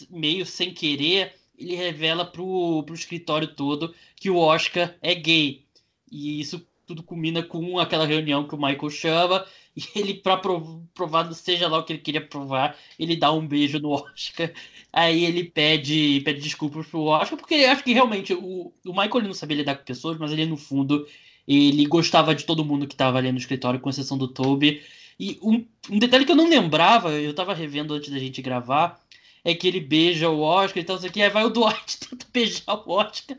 meio 0.09 0.45
sem 0.45 0.73
querer 0.73 1.35
ele 1.57 1.75
revela 1.75 2.25
pro, 2.25 2.83
pro 2.83 2.95
escritório 2.95 3.53
todo 3.53 3.93
que 4.15 4.29
o 4.29 4.37
Oscar 4.37 4.95
é 5.01 5.13
gay. 5.13 5.65
E 6.09 6.39
isso 6.39 6.65
tudo 6.89 7.03
culmina 7.03 7.43
com 7.43 7.77
aquela 7.77 8.03
reunião 8.03 8.47
que 8.47 8.55
o 8.55 8.57
Michael 8.57 8.89
chama 8.89 9.45
e 9.77 9.83
ele, 9.95 10.15
para 10.15 10.37
provar, 10.37 11.31
seja 11.35 11.67
lá 11.67 11.77
o 11.77 11.83
que 11.83 11.93
ele 11.93 12.01
queria 12.01 12.25
provar, 12.25 12.75
ele 12.97 13.15
dá 13.15 13.31
um 13.31 13.47
beijo 13.47 13.79
no 13.79 13.91
Oscar. 13.91 14.51
Aí 14.91 15.23
ele 15.23 15.43
pede, 15.43 16.19
pede 16.25 16.41
desculpas 16.41 16.87
pro 16.87 17.03
Oscar, 17.03 17.37
porque 17.37 17.53
acha 17.55 17.83
que 17.83 17.93
realmente 17.93 18.33
o, 18.33 18.73
o 18.83 18.89
Michael 18.89 19.25
não 19.25 19.33
sabia 19.35 19.57
lidar 19.57 19.75
com 19.75 19.85
pessoas, 19.85 20.17
mas 20.17 20.31
ele, 20.31 20.47
no 20.47 20.57
fundo, 20.57 21.07
ele 21.47 21.85
gostava 21.85 22.33
de 22.33 22.43
todo 22.43 22.65
mundo 22.65 22.87
que 22.87 22.95
estava 22.95 23.19
ali 23.19 23.31
no 23.31 23.37
escritório, 23.37 23.79
com 23.79 23.89
exceção 23.91 24.17
do 24.17 24.27
Toby. 24.27 24.81
E 25.19 25.37
um, 25.43 25.63
um 25.91 25.99
detalhe 25.99 26.25
que 26.25 26.31
eu 26.31 26.35
não 26.35 26.49
lembrava, 26.49 27.11
eu 27.11 27.31
estava 27.31 27.53
revendo 27.53 27.93
antes 27.93 28.09
da 28.09 28.17
gente 28.17 28.41
gravar, 28.41 28.99
é 29.45 29.53
que 29.53 29.67
ele 29.67 29.79
beija 29.79 30.27
o 30.27 30.41
Oscar 30.41 30.81
e 30.81 30.85
tal, 30.85 30.97
isso 30.97 31.05
aqui, 31.05 31.21
aí 31.21 31.29
vai 31.29 31.45
o 31.45 31.49
Dwight 31.51 31.99
tenta 32.09 32.25
beijar 32.33 32.75
o 32.87 32.91
Oscar. 32.91 33.37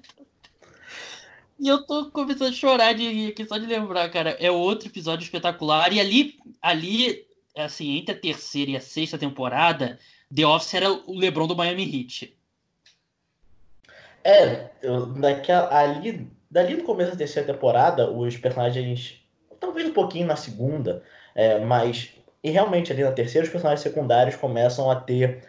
E 1.61 1.69
eu 1.69 1.85
tô 1.85 2.11
começando 2.11 2.49
a 2.49 2.53
chorar 2.53 2.95
de 2.95 3.07
rir 3.07 3.33
aqui 3.33 3.45
só 3.45 3.59
de 3.59 3.67
lembrar, 3.67 4.09
cara. 4.11 4.31
É 4.41 4.51
outro 4.51 4.89
episódio 4.89 5.25
espetacular. 5.25 5.93
E 5.93 6.01
ali, 6.01 6.39
ali, 6.63 7.27
assim, 7.55 7.99
entre 7.99 8.15
a 8.15 8.19
terceira 8.19 8.71
e 8.71 8.77
a 8.77 8.81
sexta 8.81 9.19
temporada, 9.19 9.99
The 10.35 10.47
Office 10.47 10.73
era 10.73 10.91
o 10.91 11.15
LeBron 11.15 11.47
do 11.47 11.55
Miami 11.55 11.85
Heat. 11.85 12.35
É, 14.25 14.71
eu, 14.83 15.05
daquela, 15.07 15.79
ali, 15.79 16.27
dali 16.51 16.77
no 16.77 16.85
começo 16.85 17.11
da 17.11 17.19
terceira 17.19 17.53
temporada, 17.53 18.11
os 18.11 18.39
personagens, 18.39 19.21
talvez 19.61 19.87
um 19.87 19.93
pouquinho 19.93 20.27
na 20.27 20.37
segunda, 20.37 21.03
é, 21.35 21.59
mas 21.59 22.15
e 22.43 22.51
realmente 22.51 22.91
ali 22.91 23.03
na 23.03 23.13
terceira 23.13 23.47
os 23.47 23.53
personagens 23.53 23.83
secundários 23.83 24.37
começam 24.37 24.91
a 24.91 24.97
ter 24.97 25.43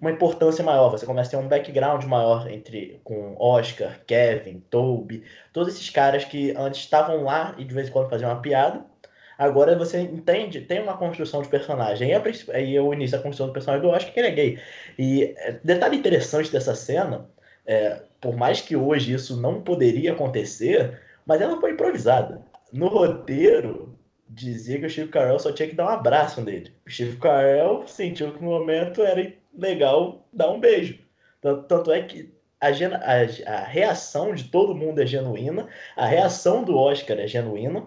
uma 0.00 0.10
importância 0.10 0.62
maior, 0.62 0.90
você 0.90 1.06
começa 1.06 1.28
a 1.28 1.38
ter 1.38 1.44
um 1.44 1.48
background 1.48 2.04
maior 2.04 2.50
entre 2.50 3.00
com 3.02 3.34
Oscar, 3.38 3.98
Kevin, 4.06 4.62
Toby, 4.70 5.24
todos 5.52 5.74
esses 5.74 5.88
caras 5.88 6.24
que 6.24 6.54
antes 6.56 6.80
estavam 6.80 7.24
lá 7.24 7.54
e 7.56 7.64
de 7.64 7.74
vez 7.74 7.88
em 7.88 7.92
quando 7.92 8.10
faziam 8.10 8.30
uma 8.30 8.40
piada. 8.42 8.84
Agora 9.38 9.76
você 9.76 10.00
entende, 10.00 10.62
tem 10.62 10.82
uma 10.82 10.96
construção 10.96 11.42
de 11.42 11.48
personagem. 11.48 12.10
E 12.10 12.52
aí 12.52 12.74
eu 12.74 12.92
inicio 12.92 13.18
a 13.18 13.22
construção 13.22 13.48
do 13.48 13.52
personagem 13.52 13.86
do 13.86 13.92
Oscar, 13.94 14.12
que 14.12 14.20
ele 14.20 14.28
é 14.28 14.32
gay. 14.32 14.58
E 14.98 15.34
é, 15.36 15.60
detalhe 15.62 15.96
interessante 15.96 16.50
dessa 16.50 16.74
cena, 16.74 17.28
é, 17.66 18.00
por 18.20 18.36
mais 18.36 18.60
que 18.60 18.76
hoje 18.76 19.12
isso 19.14 19.40
não 19.40 19.60
poderia 19.60 20.12
acontecer, 20.12 21.00
mas 21.26 21.40
ela 21.40 21.60
foi 21.60 21.72
improvisada. 21.72 22.40
No 22.72 22.88
roteiro, 22.88 23.98
dizia 24.28 24.78
que 24.78 24.86
o 24.86 24.90
Steve 24.90 25.08
Carell 25.08 25.38
só 25.38 25.52
tinha 25.52 25.68
que 25.68 25.74
dar 25.74 25.86
um 25.86 25.90
abraço 25.90 26.40
nele. 26.40 26.72
O 26.86 26.90
Steve 26.90 27.16
Carell 27.16 27.86
sentiu 27.86 28.32
que 28.32 28.42
no 28.42 28.50
momento 28.50 29.02
era 29.02 29.32
legal 29.56 30.26
dar 30.32 30.50
um 30.50 30.60
beijo. 30.60 30.98
Tanto, 31.40 31.62
tanto 31.64 31.92
é 31.92 32.02
que 32.02 32.34
a, 32.60 32.68
a, 32.68 33.54
a, 33.54 33.64
reação 33.64 34.34
de 34.34 34.44
todo 34.44 34.74
mundo 34.74 35.00
é 35.00 35.06
genuína, 35.06 35.68
a 35.96 36.06
reação 36.06 36.64
do 36.64 36.76
Oscar 36.76 37.18
é 37.18 37.26
genuína. 37.26 37.86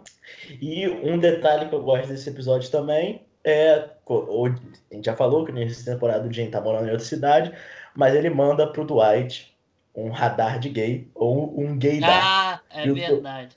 E 0.61 0.87
um 0.87 1.17
detalhe 1.17 1.67
que 1.67 1.75
eu 1.75 1.83
gosto 1.83 2.07
desse 2.07 2.29
episódio 2.29 2.69
também 2.69 3.25
é. 3.43 3.89
A 4.09 4.95
gente 4.95 5.05
já 5.05 5.15
falou 5.15 5.45
que 5.45 5.51
nessa 5.51 5.91
temporada 5.91 6.27
o 6.27 6.33
Jim 6.33 6.49
tá 6.49 6.59
morando 6.59 6.87
em 6.87 6.91
outra 6.91 7.05
cidade, 7.05 7.53
mas 7.95 8.15
ele 8.15 8.29
manda 8.29 8.65
pro 8.65 8.85
Dwight 8.85 9.55
um 9.95 10.09
radar 10.09 10.59
de 10.59 10.69
gay 10.69 11.09
ou 11.13 11.59
um 11.59 11.77
gay 11.77 11.99
Ah, 12.03 12.59
é 12.71 12.91
verdade. 12.91 13.55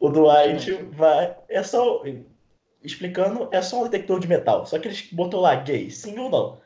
O, 0.00 0.08
o 0.08 0.10
Dwight 0.10 0.72
é. 0.72 0.82
vai. 0.82 1.36
É 1.48 1.62
só. 1.62 2.02
Explicando, 2.82 3.48
é 3.52 3.62
só 3.62 3.80
um 3.80 3.84
detector 3.84 4.18
de 4.18 4.26
metal. 4.26 4.66
Só 4.66 4.78
que 4.78 4.88
ele 4.88 4.96
botou 5.12 5.40
lá 5.40 5.54
gay, 5.54 5.88
sim 5.90 6.18
ou 6.18 6.30
não. 6.30 6.61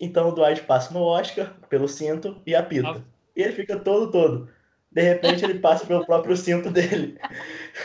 Então 0.00 0.28
o 0.28 0.32
Dwight 0.32 0.62
passa 0.62 0.92
no 0.94 1.02
Oscar 1.02 1.56
pelo 1.68 1.88
cinto 1.88 2.40
e 2.46 2.54
apita. 2.54 2.90
Ah. 2.90 3.02
E 3.36 3.42
ele 3.42 3.52
fica 3.52 3.78
todo, 3.78 4.10
todo. 4.10 4.48
De 4.90 5.02
repente 5.02 5.44
ele 5.44 5.58
passa 5.58 5.86
pelo 5.86 6.06
próprio 6.06 6.36
cinto 6.36 6.70
dele. 6.70 7.18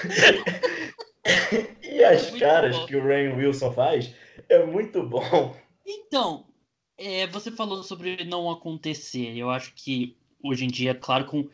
e 1.82 2.03
as 2.03 2.34
é 2.34 2.39
caras 2.39 2.78
bom. 2.78 2.86
que 2.86 2.95
o 2.95 3.05
Rain 3.05 3.34
Wilson 3.36 3.72
faz 3.72 4.14
é 4.49 4.66
muito 4.66 5.03
bom. 5.03 5.55
Então, 5.86 6.45
é, 6.97 7.28
você 7.28 7.51
falou 7.51 7.84
sobre 7.84 8.24
não 8.24 8.49
acontecer. 8.49 9.36
Eu 9.36 9.49
acho 9.49 9.74
que 9.76 10.18
hoje 10.41 10.66
em 10.66 10.70
dia, 10.70 10.95
claro, 10.95 11.26
com 11.26 11.49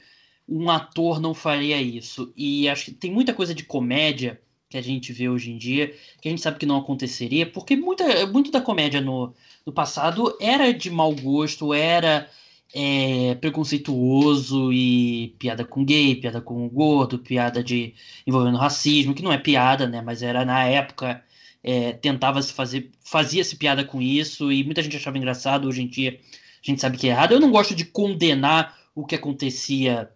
um 0.47 0.69
ator 0.69 1.19
não 1.19 1.33
faria 1.33 1.81
isso. 1.81 2.33
E 2.35 2.67
acho 2.67 2.85
que 2.85 2.91
tem 2.91 3.11
muita 3.11 3.33
coisa 3.33 3.53
de 3.53 3.63
comédia 3.63 4.41
que 4.69 4.77
a 4.77 4.83
gente 4.83 5.11
vê 5.11 5.27
hoje 5.27 5.51
em 5.51 5.57
dia, 5.57 5.93
que 6.21 6.27
a 6.27 6.31
gente 6.31 6.41
sabe 6.41 6.59
que 6.59 6.65
não 6.65 6.77
aconteceria, 6.77 7.45
porque 7.49 7.75
muita, 7.75 8.27
muito 8.27 8.51
da 8.51 8.61
comédia 8.61 9.01
no, 9.01 9.33
no 9.65 9.73
passado 9.73 10.37
era 10.39 10.71
de 10.71 10.91
mau 10.91 11.13
gosto, 11.15 11.73
era 11.73 12.29
é, 12.73 13.33
preconceituoso 13.35 14.71
e 14.71 15.35
piada 15.39 15.65
com 15.65 15.83
gay, 15.83 16.15
piada 16.15 16.39
com 16.39 16.69
gordo, 16.69 17.17
piada 17.17 17.63
de 17.63 17.95
envolvendo 18.27 18.57
racismo, 18.57 19.15
que 19.15 19.23
não 19.23 19.33
é 19.33 19.39
piada, 19.39 19.87
né? 19.87 20.01
Mas 20.01 20.21
era 20.21 20.45
na 20.45 20.63
época 20.65 21.23
é, 21.63 21.93
tentava 21.93 22.39
se 22.41 22.53
fazer, 22.53 22.91
fazia-se 23.03 23.55
piada 23.55 23.83
com 23.83 23.99
isso 23.99 24.51
e 24.51 24.63
muita 24.63 24.83
gente 24.83 24.97
achava 24.97 25.17
engraçado. 25.17 25.67
Hoje 25.67 25.81
em 25.81 25.87
dia 25.87 26.19
a 26.63 26.69
gente 26.69 26.79
sabe 26.79 26.97
que 26.97 27.07
é 27.07 27.11
errado. 27.11 27.33
Eu 27.33 27.39
não 27.39 27.51
gosto 27.51 27.73
de 27.73 27.85
condenar 27.85 28.77
o 28.93 29.03
que 29.05 29.15
acontecia, 29.15 30.11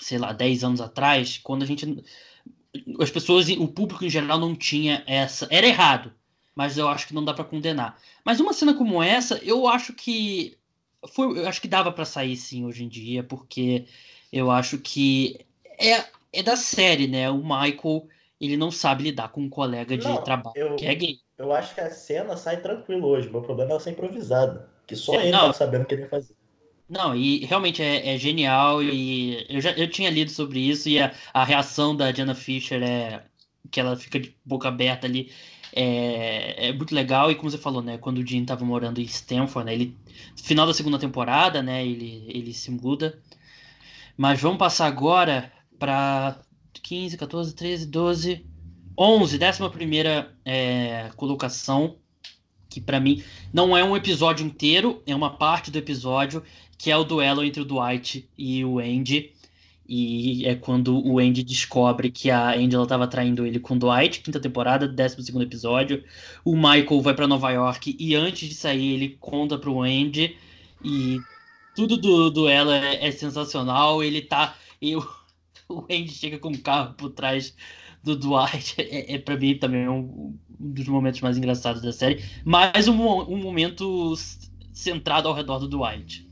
sei 0.00 0.18
lá, 0.18 0.32
10 0.32 0.64
anos 0.64 0.80
atrás, 0.80 1.38
quando 1.38 1.62
a 1.62 1.66
gente 1.66 2.02
as 3.00 3.10
pessoas, 3.10 3.48
o 3.50 3.68
público 3.68 4.04
em 4.04 4.10
geral 4.10 4.38
não 4.38 4.54
tinha 4.56 5.02
essa, 5.06 5.46
era 5.50 5.66
errado, 5.66 6.12
mas 6.54 6.78
eu 6.78 6.88
acho 6.88 7.06
que 7.06 7.14
não 7.14 7.24
dá 7.24 7.34
para 7.34 7.44
condenar. 7.44 7.98
Mas 8.24 8.40
uma 8.40 8.52
cena 8.52 8.74
como 8.74 9.02
essa, 9.02 9.38
eu 9.44 9.68
acho 9.68 9.92
que 9.94 10.56
foi, 11.14 11.38
eu 11.40 11.48
acho 11.48 11.60
que 11.60 11.68
dava 11.68 11.92
para 11.92 12.04
sair 12.04 12.36
sim 12.36 12.64
hoje 12.64 12.84
em 12.84 12.88
dia, 12.88 13.22
porque 13.22 13.86
eu 14.32 14.50
acho 14.50 14.78
que 14.78 15.44
é, 15.78 16.04
é 16.32 16.42
da 16.42 16.56
série, 16.56 17.06
né? 17.08 17.30
O 17.30 17.38
Michael, 17.42 18.08
ele 18.40 18.56
não 18.56 18.70
sabe 18.70 19.04
lidar 19.04 19.28
com 19.30 19.42
um 19.42 19.48
colega 19.50 19.96
de 19.98 20.18
Não, 20.18 20.18
trabalho 20.18 20.56
eu- 20.56 20.76
que 20.76 20.86
é 20.86 20.94
gay. 20.94 21.20
Eu 21.38 21.52
acho 21.52 21.74
que 21.74 21.80
a 21.80 21.90
cena 21.90 22.36
sai 22.36 22.60
tranquilo 22.60 23.06
hoje. 23.08 23.28
Meu 23.30 23.42
problema 23.42 23.70
é 23.70 23.72
ela 23.72 23.80
ser 23.80 23.90
improvisada. 23.92 24.68
Que 24.86 24.94
só 24.96 25.20
É, 25.20 25.26
ele 25.26 25.32
não. 25.32 25.38
tava 25.38 25.52
sabendo 25.54 25.84
o 25.84 25.86
que 25.86 25.94
ele 25.94 26.02
ia 26.02 26.08
fazer. 26.08 26.36
Não, 26.92 27.16
e 27.16 27.38
realmente 27.46 27.82
é, 27.82 28.14
é 28.14 28.18
genial 28.18 28.82
e 28.82 29.46
eu 29.48 29.60
já 29.62 29.70
eu 29.72 29.88
tinha 29.88 30.10
lido 30.10 30.30
sobre 30.30 30.60
isso 30.60 30.90
e 30.90 31.00
a, 31.00 31.14
a 31.32 31.42
reação 31.42 31.96
da 31.96 32.12
Diana 32.12 32.34
Fisher 32.34 32.82
é 32.82 33.24
que 33.70 33.80
ela 33.80 33.96
fica 33.96 34.20
de 34.20 34.36
boca 34.44 34.68
aberta 34.68 35.06
ali 35.06 35.32
é, 35.72 36.68
é 36.68 36.72
muito 36.74 36.94
legal 36.94 37.30
e 37.30 37.34
como 37.34 37.50
você 37.50 37.56
falou, 37.56 37.82
né, 37.82 37.96
quando 37.96 38.18
o 38.18 38.24
Dean 38.24 38.44
tava 38.44 38.62
morando 38.66 39.00
em 39.00 39.04
Stanford, 39.04 39.64
né, 39.66 39.74
ele 39.74 39.98
final 40.36 40.66
da 40.66 40.74
segunda 40.74 40.98
temporada, 40.98 41.62
né, 41.62 41.84
ele 41.86 42.26
ele 42.28 42.52
se 42.52 42.70
muda. 42.70 43.18
Mas 44.16 44.40
vamos 44.40 44.58
passar 44.58 44.86
agora 44.86 45.50
para 45.78 46.40
15, 46.82 47.16
14, 47.16 47.54
13, 47.54 47.86
12, 47.86 48.46
11, 48.98 49.38
décima 49.38 49.70
primeira 49.70 50.36
é, 50.44 51.10
colocação, 51.16 52.01
que 52.72 52.80
pra 52.80 52.98
mim 52.98 53.22
não 53.52 53.76
é 53.76 53.84
um 53.84 53.96
episódio 53.96 54.44
inteiro, 54.44 55.02
é 55.06 55.14
uma 55.14 55.30
parte 55.30 55.70
do 55.70 55.78
episódio 55.78 56.42
que 56.82 56.90
é 56.90 56.96
o 56.96 57.04
duelo 57.04 57.44
entre 57.44 57.62
o 57.62 57.64
Dwight 57.64 58.28
e 58.36 58.64
o 58.64 58.80
Andy. 58.80 59.32
E 59.88 60.44
é 60.46 60.56
quando 60.56 60.98
o 61.06 61.20
Andy 61.20 61.44
descobre 61.44 62.10
que 62.10 62.28
a 62.28 62.56
Angela 62.56 62.82
estava 62.82 63.06
traindo 63.06 63.46
ele 63.46 63.60
com 63.60 63.74
o 63.74 63.78
Dwight, 63.78 64.20
quinta 64.20 64.40
temporada, 64.40 64.88
décimo 64.88 65.22
segundo 65.22 65.42
episódio. 65.42 66.02
O 66.44 66.56
Michael 66.56 67.00
vai 67.00 67.14
para 67.14 67.28
Nova 67.28 67.52
York 67.52 67.96
e 68.00 68.16
antes 68.16 68.48
de 68.48 68.54
sair 68.56 68.94
ele 68.94 69.16
conta 69.20 69.56
pro 69.56 69.82
Andy 69.82 70.36
e 70.84 71.20
tudo 71.76 71.96
do 71.96 72.30
duelo 72.30 72.72
é, 72.72 73.06
é 73.06 73.12
sensacional. 73.12 74.02
Ele 74.02 74.20
tá. 74.20 74.56
Eu, 74.80 75.06
o 75.68 75.84
Andy 75.84 76.10
chega 76.10 76.38
com 76.38 76.50
o 76.50 76.58
carro 76.58 76.94
por 76.94 77.10
trás 77.10 77.54
do 78.02 78.16
Dwight. 78.16 78.76
É, 78.82 79.14
é 79.14 79.18
para 79.18 79.36
mim 79.36 79.56
também 79.56 79.88
um, 79.88 80.36
um 80.60 80.72
dos 80.72 80.86
momentos 80.88 81.20
mais 81.20 81.36
engraçados 81.36 81.82
da 81.82 81.92
série. 81.92 82.22
Mais 82.44 82.88
um, 82.88 82.94
um 82.94 83.36
momento 83.36 84.14
centrado 84.72 85.28
ao 85.28 85.34
redor 85.34 85.58
do 85.58 85.68
Dwight. 85.68 86.28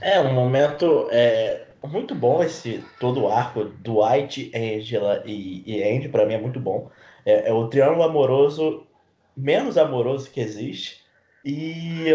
É 0.00 0.20
um 0.20 0.32
momento 0.32 1.08
é, 1.10 1.66
muito 1.84 2.14
bom 2.14 2.42
esse 2.42 2.84
todo 3.00 3.22
o 3.22 3.28
arco 3.28 3.64
Dwight, 3.64 4.50
Angela 4.54 5.22
e, 5.26 5.62
e 5.66 5.82
Andy, 5.82 6.08
pra 6.08 6.24
mim 6.26 6.34
é 6.34 6.40
muito 6.40 6.60
bom. 6.60 6.90
É, 7.24 7.48
é 7.48 7.52
o 7.52 7.66
triângulo 7.68 8.04
amoroso 8.04 8.86
menos 9.36 9.78
amoroso 9.78 10.30
que 10.30 10.40
existe. 10.40 11.04
E 11.44 12.06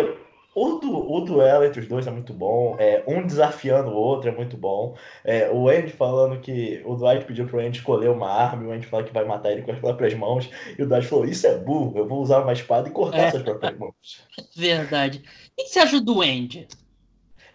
o, 0.56 0.78
du, 0.80 1.12
o 1.12 1.20
duelo 1.22 1.66
entre 1.66 1.80
os 1.80 1.88
dois 1.88 2.06
é 2.06 2.12
muito 2.12 2.34
bom. 2.34 2.76
É, 2.80 3.04
um 3.08 3.26
desafiando 3.26 3.90
o 3.90 3.96
outro 3.96 4.30
é 4.30 4.32
muito 4.32 4.56
bom. 4.56 4.96
É, 5.24 5.50
o 5.50 5.68
Andy 5.68 5.92
falando 5.92 6.40
que 6.40 6.82
o 6.86 6.96
Dwight 6.96 7.26
pediu 7.26 7.46
pro 7.48 7.60
Andy 7.60 7.80
escolher 7.80 8.10
uma 8.10 8.30
arma, 8.30 8.64
e 8.64 8.68
o 8.68 8.72
Andy 8.72 8.86
fala 8.86 9.04
que 9.04 9.14
vai 9.14 9.26
matar 9.26 9.52
ele 9.52 9.64
com 9.64 9.72
as 9.72 9.80
próprias 9.80 10.14
mãos. 10.14 10.50
E 10.78 10.84
o 10.84 10.88
Dwight 10.88 11.08
falou: 11.08 11.26
Isso 11.26 11.48
é 11.48 11.58
burro, 11.58 11.98
eu 11.98 12.08
vou 12.08 12.22
usar 12.22 12.42
uma 12.42 12.54
espada 12.54 12.88
e 12.88 12.92
cortar 12.92 13.18
É. 13.18 13.32
suas 13.32 13.44
próprias 13.44 13.78
mãos. 13.78 13.94
Verdade. 14.56 15.24
O 15.58 15.64
que 15.64 15.70
você 15.70 15.80
acha 15.80 16.00
do 16.00 16.22
Andy? 16.22 16.68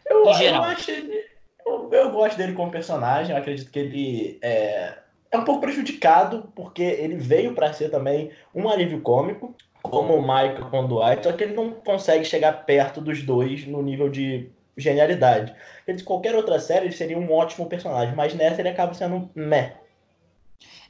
Eu, 0.09 0.25
eu 0.25 0.31
acho 0.63 0.91
ele. 0.91 1.25
Eu, 1.67 1.89
eu 1.93 2.11
gosto 2.11 2.37
dele 2.37 2.55
como 2.55 2.71
personagem. 2.71 3.33
Eu 3.33 3.39
acredito 3.39 3.71
que 3.71 3.79
ele 3.79 4.39
é, 4.43 4.95
é 5.31 5.37
um 5.39 5.45
pouco 5.45 5.61
prejudicado, 5.61 6.51
porque 6.57 6.83
ele 6.83 7.17
veio 7.17 7.55
pra 7.55 7.73
ser 7.73 7.91
também 7.91 8.31
um 8.55 8.69
alívio 8.69 9.01
cômico, 9.03 9.55
como 9.83 10.15
o 10.15 10.23
Michael 10.23 10.71
com 10.71 10.85
o 10.85 10.89
Dwight, 10.89 11.25
só 11.25 11.33
que 11.33 11.45
ele 11.45 11.55
não 11.55 11.71
consegue 11.71 12.25
chegar 12.25 12.65
perto 12.65 13.01
dos 13.01 13.23
dois 13.23 13.67
no 13.67 13.83
nível 13.83 14.09
de 14.09 14.51
genialidade. 14.77 15.55
Ele, 15.87 16.03
qualquer 16.03 16.35
outra 16.35 16.59
série 16.61 16.87
ele 16.87 16.95
seria 16.95 17.19
um 17.19 17.33
ótimo 17.33 17.67
personagem, 17.67 18.15
mas 18.15 18.35
nessa 18.35 18.61
ele 18.61 18.69
acaba 18.69 18.95
sendo 18.95 19.31
meh. 19.35 19.77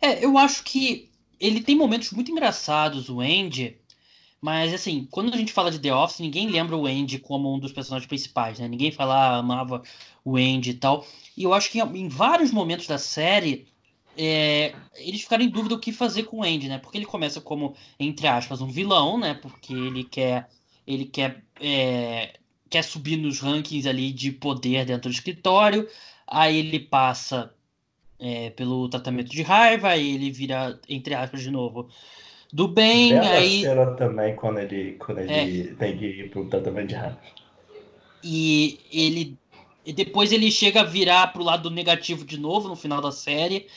É, 0.00 0.24
eu 0.24 0.36
acho 0.38 0.62
que 0.64 1.10
ele 1.40 1.60
tem 1.60 1.76
momentos 1.76 2.10
muito 2.12 2.30
engraçados, 2.30 3.08
o 3.08 3.20
Andy, 3.20 3.76
mas 4.40 4.72
assim, 4.72 5.06
quando 5.10 5.32
a 5.34 5.36
gente 5.36 5.52
fala 5.52 5.70
de 5.70 5.78
The 5.78 5.92
Office, 5.92 6.20
ninguém 6.20 6.48
lembra 6.48 6.76
o 6.76 6.86
Andy 6.86 7.18
como 7.18 7.52
um 7.52 7.58
dos 7.58 7.72
personagens 7.72 8.06
principais, 8.06 8.58
né? 8.58 8.68
Ninguém 8.68 8.92
fala, 8.92 9.14
ah, 9.14 9.36
amava 9.38 9.82
o 10.24 10.36
Andy 10.36 10.70
e 10.70 10.74
tal. 10.74 11.04
E 11.36 11.42
eu 11.42 11.52
acho 11.52 11.70
que 11.70 11.80
em 11.80 12.08
vários 12.08 12.52
momentos 12.52 12.86
da 12.86 12.98
série, 12.98 13.66
é, 14.20 14.74
eles 14.96 15.20
ficaram 15.20 15.44
em 15.44 15.48
dúvida 15.48 15.76
o 15.76 15.78
que 15.78 15.92
fazer 15.92 16.24
com 16.24 16.38
o 16.38 16.42
Andy, 16.42 16.68
né? 16.68 16.78
Porque 16.78 16.98
ele 16.98 17.06
começa 17.06 17.40
como, 17.40 17.76
entre 18.00 18.26
aspas, 18.26 18.60
um 18.60 18.66
vilão, 18.66 19.16
né? 19.16 19.34
Porque 19.34 19.72
ele 19.72 20.02
quer, 20.02 20.48
ele 20.84 21.04
quer, 21.04 21.44
é, 21.60 22.34
quer 22.68 22.82
subir 22.82 23.16
nos 23.16 23.38
rankings 23.38 23.88
ali 23.88 24.10
de 24.10 24.32
poder 24.32 24.84
dentro 24.84 25.08
do 25.08 25.14
escritório. 25.14 25.88
Aí 26.26 26.58
ele 26.58 26.80
passa 26.80 27.54
é, 28.18 28.50
pelo 28.50 28.88
tratamento 28.88 29.30
de 29.30 29.42
raiva, 29.42 29.90
aí 29.90 30.16
ele 30.16 30.32
vira, 30.32 30.80
entre 30.88 31.14
aspas, 31.14 31.40
de 31.40 31.52
novo, 31.52 31.88
do 32.52 32.66
bem, 32.66 33.10
Bela 33.10 33.30
aí 33.30 33.60
cena 33.60 33.86
também 33.92 34.34
quando 34.34 34.58
ele, 34.58 34.94
quando 34.94 35.20
ele 35.20 35.74
tem 35.76 35.96
que 35.96 36.04
ir 36.04 36.30
pro 36.30 36.44
tratamento 36.46 36.88
de 36.88 36.94
raiva. 36.96 37.20
e 38.24 38.80
ele 38.90 39.38
e 39.86 39.92
depois 39.92 40.32
ele 40.32 40.50
chega 40.50 40.80
a 40.80 40.84
virar 40.84 41.28
pro 41.28 41.42
lado 41.42 41.70
negativo 41.70 42.24
de 42.24 42.36
novo 42.36 42.68
no 42.68 42.76
final 42.76 43.00
da 43.00 43.12
série 43.12 43.68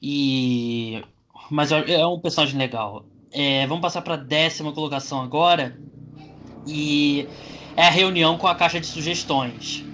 e 0.00 1.02
mas 1.50 1.72
é 1.72 1.92
é 1.94 2.06
um 2.06 2.20
personagem 2.20 2.58
legal. 2.58 3.10
É, 3.30 3.66
vamos 3.66 3.82
passar 3.82 4.02
para 4.02 4.16
décima 4.16 4.72
colocação 4.72 5.20
agora 5.22 5.80
e 6.64 7.30
é 7.76 7.84
a 7.86 7.90
reunião 7.90 8.38
com 8.38 8.46
a 8.46 8.54
caixa 8.56 8.80
de 8.80 8.86
sugestões 8.86 9.90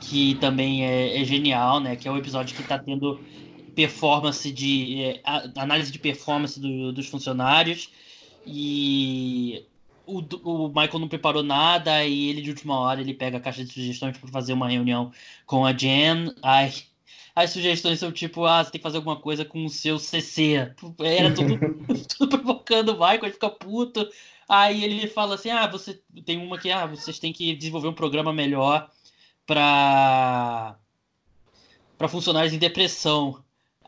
que 0.00 0.36
também 0.36 0.86
é, 0.86 1.20
é 1.22 1.24
genial, 1.24 1.80
né? 1.80 1.96
Que 1.96 2.08
é 2.08 2.10
o 2.12 2.16
episódio 2.18 2.56
que 2.56 2.64
tá 2.64 2.78
tendo 2.78 3.22
performance 3.74 4.50
de 4.52 5.02
é, 5.04 5.22
análise 5.56 5.92
de 5.92 5.98
performance 5.98 6.60
do- 6.60 6.92
dos 6.92 7.08
funcionários 7.08 7.90
e 8.44 9.68
o, 10.06 10.20
o 10.44 10.68
Michael 10.68 10.98
não 10.98 11.08
preparou 11.08 11.42
nada 11.42 12.04
e 12.04 12.28
ele 12.28 12.42
de 12.42 12.50
última 12.50 12.78
hora 12.78 13.00
ele 13.00 13.14
pega 13.14 13.38
a 13.38 13.40
caixa 13.40 13.64
de 13.64 13.72
sugestões 13.72 14.18
para 14.18 14.30
fazer 14.30 14.52
uma 14.52 14.68
reunião 14.68 15.12
com 15.46 15.64
a 15.66 15.72
Jen. 15.76 16.34
Aí 16.42 16.72
as 17.34 17.50
sugestões 17.50 17.98
são 17.98 18.10
tipo, 18.12 18.44
ah, 18.44 18.62
você 18.62 18.72
tem 18.72 18.78
que 18.78 18.82
fazer 18.82 18.98
alguma 18.98 19.16
coisa 19.16 19.44
com 19.44 19.64
o 19.64 19.70
seu 19.70 19.98
CC. 19.98 20.74
Era 20.98 21.34
tudo, 21.34 21.58
tudo 22.18 22.38
provocando 22.38 22.90
o 22.90 22.94
Michael, 22.94 23.24
ele 23.24 23.32
fica 23.32 23.50
puto. 23.50 24.08
Aí 24.48 24.82
ele 24.82 25.06
fala 25.06 25.36
assim: 25.36 25.50
ah, 25.50 25.66
você 25.66 26.02
tem 26.24 26.38
uma 26.38 26.58
que 26.58 26.70
ah, 26.70 26.86
vocês 26.86 27.18
têm 27.18 27.32
que 27.32 27.54
desenvolver 27.54 27.88
um 27.88 27.94
programa 27.94 28.32
melhor 28.32 28.90
para 29.46 30.76
para 31.96 32.08
funcionários 32.08 32.52
em 32.52 32.58
depressão. 32.58 33.42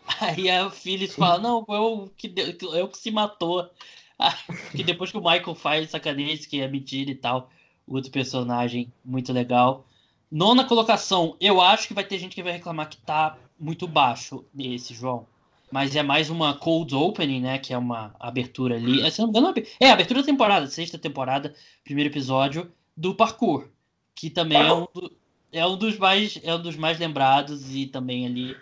Aí 0.21 0.49
a 0.49 0.71
Phyllis 0.71 1.15
fala: 1.15 1.39
não, 1.39 1.65
o 1.67 2.09
que, 2.11 2.33
é 2.75 2.83
o 2.83 2.89
que 2.89 2.99
se 2.99 3.11
matou. 3.11 3.69
Ah, 4.19 4.39
Que 4.71 4.85
depois 4.85 5.11
que 5.11 5.17
o 5.17 5.21
Michael 5.21 5.55
faz 5.57 5.91
sacaneia, 5.91 6.33
isso 6.33 6.49
que 6.49 6.61
é 6.61 6.69
mentira 6.69 7.11
e 7.11 7.15
tal. 7.15 7.51
Outro 7.89 8.13
personagem 8.13 8.93
muito 9.05 9.33
legal. 9.33 9.85
Nona 10.33 10.65
colocação, 10.65 11.37
eu 11.39 11.61
acho 11.61 11.87
que 11.87 11.93
vai 11.93 12.05
ter 12.05 12.19
gente 12.19 12.35
que 12.35 12.43
vai 12.43 12.53
reclamar 12.55 12.89
que 12.89 12.97
tá 12.97 13.37
muito 13.61 13.87
baixo 13.87 14.45
esse, 14.59 14.95
João. 14.95 15.27
Mas 15.71 15.95
é 15.95 16.03
mais 16.03 16.31
uma 16.31 16.55
cold 16.55 16.95
opening, 16.95 17.41
né? 17.43 17.59
Que 17.59 17.75
é 17.75 17.79
uma 17.79 18.15
abertura 18.19 18.77
ali. 18.77 19.01
É, 19.07 19.11
não 19.19 19.55
é 19.79 19.91
a 19.91 19.93
abertura 19.93 20.21
da 20.21 20.27
temporada, 20.27 20.67
sexta 20.67 20.99
temporada, 20.99 21.55
primeiro 21.85 22.11
episódio 22.11 22.73
do 22.97 23.15
parkour. 23.15 23.69
Que 24.15 24.31
também 24.31 24.59
é 24.59 24.73
um, 24.73 24.87
do- 24.95 25.13
é 25.53 25.67
um 25.67 25.77
dos 25.77 25.99
mais 25.99 26.39
é 26.43 26.55
um 26.55 26.61
dos 26.63 26.77
mais 26.77 26.99
lembrados 26.99 27.75
e 27.75 27.87
também 27.87 28.27
ali 28.27 28.57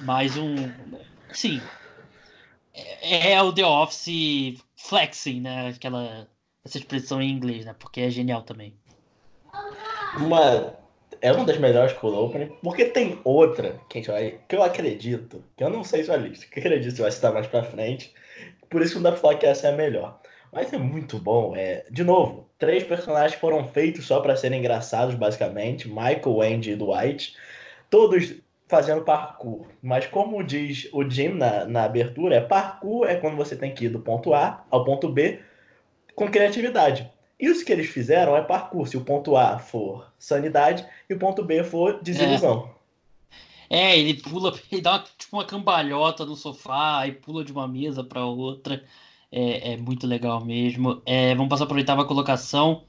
mais 0.00 0.36
um. 0.36 0.54
Sim. 1.32 1.60
É, 2.72 3.32
é 3.32 3.42
o 3.42 3.52
The 3.52 3.64
Office 3.66 4.60
flexing, 4.76 5.40
né? 5.40 5.68
Aquela 5.68 6.28
essa 6.64 6.78
expressão 6.78 7.20
em 7.22 7.30
inglês, 7.30 7.64
né? 7.64 7.74
Porque 7.78 8.00
é 8.00 8.10
genial 8.10 8.42
também. 8.42 8.74
Uma. 10.18 10.74
É 11.24 11.32
uma 11.32 11.46
das 11.46 11.56
melhores 11.56 11.94
cold 11.94 12.18
opening, 12.18 12.52
porque 12.62 12.84
tem 12.84 13.18
outra 13.24 13.80
que, 13.88 13.96
a 13.96 14.00
gente 14.02 14.10
vai, 14.10 14.38
que 14.46 14.54
eu 14.54 14.62
acredito, 14.62 15.42
que 15.56 15.64
eu 15.64 15.70
não 15.70 15.82
sei 15.82 16.04
se 16.04 16.10
é 16.10 16.14
a 16.14 16.18
lista, 16.18 16.44
que 16.44 16.58
eu 16.58 16.62
acredito 16.62 16.96
que 16.96 17.00
vai 17.00 17.10
citar 17.10 17.32
mais 17.32 17.46
pra 17.46 17.62
frente, 17.62 18.12
por 18.68 18.82
isso 18.82 18.96
não 18.96 19.04
dá 19.04 19.12
pra 19.12 19.20
falar 19.22 19.36
que 19.36 19.46
essa 19.46 19.68
é 19.68 19.72
a 19.72 19.74
melhor. 19.74 20.20
Mas 20.52 20.70
é 20.70 20.76
muito 20.76 21.18
bom. 21.18 21.56
É, 21.56 21.86
de 21.90 22.04
novo, 22.04 22.50
três 22.58 22.84
personagens 22.84 23.40
foram 23.40 23.66
feitos 23.66 24.06
só 24.06 24.20
para 24.20 24.36
serem 24.36 24.58
engraçados, 24.58 25.14
basicamente: 25.14 25.88
Michael, 25.88 26.42
Andy 26.42 26.72
e 26.72 26.76
Dwight. 26.76 27.34
Todos 27.88 28.34
fazendo 28.68 29.02
parkour. 29.02 29.66
Mas 29.82 30.06
como 30.06 30.44
diz 30.44 30.90
o 30.92 31.08
Jim 31.08 31.28
na, 31.28 31.64
na 31.64 31.84
abertura, 31.84 32.36
é 32.36 32.40
parkour 32.42 33.08
é 33.08 33.16
quando 33.16 33.36
você 33.36 33.56
tem 33.56 33.72
que 33.74 33.86
ir 33.86 33.88
do 33.88 34.00
ponto 34.00 34.34
A 34.34 34.62
ao 34.70 34.84
ponto 34.84 35.08
B 35.08 35.40
com 36.14 36.30
criatividade. 36.30 37.10
Isso 37.38 37.64
que 37.64 37.72
eles 37.72 37.88
fizeram 37.88 38.36
é 38.36 38.42
parkour. 38.42 38.86
Se 38.86 38.96
o 38.96 39.04
ponto 39.04 39.36
A 39.36 39.58
for 39.58 40.12
sanidade 40.18 40.86
e 41.08 41.14
o 41.14 41.18
ponto 41.18 41.44
B 41.44 41.64
for 41.64 42.00
desilusão. 42.02 42.70
É, 43.68 43.92
é 43.92 43.98
ele 43.98 44.14
pula, 44.14 44.58
ele 44.70 44.80
dá 44.80 44.92
uma, 44.92 45.04
tipo 45.18 45.36
uma 45.36 45.44
cambalhota 45.44 46.24
no 46.24 46.36
sofá 46.36 47.06
e 47.06 47.12
pula 47.12 47.44
de 47.44 47.52
uma 47.52 47.66
mesa 47.66 48.04
para 48.04 48.24
outra. 48.24 48.84
É, 49.30 49.72
é, 49.72 49.76
muito 49.76 50.06
legal 50.06 50.44
mesmo. 50.44 51.02
É, 51.04 51.34
vamos 51.34 51.50
passar 51.50 51.66
para 51.66 51.76
a 51.76 51.78
oitava 51.78 52.04
colocação. 52.04 52.84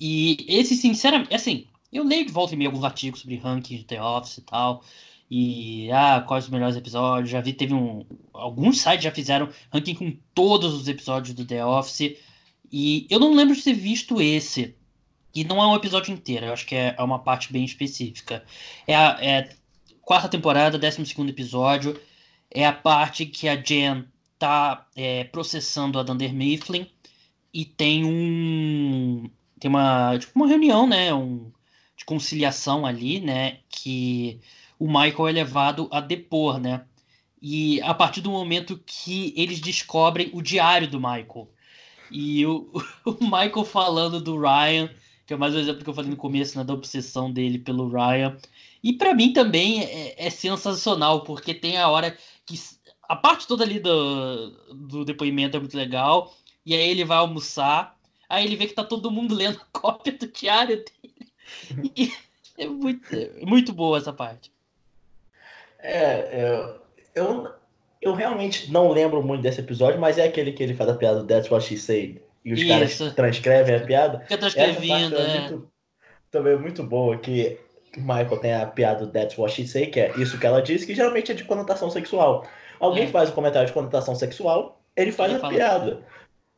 E 0.00 0.44
esse, 0.48 0.74
sinceramente, 0.74 1.34
assim, 1.34 1.66
eu 1.92 2.04
leio 2.04 2.26
de 2.26 2.32
volta 2.32 2.54
e 2.54 2.56
meia 2.56 2.68
alguns 2.68 2.84
artigos 2.84 3.20
sobre 3.20 3.36
ranking 3.36 3.76
de 3.76 3.84
The 3.84 4.02
Office 4.02 4.38
e 4.38 4.42
tal. 4.42 4.82
E 5.30 5.92
ah, 5.92 6.24
quais 6.26 6.44
os 6.44 6.50
melhores 6.50 6.76
episódios. 6.76 7.30
Já 7.30 7.40
vi, 7.40 7.52
teve 7.52 7.72
um. 7.74 8.04
Alguns 8.32 8.80
sites 8.80 9.04
já 9.04 9.12
fizeram 9.12 9.48
ranking 9.72 9.94
com 9.94 10.16
todos 10.34 10.74
os 10.74 10.88
episódios 10.88 11.34
do 11.34 11.46
The 11.46 11.64
Office. 11.64 12.16
E 12.72 13.06
eu 13.10 13.18
não 13.18 13.34
lembro 13.34 13.54
de 13.54 13.62
ter 13.62 13.74
visto 13.74 14.20
esse. 14.20 14.76
E 15.34 15.44
não 15.44 15.62
é 15.62 15.66
um 15.66 15.76
episódio 15.76 16.12
inteiro, 16.12 16.46
eu 16.46 16.52
acho 16.52 16.66
que 16.66 16.74
é, 16.74 16.94
é 16.98 17.02
uma 17.02 17.18
parte 17.20 17.52
bem 17.52 17.64
específica. 17.64 18.44
É 18.86 18.94
a 18.96 19.18
é 19.20 19.50
quarta 20.02 20.28
temporada, 20.28 20.78
décimo 20.78 21.06
segundo 21.06 21.30
episódio. 21.30 22.00
É 22.50 22.66
a 22.66 22.72
parte 22.72 23.26
que 23.26 23.48
a 23.48 23.56
Jen 23.56 24.04
tá 24.38 24.88
é, 24.96 25.24
processando 25.24 25.98
a 25.98 26.02
Dunder 26.02 26.34
Mifflin 26.34 26.90
e 27.52 27.64
tem 27.64 28.04
um. 28.04 29.30
Tem 29.58 29.68
uma, 29.68 30.18
tipo, 30.18 30.32
uma 30.34 30.48
reunião, 30.48 30.86
né? 30.86 31.12
Um, 31.14 31.52
de 31.96 32.04
conciliação 32.04 32.86
ali, 32.86 33.20
né? 33.20 33.58
Que 33.68 34.40
o 34.78 34.86
Michael 34.86 35.28
é 35.28 35.32
levado 35.32 35.88
a 35.92 36.00
depor, 36.00 36.58
né? 36.58 36.84
E 37.42 37.80
a 37.82 37.94
partir 37.94 38.20
do 38.20 38.30
momento 38.30 38.82
que 38.86 39.32
eles 39.36 39.60
descobrem 39.60 40.30
o 40.32 40.42
diário 40.42 40.88
do 40.88 40.98
Michael. 40.98 41.48
E 42.10 42.44
o, 42.46 42.70
o 43.04 43.12
Michael 43.20 43.64
falando 43.64 44.20
do 44.20 44.38
Ryan, 44.40 44.90
que 45.26 45.34
é 45.34 45.36
mais 45.36 45.54
um 45.54 45.58
exemplo 45.58 45.84
que 45.84 45.88
eu 45.88 45.94
falei 45.94 46.10
no 46.10 46.16
começo, 46.16 46.58
né, 46.58 46.64
da 46.64 46.74
obsessão 46.74 47.32
dele 47.32 47.58
pelo 47.58 47.88
Ryan. 47.88 48.36
E 48.82 48.92
para 48.92 49.14
mim 49.14 49.32
também 49.32 49.82
é, 49.82 50.26
é, 50.26 50.30
sensacional, 50.30 51.22
porque 51.22 51.54
tem 51.54 51.76
a 51.78 51.88
hora 51.88 52.16
que. 52.44 52.58
A 53.08 53.16
parte 53.16 53.46
toda 53.46 53.64
ali 53.64 53.80
do, 53.80 54.50
do 54.72 55.04
depoimento 55.04 55.56
é 55.56 55.60
muito 55.60 55.76
legal. 55.76 56.34
E 56.64 56.74
aí 56.74 56.90
ele 56.90 57.04
vai 57.04 57.18
almoçar. 57.18 57.98
Aí 58.28 58.44
ele 58.44 58.56
vê 58.56 58.66
que 58.66 58.74
tá 58.74 58.84
todo 58.84 59.10
mundo 59.10 59.34
lendo 59.36 59.60
a 59.60 59.78
cópia 59.78 60.12
do 60.12 60.26
diário 60.28 60.76
dele. 60.76 61.32
E 61.96 62.12
é 62.56 62.66
muito, 62.66 63.14
é 63.14 63.44
muito 63.44 63.72
boa 63.72 63.98
essa 63.98 64.12
parte. 64.12 64.52
É, 65.78 66.44
eu, 66.44 66.80
eu, 67.14 67.54
eu 68.00 68.14
realmente 68.14 68.70
não 68.70 68.90
lembro 68.90 69.22
muito 69.22 69.42
desse 69.42 69.60
episódio, 69.60 70.00
mas 70.00 70.18
é 70.18 70.24
aquele 70.24 70.52
que 70.52 70.62
ele 70.62 70.74
faz 70.74 70.88
a 70.88 70.94
piada 70.94 71.20
do 71.20 71.26
That's 71.26 71.50
What 71.50 71.66
She 71.66 71.76
Said. 71.76 72.22
E 72.44 72.52
os 72.52 72.60
Isso. 72.60 72.68
caras 72.68 73.14
transcrevem 73.14 73.74
a 73.74 73.80
piada. 73.80 74.20
Fica 74.20 74.38
transcrevendo, 74.38 75.16
é. 75.16 75.36
é. 75.36 75.40
Muito, 75.40 75.70
também 76.30 76.52
é 76.54 76.56
muito 76.56 76.82
boa, 76.82 77.18
que 77.18 77.58
o 77.96 78.00
Michael 78.00 78.38
tem 78.38 78.54
a 78.54 78.66
piada 78.66 79.04
do 79.04 79.12
That's 79.12 79.36
What 79.36 79.54
She 79.54 79.66
Said, 79.66 79.90
que 79.90 80.00
é 80.00 80.16
isso 80.18 80.38
que 80.38 80.46
ela 80.46 80.62
disse, 80.62 80.86
que 80.86 80.94
geralmente 80.94 81.32
é 81.32 81.34
de 81.34 81.44
conotação 81.44 81.90
sexual. 81.90 82.46
Alguém 82.78 83.04
é. 83.04 83.08
faz 83.08 83.30
um 83.30 83.34
comentário 83.34 83.66
de 83.66 83.74
conotação 83.74 84.14
sexual, 84.14 84.80
ele 84.96 85.12
faz 85.12 85.32
ele 85.32 85.44
a 85.44 85.48
piada. 85.48 86.06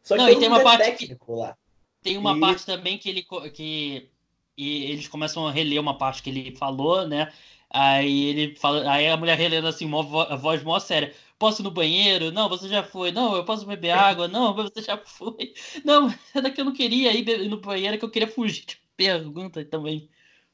Só 0.02 0.16
que 0.16 0.22
não, 0.22 0.28
e 0.28 0.38
tem 0.38 0.48
uma 0.48 0.60
é 0.60 0.62
parte 0.62 1.06
que... 1.08 1.16
lá. 1.28 1.56
Tem 2.02 2.18
uma 2.18 2.36
e... 2.36 2.40
parte 2.40 2.66
também 2.66 2.98
que 2.98 3.08
ele 3.08 3.26
que 3.52 4.08
e 4.56 4.84
eles 4.92 5.08
começam 5.08 5.46
a 5.46 5.50
reler 5.50 5.80
uma 5.80 5.96
parte 5.96 6.22
que 6.22 6.30
ele 6.30 6.54
falou, 6.56 7.06
né? 7.06 7.32
Aí 7.72 8.24
ele 8.26 8.56
fala, 8.56 8.90
aí 8.92 9.08
a 9.08 9.16
mulher 9.16 9.38
relendo 9.38 9.66
assim, 9.66 9.86
uma 9.86 10.02
voz 10.36 10.62
mó 10.62 10.78
séria. 10.78 11.14
Posso 11.38 11.62
ir 11.62 11.64
no 11.64 11.70
banheiro? 11.70 12.30
Não, 12.30 12.48
você 12.48 12.68
já 12.68 12.82
foi. 12.82 13.10
Não, 13.10 13.34
eu 13.34 13.44
posso 13.44 13.64
beber 13.66 13.92
água? 13.92 14.28
Não, 14.28 14.52
você 14.54 14.82
já 14.82 14.98
foi. 14.98 15.54
Não, 15.84 16.12
é 16.34 16.40
daqui 16.42 16.60
eu 16.60 16.66
não 16.66 16.74
queria 16.74 17.12
ir 17.14 17.48
no 17.48 17.60
banheiro, 17.60 17.98
que 17.98 18.04
eu 18.04 18.10
queria 18.10 18.28
fugir 18.28 18.66
de 18.66 18.78
pergunta 18.96 19.64
também. 19.64 20.08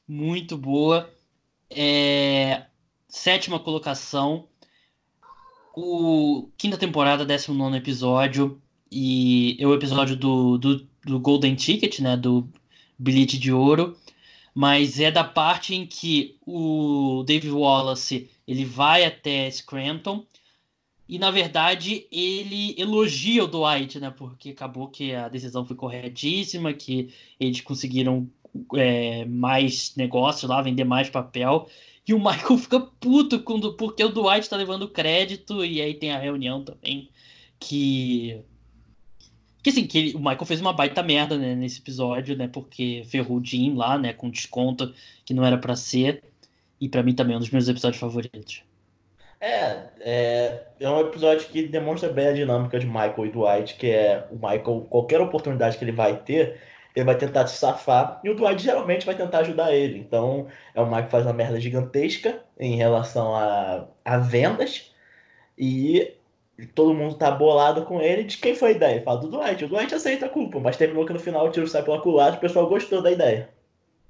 Muito 0.07 0.57
boa. 0.57 1.13
É... 1.69 2.65
Sétima 3.09 3.59
colocação. 3.59 4.47
O 5.75 6.49
quinta 6.57 6.77
temporada, 6.77 7.25
19 7.25 7.77
episódio. 7.77 8.61
E 8.91 9.57
é 9.59 9.67
o 9.67 9.73
episódio 9.75 10.15
do, 10.15 10.57
do, 10.57 10.87
do 11.05 11.19
Golden 11.19 11.55
Ticket, 11.55 11.99
né? 11.99 12.15
Do 12.15 12.49
bilhete 12.97 13.37
de 13.37 13.51
ouro 13.51 13.97
mas 14.59 14.99
é 14.99 15.09
da 15.09 15.23
parte 15.23 15.73
em 15.73 15.87
que 15.87 16.37
o 16.45 17.23
David 17.25 17.53
Wallace 17.53 18.29
ele 18.45 18.65
vai 18.65 19.05
até 19.05 19.49
Scranton 19.49 20.25
e 21.07 21.17
na 21.17 21.31
verdade 21.31 22.05
ele 22.11 22.75
elogia 22.77 23.45
o 23.45 23.47
Dwight, 23.47 24.01
né? 24.01 24.11
Porque 24.11 24.49
acabou 24.49 24.89
que 24.89 25.15
a 25.15 25.29
decisão 25.29 25.65
foi 25.65 25.77
corretíssima, 25.77 26.73
que 26.73 27.09
eles 27.39 27.61
conseguiram 27.61 28.29
é, 28.75 29.23
mais 29.23 29.95
negócio 29.95 30.45
lá, 30.45 30.61
vender 30.61 30.83
mais 30.83 31.09
papel. 31.09 31.69
E 32.05 32.13
o 32.13 32.19
Michael 32.19 32.57
fica 32.57 32.81
puto 32.81 33.39
quando, 33.39 33.75
porque 33.75 34.03
o 34.03 34.09
Dwight 34.09 34.41
está 34.41 34.57
levando 34.57 34.89
crédito, 34.89 35.63
e 35.63 35.81
aí 35.81 35.93
tem 35.93 36.11
a 36.11 36.19
reunião 36.19 36.65
também 36.65 37.09
que 37.57 38.41
que 39.61 39.69
assim, 39.69 39.85
que 39.85 39.97
ele, 39.97 40.15
o 40.15 40.19
Michael 40.19 40.45
fez 40.45 40.61
uma 40.61 40.73
baita 40.73 41.03
merda 41.03 41.37
né, 41.37 41.55
nesse 41.55 41.79
episódio, 41.79 42.35
né? 42.35 42.47
Porque 42.47 43.03
ferrou 43.05 43.37
o 43.37 43.45
Jim 43.45 43.75
lá, 43.75 43.97
né? 43.97 44.13
Com 44.13 44.29
desconto 44.29 44.93
que 45.25 45.33
não 45.33 45.45
era 45.45 45.57
para 45.57 45.75
ser. 45.75 46.23
E 46.79 46.87
para 46.87 47.03
mim 47.03 47.13
também 47.13 47.33
é 47.33 47.37
um 47.37 47.41
dos 47.41 47.49
meus 47.49 47.67
episódios 47.67 47.99
favoritos. 47.99 48.63
É, 49.41 49.87
é, 50.01 50.63
é 50.79 50.89
um 50.89 50.99
episódio 50.99 51.47
que 51.47 51.67
demonstra 51.67 52.09
bem 52.11 52.27
a 52.27 52.33
dinâmica 52.33 52.77
de 52.79 52.85
Michael 52.85 53.25
e 53.25 53.31
Dwight, 53.31 53.75
que 53.75 53.89
é 53.89 54.27
o 54.29 54.35
Michael, 54.35 54.87
qualquer 54.89 55.21
oportunidade 55.21 55.77
que 55.77 55.83
ele 55.83 55.93
vai 55.93 56.17
ter, 56.17 56.59
ele 56.93 57.05
vai 57.05 57.17
tentar 57.17 57.47
se 57.47 57.57
safar, 57.57 58.19
e 58.23 58.29
o 58.29 58.35
Dwight 58.35 58.61
geralmente 58.61 59.05
vai 59.05 59.15
tentar 59.15 59.39
ajudar 59.39 59.73
ele. 59.73 59.97
Então, 59.97 60.47
é 60.75 60.81
o 60.81 60.85
Michael 60.85 61.05
que 61.05 61.11
faz 61.11 61.25
uma 61.25 61.33
merda 61.33 61.59
gigantesca 61.59 62.41
em 62.59 62.75
relação 62.75 63.33
a, 63.33 63.87
a 64.03 64.17
vendas, 64.17 64.93
e 65.57 66.13
todo 66.67 66.93
mundo 66.93 67.15
tá 67.15 67.31
bolado 67.31 67.83
com 67.83 68.01
ele. 68.01 68.23
De 68.23 68.37
quem 68.37 68.55
foi 68.55 68.69
a 68.69 68.73
ideia? 68.73 69.01
Fala 69.01 69.21
do 69.21 69.29
Dwight. 69.29 69.65
O 69.65 69.67
Dwight 69.69 69.93
aceita 69.93 70.25
a 70.25 70.29
culpa, 70.29 70.59
mas 70.59 70.77
terminou 70.77 71.05
que 71.05 71.13
no 71.13 71.19
final 71.19 71.47
o 71.47 71.51
tiro 71.51 71.67
sai 71.67 71.83
pela 71.83 72.01
culatra 72.01 72.35
e 72.35 72.37
o 72.37 72.41
pessoal 72.41 72.67
gostou 72.67 73.01
da 73.01 73.11
ideia. 73.11 73.49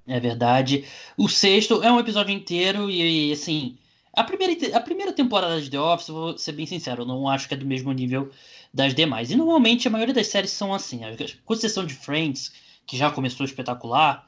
É 0.08 0.20
verdade. 0.20 0.86
O 1.18 1.30
sexto 1.30 1.84
é 1.84 1.92
um 1.92 2.00
episódio 2.00 2.34
inteiro 2.34 2.90
e, 2.90 3.32
assim, 3.32 3.78
a 4.14 4.24
primeira, 4.24 4.76
a 4.76 4.80
primeira 4.80 5.14
temporada 5.14 5.62
de 5.62 5.70
The 5.70 5.80
Office, 5.80 6.08
vou 6.08 6.38
ser 6.38 6.54
bem 6.54 6.66
sincero, 6.66 7.04
eu 7.04 7.06
não 7.06 7.28
acho 7.28 7.48
que 7.48 7.54
é 7.54 7.58
do 7.58 7.66
mesmo 7.66 7.92
nível 7.92 8.32
das 8.74 8.96
demais. 8.96 9.30
E 9.30 9.36
normalmente 9.36 9.88
a 9.88 9.92
maioria 9.92 10.14
das 10.14 10.28
séries 10.28 10.52
são 10.52 10.74
assim. 10.74 11.02
Com 11.46 11.54
exceção 11.54 11.86
de 11.86 11.94
Friends, 11.94 12.52
que 12.88 12.98
já 12.98 13.12
começou 13.12 13.46
espetacular, 13.46 14.28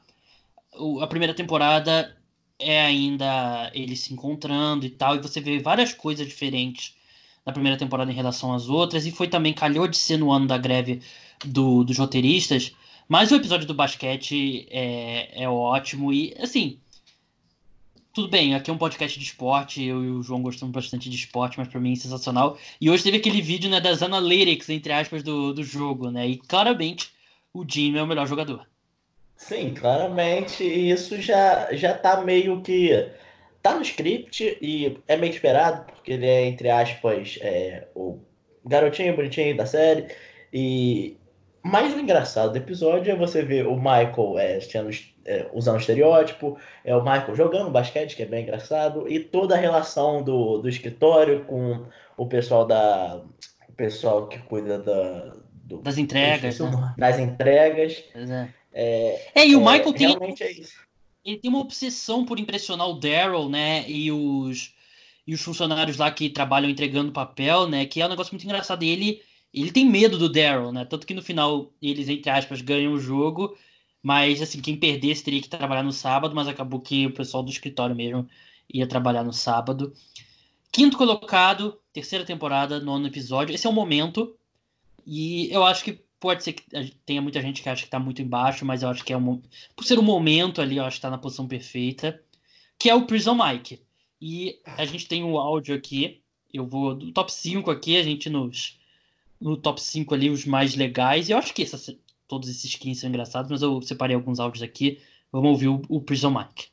a 1.00 1.06
primeira 1.08 1.34
temporada 1.34 2.16
é 2.58 2.80
ainda 2.80 3.70
eles 3.74 4.00
se 4.00 4.14
encontrando 4.14 4.86
e 4.86 4.90
tal, 4.90 5.16
e 5.16 5.20
você 5.20 5.40
vê 5.40 5.58
várias 5.58 5.92
coisas 5.92 6.26
diferentes 6.26 6.94
da 7.44 7.52
primeira 7.52 7.78
temporada 7.78 8.10
em 8.10 8.14
relação 8.14 8.52
às 8.52 8.68
outras, 8.68 9.06
e 9.06 9.10
foi 9.10 9.28
também, 9.28 9.52
calhou 9.52 9.88
de 9.88 9.96
ser 9.96 10.16
no 10.16 10.30
ano 10.30 10.46
da 10.46 10.56
greve 10.56 11.00
do, 11.44 11.82
dos 11.82 11.98
roteiristas, 11.98 12.72
mas 13.08 13.32
o 13.32 13.36
episódio 13.36 13.66
do 13.66 13.74
basquete 13.74 14.66
é, 14.70 15.42
é 15.42 15.48
ótimo, 15.48 16.12
e 16.12 16.34
assim, 16.38 16.78
tudo 18.14 18.28
bem, 18.28 18.54
aqui 18.54 18.70
é 18.70 18.72
um 18.72 18.78
podcast 18.78 19.18
de 19.18 19.24
esporte, 19.24 19.82
eu 19.82 20.04
e 20.04 20.10
o 20.10 20.22
João 20.22 20.42
gostamos 20.42 20.72
bastante 20.72 21.10
de 21.10 21.16
esporte, 21.16 21.58
mas 21.58 21.68
para 21.68 21.80
mim 21.80 21.92
é 21.92 21.96
sensacional, 21.96 22.56
e 22.80 22.88
hoje 22.88 23.02
teve 23.02 23.16
aquele 23.16 23.42
vídeo 23.42 23.68
né, 23.68 23.80
das 23.80 24.02
analytics, 24.02 24.68
entre 24.68 24.92
aspas, 24.92 25.22
do, 25.22 25.52
do 25.52 25.64
jogo, 25.64 26.10
né, 26.10 26.28
e 26.28 26.36
claramente 26.36 27.10
o 27.52 27.64
Jimmy 27.68 27.98
é 27.98 28.02
o 28.02 28.06
melhor 28.06 28.26
jogador. 28.26 28.66
Sim, 29.36 29.74
claramente, 29.74 30.62
isso 30.62 31.20
já, 31.20 31.74
já 31.74 31.92
tá 31.92 32.20
meio 32.20 32.60
que 32.62 33.10
tá 33.62 33.74
no 33.74 33.82
script 33.82 34.58
e 34.60 34.98
é 35.06 35.16
meio 35.16 35.32
esperado, 35.32 35.84
porque 35.92 36.12
ele 36.12 36.26
é, 36.26 36.44
entre 36.46 36.68
aspas, 36.68 37.38
é, 37.40 37.86
o 37.94 38.18
garotinho 38.64 39.14
bonitinho 39.14 39.56
da 39.56 39.64
série. 39.64 40.08
E 40.52 41.16
mais 41.62 41.94
o 41.94 42.00
engraçado 42.00 42.50
do 42.52 42.58
episódio 42.58 43.12
é 43.12 43.16
você 43.16 43.42
ver 43.42 43.66
o 43.66 43.76
Michael 43.76 44.38
é, 44.38 44.58
tendo, 44.58 44.90
é, 45.24 45.46
usando 45.52 45.78
estereótipo, 45.80 46.58
é 46.84 46.94
o 46.94 47.02
Michael 47.02 47.36
jogando 47.36 47.70
basquete, 47.70 48.16
que 48.16 48.24
é 48.24 48.26
bem 48.26 48.42
engraçado, 48.42 49.08
e 49.08 49.20
toda 49.20 49.54
a 49.54 49.58
relação 49.58 50.22
do, 50.22 50.58
do 50.58 50.68
escritório 50.68 51.44
com 51.44 51.86
o 52.16 52.26
pessoal 52.26 52.66
da. 52.66 53.22
O 53.68 53.72
pessoal 53.74 54.26
que 54.26 54.38
cuida 54.40 54.78
da, 54.78 55.34
do, 55.64 55.80
das 55.80 55.96
entregas. 55.96 56.58
Né? 56.58 56.94
Das 56.98 57.18
entregas. 57.18 58.04
É. 58.14 58.48
É, 58.74 59.30
é, 59.34 59.46
e 59.46 59.54
o 59.54 59.60
Michael 59.60 59.92
tem. 59.92 60.16
É 60.40 60.50
isso 60.50 60.91
ele 61.24 61.38
tem 61.38 61.50
uma 61.50 61.60
obsessão 61.60 62.24
por 62.24 62.38
impressionar 62.38 62.88
o 62.88 62.94
Daryl, 62.98 63.48
né? 63.48 63.88
E 63.88 64.10
os, 64.10 64.74
e 65.26 65.34
os 65.34 65.40
funcionários 65.40 65.96
lá 65.96 66.10
que 66.10 66.28
trabalham 66.30 66.70
entregando 66.70 67.12
papel, 67.12 67.68
né? 67.68 67.86
Que 67.86 68.00
é 68.00 68.06
um 68.06 68.08
negócio 68.08 68.32
muito 68.32 68.44
engraçado. 68.44 68.82
E 68.82 68.88
ele 68.88 69.22
ele 69.52 69.70
tem 69.70 69.84
medo 69.84 70.18
do 70.18 70.30
Daryl, 70.30 70.72
né? 70.72 70.84
Tanto 70.84 71.06
que 71.06 71.14
no 71.14 71.22
final 71.22 71.70
eles, 71.82 72.08
entre 72.08 72.30
aspas, 72.30 72.62
ganham 72.62 72.92
o 72.94 72.98
jogo, 72.98 73.56
mas 74.02 74.40
assim, 74.40 74.60
quem 74.62 74.76
perdesse 74.76 75.22
teria 75.22 75.42
que 75.42 75.48
trabalhar 75.48 75.82
no 75.82 75.92
sábado, 75.92 76.34
mas 76.34 76.48
acabou 76.48 76.80
que 76.80 77.06
o 77.06 77.12
pessoal 77.12 77.42
do 77.42 77.50
escritório 77.50 77.94
mesmo 77.94 78.28
ia 78.72 78.86
trabalhar 78.86 79.22
no 79.24 79.32
sábado. 79.32 79.92
Quinto 80.72 80.96
colocado, 80.96 81.78
terceira 81.92 82.24
temporada, 82.24 82.80
nono 82.80 83.06
episódio. 83.06 83.54
Esse 83.54 83.66
é 83.66 83.70
o 83.70 83.72
momento. 83.72 84.34
E 85.06 85.52
eu 85.52 85.64
acho 85.64 85.84
que 85.84 86.00
pode 86.22 86.44
ser 86.44 86.52
que 86.52 86.62
tenha 87.04 87.20
muita 87.20 87.42
gente 87.42 87.60
que 87.60 87.68
acha 87.68 87.82
que 87.82 87.90
tá 87.90 87.98
muito 87.98 88.22
embaixo, 88.22 88.64
mas 88.64 88.84
eu 88.84 88.88
acho 88.88 89.04
que 89.04 89.12
é 89.12 89.16
um. 89.18 89.42
Por 89.74 89.84
ser 89.84 89.98
um 89.98 90.02
momento 90.02 90.62
ali, 90.62 90.76
eu 90.76 90.84
acho 90.84 90.96
que 90.96 91.02
tá 91.02 91.10
na 91.10 91.18
posição 91.18 91.48
perfeita. 91.48 92.22
Que 92.78 92.88
é 92.88 92.94
o 92.94 93.06
Prison 93.06 93.34
Mike. 93.34 93.80
E 94.20 94.56
a 94.64 94.84
gente 94.84 95.08
tem 95.08 95.24
o 95.24 95.32
um 95.32 95.36
áudio 95.36 95.74
aqui. 95.74 96.22
Eu 96.54 96.64
vou 96.64 96.94
do 96.94 97.10
top 97.10 97.32
5 97.32 97.68
aqui, 97.72 97.96
a 97.96 98.04
gente 98.04 98.30
nos. 98.30 98.78
No 99.40 99.56
top 99.56 99.82
5 99.82 100.14
ali, 100.14 100.30
os 100.30 100.46
mais 100.46 100.76
legais. 100.76 101.28
E 101.28 101.32
eu 101.32 101.38
acho 101.38 101.52
que 101.52 101.64
essa, 101.64 101.96
todos 102.28 102.48
esses 102.48 102.72
15 102.76 103.00
são 103.00 103.08
engraçados, 103.10 103.50
mas 103.50 103.60
eu 103.60 103.82
separei 103.82 104.14
alguns 104.14 104.38
áudios 104.38 104.62
aqui. 104.62 105.00
Vamos 105.32 105.50
ouvir 105.50 105.68
o, 105.68 105.82
o 105.88 106.00
Prison 106.00 106.30
Mike. 106.30 106.68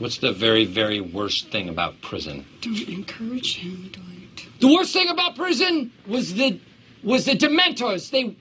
What's 0.00 0.18
the 0.18 0.32
very, 0.32 0.64
very 0.64 1.00
worst 1.00 1.50
thing 1.50 1.68
about 1.68 1.98
prison? 2.00 2.44
Don't 2.60 2.90
encourage 2.90 3.58
him, 3.58 3.90
Dwight. 3.92 4.48
The 4.58 4.66
worst 4.66 4.92
thing 4.92 5.08
about 5.08 5.36
prison 5.36 5.92
was 6.08 6.34
the 6.34 6.58
was 7.04 7.26
the 7.26 7.36
Dementors. 7.36 8.10
They 8.10 8.34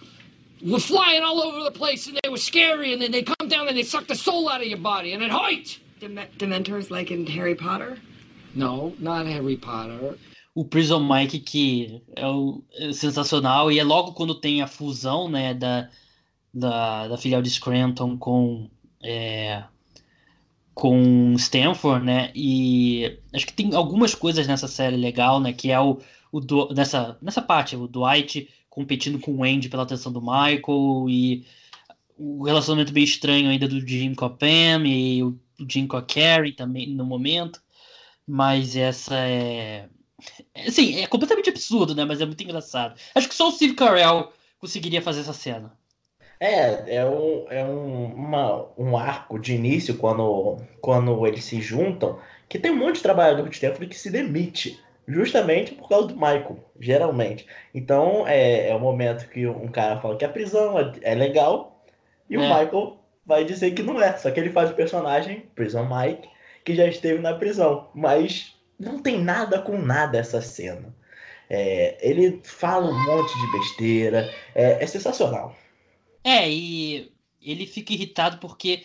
were 0.62 0.80
flying 0.80 1.24
all 1.24 1.42
over 1.42 1.64
the 1.64 1.72
place 1.72 2.08
and 2.08 2.20
they 2.24 2.30
were 2.30 2.38
scary 2.38 2.94
and 2.94 3.02
then 3.02 3.12
they 3.12 3.24
come 3.24 3.48
down 3.48 3.68
and 3.68 3.78
they 3.78 3.84
suck 3.84 4.08
the 4.08 4.16
soul 4.16 4.50
out 4.50 4.62
of 4.62 4.68
your 4.68 4.80
body 4.80 5.14
and 5.14 5.24
it. 5.24 5.80
Dem 6.00 6.20
Dementors 6.38 6.90
like 6.90 7.12
in 7.12 7.26
Harry 7.28 7.56
Potter? 7.56 7.98
No, 8.56 8.94
not 9.00 9.26
Harry 9.28 9.58
Potter. 9.58 10.18
O 10.56 10.66
Prison 10.66 11.00
Mike 11.00 11.40
que 11.40 12.02
é, 12.16 12.26
o, 12.26 12.64
é 12.78 12.92
sensacional 12.92 13.72
e 13.72 13.80
é 13.80 13.84
logo 13.84 14.14
quando 14.14 14.36
tem 14.36 14.62
a 14.62 14.68
fusão, 14.68 15.30
né, 15.30 15.54
da, 15.54 15.90
da, 16.54 17.08
da 17.08 17.18
filial 17.18 17.42
de 17.42 17.50
Scranton 17.50 18.18
com 18.18 18.70
é, 19.04 19.64
com 20.74 21.34
Stanford, 21.34 22.06
né? 22.06 22.32
E 22.34 23.20
acho 23.34 23.46
que 23.46 23.54
tem 23.54 23.76
algumas 23.76 24.16
coisas 24.16 24.48
nessa 24.48 24.68
série 24.68 24.96
legal, 24.96 25.40
né? 25.40 25.52
Que 25.52 25.72
é 25.72 25.80
o, 25.80 26.00
o 26.32 26.74
nessa, 26.74 27.18
nessa 27.22 27.42
parte, 27.42 27.76
o 27.76 27.88
Dwight 27.88 28.48
competindo 28.80 29.20
com 29.20 29.36
o 29.36 29.44
Andy 29.44 29.68
pela 29.68 29.84
atenção 29.84 30.10
do 30.10 30.22
Michael 30.22 31.06
e 31.10 31.46
o 32.18 32.46
relacionamento 32.46 32.94
bem 32.94 33.04
estranho 33.04 33.50
ainda 33.50 33.68
do 33.68 33.86
Jim 33.86 34.16
com 34.16 34.24
a 34.24 34.30
Pam 34.30 34.86
e 34.86 35.22
o 35.22 35.38
Jim 35.68 35.86
com 35.86 35.98
a 35.98 36.02
Carrie 36.02 36.54
também 36.54 36.88
no 36.96 37.04
momento. 37.04 37.62
Mas 38.26 38.78
essa 38.78 39.16
é. 39.18 39.90
Assim, 40.66 40.98
é 40.98 41.08
completamente 41.08 41.50
absurdo, 41.50 41.94
né? 41.94 42.06
Mas 42.06 42.22
é 42.22 42.26
muito 42.26 42.42
engraçado. 42.42 42.98
Acho 43.14 43.28
que 43.28 43.36
só 43.36 43.50
o 43.50 43.52
Steve 43.52 43.74
Carell 43.74 44.32
conseguiria 44.60 45.02
fazer 45.02 45.22
essa 45.22 45.34
cena. 45.34 45.74
É, 46.40 46.96
é, 46.96 47.06
um, 47.06 47.46
é 47.50 47.66
um, 47.66 48.06
uma, 48.14 48.66
um 48.78 48.96
arco 48.96 49.38
de 49.38 49.56
início 49.56 49.98
quando, 49.98 50.58
quando 50.80 51.28
eles 51.28 51.44
se 51.44 51.60
juntam, 51.60 52.18
que 52.48 52.58
tem 52.58 52.72
um 52.72 52.78
monte 52.78 52.96
de 52.96 53.02
trabalhador 53.02 53.50
de 53.50 53.56
Stanford 53.56 53.88
que 53.88 54.00
se 54.00 54.10
demite, 54.10 54.80
justamente 55.10 55.74
por 55.74 55.90
causa 55.90 56.08
do 56.08 56.14
Michael, 56.14 56.58
geralmente. 56.80 57.46
Então 57.74 58.26
é, 58.28 58.70
é 58.70 58.76
o 58.76 58.80
momento 58.80 59.28
que 59.30 59.48
um 59.48 59.68
cara 59.68 60.00
fala 60.00 60.16
que 60.16 60.24
a 60.24 60.30
prisão 60.30 60.80
é, 60.80 60.92
é 61.02 61.16
legal, 61.16 61.84
e 62.30 62.36
é. 62.36 62.38
o 62.38 62.42
Michael 62.42 62.98
vai 63.26 63.44
dizer 63.44 63.72
que 63.72 63.84
não 63.84 64.02
é. 64.02 64.16
Só 64.18 64.32
que 64.32 64.40
ele 64.40 64.52
faz 64.52 64.70
o 64.70 64.76
personagem, 64.76 65.42
Prison 65.56 65.86
Mike, 65.86 66.30
que 66.64 66.76
já 66.76 66.86
esteve 66.86 67.20
na 67.20 67.34
prisão. 67.34 67.90
Mas 67.94 68.56
não 68.80 69.00
tem 69.00 69.20
nada 69.20 69.60
com 69.60 69.78
nada 69.78 70.18
essa 70.18 70.42
cena. 70.42 70.96
É, 71.50 71.98
ele 72.02 72.40
fala 72.44 72.92
um 72.92 73.06
monte 73.06 73.34
de 73.40 73.52
besteira, 73.52 74.30
é, 74.54 74.84
é 74.84 74.88
sensacional. 74.88 75.56
É, 76.24 76.48
e 76.48 77.12
ele 77.42 77.66
fica 77.66 77.94
irritado 77.94 78.38
porque 78.38 78.84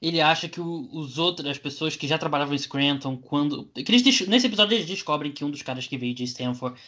ele 0.00 0.20
acha 0.20 0.48
que 0.48 0.60
os 0.60 1.18
outros, 1.18 1.48
as 1.48 1.58
pessoas 1.58 1.96
que 1.96 2.06
já 2.06 2.18
trabalhavam 2.18 2.54
em 2.54 2.58
Scranton, 2.58 3.16
quando. 3.16 3.68
Eles, 3.74 4.26
nesse 4.28 4.46
episódio 4.46 4.76
eles 4.76 4.86
descobrem 4.86 5.32
que 5.32 5.44
um 5.44 5.50
dos 5.50 5.62
caras 5.62 5.86
que 5.86 5.96
veio 5.96 6.14
de 6.14 6.24
Stanford 6.24 6.78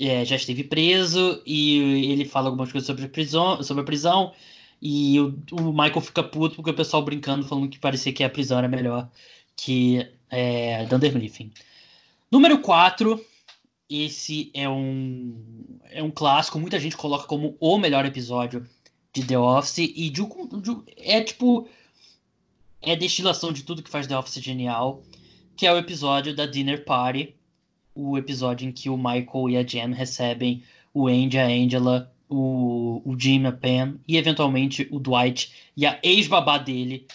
é, 0.00 0.24
já 0.24 0.36
esteve 0.36 0.64
preso 0.64 1.42
e 1.46 2.10
ele 2.10 2.24
fala 2.24 2.48
algumas 2.48 2.70
coisas 2.70 2.86
sobre 2.86 3.04
a 3.04 3.08
prisão, 3.08 3.62
sobre 3.62 3.82
a 3.82 3.86
prisão 3.86 4.32
e 4.80 5.18
o, 5.20 5.34
o, 5.52 5.72
Michael 5.72 6.00
fica 6.00 6.22
puto 6.22 6.56
porque 6.56 6.70
o 6.70 6.74
pessoal 6.74 7.02
brincando, 7.02 7.46
falando 7.46 7.68
que 7.68 7.78
parecia 7.78 8.12
que 8.12 8.22
a 8.22 8.30
prisão 8.30 8.58
era 8.58 8.68
melhor 8.68 9.10
que 9.56 10.06
é, 10.30 10.84
Dunder 10.86 11.16
Mifflin. 11.16 11.50
Número 12.30 12.58
4, 12.60 13.24
esse 13.88 14.50
é 14.52 14.68
um, 14.68 15.78
é 15.90 16.02
um 16.02 16.10
clássico, 16.10 16.58
muita 16.58 16.78
gente 16.78 16.96
coloca 16.96 17.26
como 17.26 17.56
o 17.58 17.78
melhor 17.78 18.04
episódio 18.04 18.66
de 19.14 19.24
The 19.24 19.38
Office 19.38 19.78
e 19.78 20.10
de, 20.10 20.22
de, 20.22 20.82
é 20.98 21.22
tipo 21.22 21.68
é 22.82 22.92
a 22.92 22.96
destilação 22.96 23.52
de 23.52 23.62
tudo 23.62 23.82
que 23.82 23.90
faz 23.90 24.06
The 24.06 24.16
Office 24.16 24.42
genial, 24.42 25.02
que 25.56 25.66
é 25.66 25.72
o 25.72 25.78
episódio 25.78 26.34
da 26.34 26.46
Dinner 26.46 26.84
Party, 26.84 27.34
o 27.94 28.16
episódio 28.18 28.68
em 28.68 28.72
que 28.72 28.90
o 28.90 28.96
Michael 28.96 29.50
e 29.50 29.56
a 29.56 29.62
Jen 29.62 29.92
recebem 29.92 30.62
o 30.92 31.08
Andy, 31.08 31.38
a 31.38 31.46
Angela, 31.46 32.12
o, 32.28 33.02
o 33.04 33.18
Jim, 33.18 33.46
a 33.46 33.52
Pam 33.52 33.98
e 34.06 34.16
eventualmente 34.16 34.86
o 34.90 34.98
Dwight 34.98 35.52
e 35.76 35.86
a 35.86 35.98
ex-babá 36.02 36.58
dele. 36.58 37.06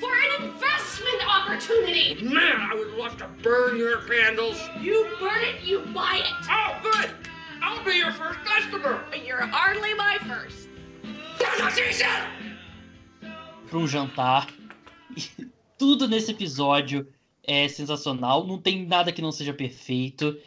For 0.00 0.12
an 0.12 0.46
investment 0.46 1.22
opportunity! 1.26 2.22
Man, 2.22 2.70
I 2.70 2.74
would 2.74 2.96
love 2.96 3.16
to 3.18 3.28
burn 3.42 3.76
your 3.76 3.98
candles. 4.06 4.58
You 4.80 5.06
burn 5.18 5.42
it, 5.42 5.64
you 5.64 5.80
buy 5.92 6.18
it. 6.18 6.48
Oh, 6.50 6.76
good. 6.82 7.10
I'll 7.62 7.84
be 7.84 7.96
your 7.96 8.12
first 8.12 8.40
customer. 8.44 9.04
You're 9.26 9.46
hardly 9.46 9.94
my 9.94 10.18
first 10.26 10.64
para 13.70 13.78
um 13.78 13.86
jantar. 13.86 14.46
Tudo 15.78 16.08
nesse 16.08 16.30
episódio 16.30 17.06
é 17.42 17.68
sensacional. 17.68 18.46
Não 18.46 18.58
tem 18.58 18.86
nada 18.86 19.12
que 19.12 19.22
não 19.22 19.32
seja 19.32 19.52
perfeito. 19.52 20.38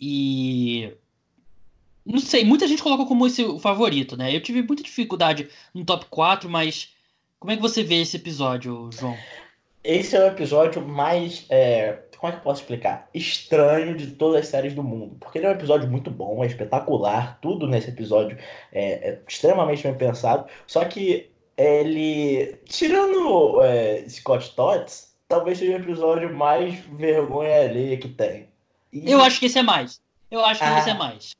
E. 0.00 0.92
Não 2.04 2.18
sei, 2.18 2.44
muita 2.44 2.66
gente 2.66 2.82
coloca 2.82 3.06
como 3.06 3.26
esse 3.26 3.44
o 3.44 3.60
favorito, 3.60 4.16
né? 4.16 4.34
Eu 4.34 4.40
tive 4.40 4.62
muita 4.62 4.82
dificuldade 4.82 5.48
no 5.72 5.84
top 5.84 6.06
4, 6.06 6.50
mas 6.50 6.92
como 7.38 7.52
é 7.52 7.56
que 7.56 7.62
você 7.62 7.84
vê 7.84 8.00
esse 8.00 8.16
episódio, 8.16 8.90
João? 8.92 9.16
Esse 9.84 10.16
é 10.16 10.24
o 10.24 10.26
episódio 10.26 10.86
mais. 10.86 11.46
É 11.48 12.02
como 12.22 12.30
é 12.30 12.36
que 12.36 12.38
eu 12.38 12.44
posso 12.44 12.60
explicar? 12.60 13.10
Estranho 13.12 13.96
de 13.96 14.12
todas 14.12 14.42
as 14.42 14.46
séries 14.46 14.74
do 14.74 14.82
mundo. 14.84 15.16
Porque 15.18 15.38
ele 15.38 15.46
é 15.46 15.48
um 15.48 15.54
episódio 15.54 15.90
muito 15.90 16.08
bom, 16.08 16.44
é 16.44 16.46
espetacular, 16.46 17.36
tudo 17.42 17.66
nesse 17.66 17.88
episódio 17.88 18.38
é, 18.72 19.10
é 19.10 19.20
extremamente 19.26 19.82
bem 19.82 19.96
pensado. 19.96 20.48
Só 20.64 20.84
que 20.84 21.31
ele, 21.56 22.58
tirando 22.64 23.62
é, 23.62 24.08
Scott 24.08 24.54
Tots, 24.54 25.14
talvez 25.28 25.58
seja 25.58 25.72
o 25.72 25.80
episódio 25.80 26.34
mais 26.34 26.78
vergonha 26.80 27.62
alheia 27.62 27.96
que 27.96 28.08
tem. 28.08 28.48
E... 28.92 29.10
Eu 29.10 29.20
acho 29.22 29.38
que 29.38 29.46
esse 29.46 29.58
é 29.58 29.62
mais. 29.62 30.00
Eu 30.30 30.44
acho 30.44 30.60
que 30.60 30.66
ah, 30.66 30.78
esse 30.78 30.90
é 30.90 30.94
mais. 30.94 31.30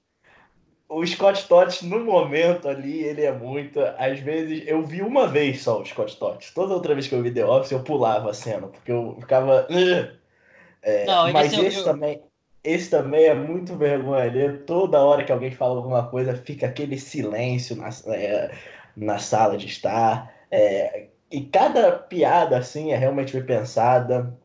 O 0.89 1.07
Scott 1.07 1.49
Tots, 1.49 1.83
no 1.83 2.05
momento 2.05 2.69
ali, 2.69 3.03
ele 3.03 3.23
é 3.23 3.33
muito. 3.33 3.81
Às 3.99 4.21
vezes, 4.21 4.63
eu 4.67 4.83
vi 4.83 5.01
uma 5.01 5.27
vez 5.27 5.63
só 5.63 5.81
o 5.81 5.87
Scott 5.87 6.17
Tots. 6.19 6.51
Toda 6.51 6.75
outra 6.75 6.95
vez 6.95 7.09
que 7.09 7.15
eu 7.15 7.23
vi 7.23 7.31
The 7.31 7.45
Office, 7.45 7.73
eu 7.73 7.83
pulava 7.83 8.31
a 8.31 8.35
cena, 8.35 8.67
porque 8.67 8.93
eu 8.93 9.17
ficava. 9.19 9.67
É, 10.83 11.07
não, 11.07 11.33
mas 11.33 11.53
esse, 11.53 11.79
eu... 11.79 11.85
também, 11.85 12.21
esse 12.63 12.91
também 12.91 13.25
é 13.25 13.35
muito 13.35 13.77
vergonha 13.77 14.25
ali. 14.25 14.59
Toda 14.67 15.01
hora 15.01 15.25
que 15.25 15.33
alguém 15.33 15.51
fala 15.51 15.77
alguma 15.77 16.07
coisa, 16.09 16.37
fica 16.37 16.67
aquele 16.67 16.99
silêncio 16.99 17.77
na, 17.77 17.89
é, 18.09 18.51
na 18.97 19.19
sala 19.19 19.57
de 19.57 19.67
estar. 19.67 20.33
É, 20.51 21.07
e 21.31 21.41
cada 21.43 21.93
piada 21.93 22.59
assim 22.59 22.93
é 22.93 22.97
realmente 22.97 23.33
bem 23.33 23.45
pensada. 23.45 24.39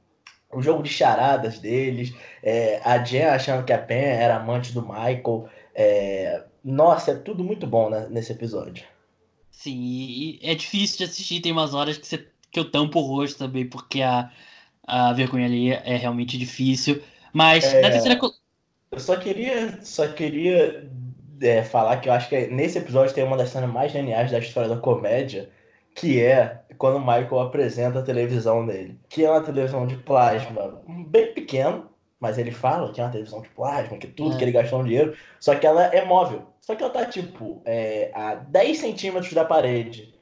O 0.52 0.62
jogo 0.62 0.82
de 0.82 0.90
charadas 0.90 1.60
deles, 1.60 2.14
é, 2.42 2.80
a 2.84 2.98
Jen 3.04 3.26
achando 3.26 3.66
que 3.66 3.74
a 3.74 3.78
Pen 3.78 3.98
era 3.98 4.38
amante 4.38 4.72
do 4.72 4.82
Michael. 4.82 5.50
É, 5.76 6.44
nossa, 6.64 7.12
é 7.12 7.16
tudo 7.16 7.44
muito 7.44 7.68
bom 7.68 7.90
né, 7.90 8.08
nesse 8.10 8.32
episódio. 8.32 8.86
Sim, 9.52 9.78
e 9.78 10.40
é 10.44 10.56
difícil 10.56 11.00
de 11.00 11.04
assistir, 11.06 11.42
tem 11.42 11.52
umas 11.52 11.74
horas 11.74 11.98
que, 11.98 12.08
você, 12.08 12.28
que 12.52 12.60
eu 12.60 12.72
tampo 12.72 13.00
o 13.00 13.04
rosto 13.04 13.40
também, 13.40 13.68
porque 13.68 14.02
a, 14.02 14.32
a 14.84 15.12
vergonha 15.14 15.46
ali 15.46 15.72
é 15.72 15.98
realmente 15.98 16.38
difícil. 16.38 17.02
Mas 17.34 17.66
é, 17.66 17.82
na 17.82 17.90
terceira. 17.90 18.20
Eu 18.92 19.00
só 19.00 19.18
queria, 19.18 19.84
só 19.84 20.08
queria 20.08 20.90
é, 21.42 21.64
falar 21.64 21.98
que 21.98 22.10
eu 22.10 22.14
acho 22.14 22.30
que 22.30 22.48
nesse 22.48 22.78
episódio 22.78 23.14
tem 23.14 23.24
uma 23.24 23.38
das 23.38 23.50
cenas 23.50 23.70
mais 23.70 23.92
geniais 23.92 24.32
da 24.32 24.40
história 24.40 24.70
da 24.70 24.78
comédia, 24.78 25.50
que 25.96 26.22
é 26.22 26.62
quando 26.78 26.98
o 26.98 27.00
Michael 27.00 27.40
apresenta 27.40 28.00
a 28.00 28.04
televisão 28.04 28.66
dele. 28.66 29.00
Que 29.10 29.26
é 29.26 29.32
uma 29.32 29.42
televisão 29.42 29.88
de 29.88 29.98
plasma 29.98 30.82
bem 31.08 31.34
pequeno, 31.34 31.90
mas 32.20 32.38
ele 32.38 32.52
fala 32.52 32.92
que 32.92 33.02
é 33.02 33.04
uma 33.04 33.12
televisão 33.12 33.42
de 33.42 33.50
plasma, 33.50 33.98
que 33.98 34.08
tudo 34.08 34.36
é. 34.36 34.38
que 34.38 34.44
ele 34.44 34.52
gastou 34.52 34.80
um 34.80 34.84
dinheiro, 34.84 35.16
só 35.40 35.56
que 35.56 35.66
ela 35.66 35.86
é 35.86 36.04
móvel. 36.06 36.44
Só 36.62 36.76
que 36.76 36.84
ela 36.84 36.92
tá, 36.92 37.06
tipo, 37.06 37.62
é, 37.66 38.12
a 38.14 38.36
10 38.36 38.78
centímetros 38.78 39.34
da 39.34 39.46
parede. 39.46 40.14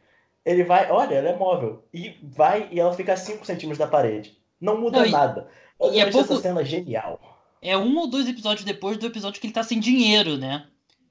Ele 0.45 0.63
vai, 0.63 0.91
olha, 0.91 1.15
ela 1.15 1.29
é 1.29 1.35
móvel. 1.35 1.83
E 1.93 2.15
vai 2.21 2.69
e 2.71 2.79
ela 2.79 2.93
fica 2.93 3.13
a 3.13 3.17
5 3.17 3.45
centímetros 3.45 3.79
da 3.79 3.87
parede. 3.87 4.37
Não 4.61 4.79
muda 4.79 5.01
não, 5.01 5.09
nada. 5.09 5.47
Eu 5.79 5.93
e 5.93 5.99
é 5.99 6.09
pouco... 6.09 6.33
essa 6.33 6.41
cena 6.41 6.63
genial. 6.63 7.19
É 7.61 7.75
um 7.75 7.97
ou 7.97 8.07
dois 8.07 8.27
episódios 8.27 8.63
depois 8.63 8.95
do 8.97 9.07
episódio 9.07 9.41
que 9.41 9.47
ele 9.47 9.53
tá 9.53 9.63
sem 9.63 9.79
dinheiro, 9.79 10.37
né? 10.37 10.67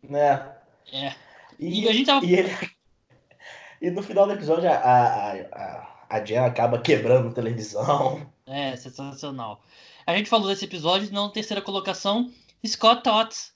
Né? 0.09 0.52
É. 0.92 1.14
E, 1.59 1.82
E 1.84 1.88
a 1.88 1.92
gente 1.92 2.07
tava- 2.07 2.24
e 2.26 2.34
ele- 2.34 2.50
e 3.80 3.90
no 3.90 4.02
final 4.02 4.26
do 4.26 4.32
episódio, 4.32 4.68
a, 4.70 4.74
a, 4.74 5.32
a, 5.32 6.07
a 6.11 6.20
Jen 6.24 6.38
acaba 6.38 6.80
quebrando 6.80 7.28
a 7.28 7.32
televisão. 7.32 8.30
É, 8.46 8.76
sensacional. 8.76 9.62
A 10.07 10.14
gente 10.16 10.28
falou 10.28 10.48
desse 10.48 10.64
episódio, 10.66 11.11
não 11.12 11.30
terceira 11.30 11.62
colocação, 11.62 12.30
Scott 12.66 13.02
Tots. 13.02 13.55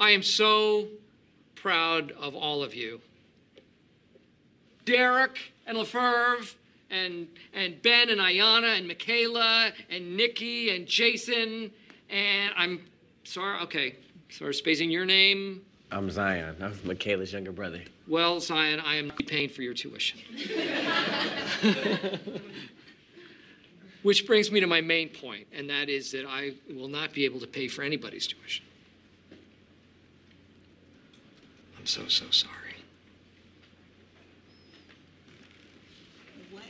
I 0.00 0.14
am 0.14 0.22
so 0.22 0.88
proud 1.56 2.12
of 2.14 2.34
all 2.36 2.62
of 2.64 2.74
you. 2.74 3.00
Derek 4.86 5.52
and 5.66 5.76
LaFerve 5.76 6.56
and 6.90 7.28
and 7.54 7.76
Ben 7.82 8.08
and 8.08 8.18
Ayana 8.20 8.78
and 8.78 8.86
Michaela 8.88 9.72
and 9.90 10.16
Nikki 10.16 10.70
and 10.70 10.86
Jason 10.86 11.70
and 12.08 12.52
I'm 12.56 12.80
sorry, 13.24 13.62
okay, 13.64 13.96
sorry, 14.30 14.54
spacing 14.54 14.90
your 14.90 15.04
name. 15.04 15.60
I'm 15.92 16.10
Zion. 16.10 16.56
I'm 16.60 16.78
Michaela's 16.84 17.32
younger 17.32 17.52
brother. 17.52 17.82
Well, 18.06 18.38
Zion, 18.40 18.80
I 18.80 18.96
am 18.96 19.08
not 19.08 19.26
paying 19.26 19.48
for 19.48 19.62
your 19.62 19.74
tuition. 19.74 20.20
Which 24.02 24.26
brings 24.26 24.50
me 24.50 24.60
to 24.60 24.66
my 24.66 24.80
main 24.80 25.08
point, 25.10 25.46
and 25.52 25.68
that 25.68 25.88
is 25.88 26.12
that 26.12 26.24
I 26.26 26.52
will 26.74 26.88
not 26.88 27.12
be 27.12 27.24
able 27.24 27.40
to 27.40 27.46
pay 27.46 27.68
for 27.68 27.82
anybody's 27.82 28.26
tuition. 28.26 28.64
I'm 31.78 31.86
so, 31.86 32.06
so 32.08 32.24
sorry. 32.30 32.54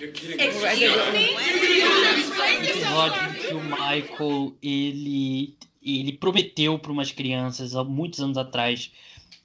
Excuse 0.01 0.37
me? 1.13 1.37
episódio 2.61 3.35
que 3.35 3.55
o 3.55 3.63
Michael 3.63 4.55
ele 4.63 5.55
ele 5.83 6.13
prometeu 6.13 6.79
para 6.79 6.93
umas 6.93 7.11
crianças 7.11 7.75
há 7.75 7.83
muitos 7.83 8.21
anos 8.21 8.37
atrás 8.37 8.93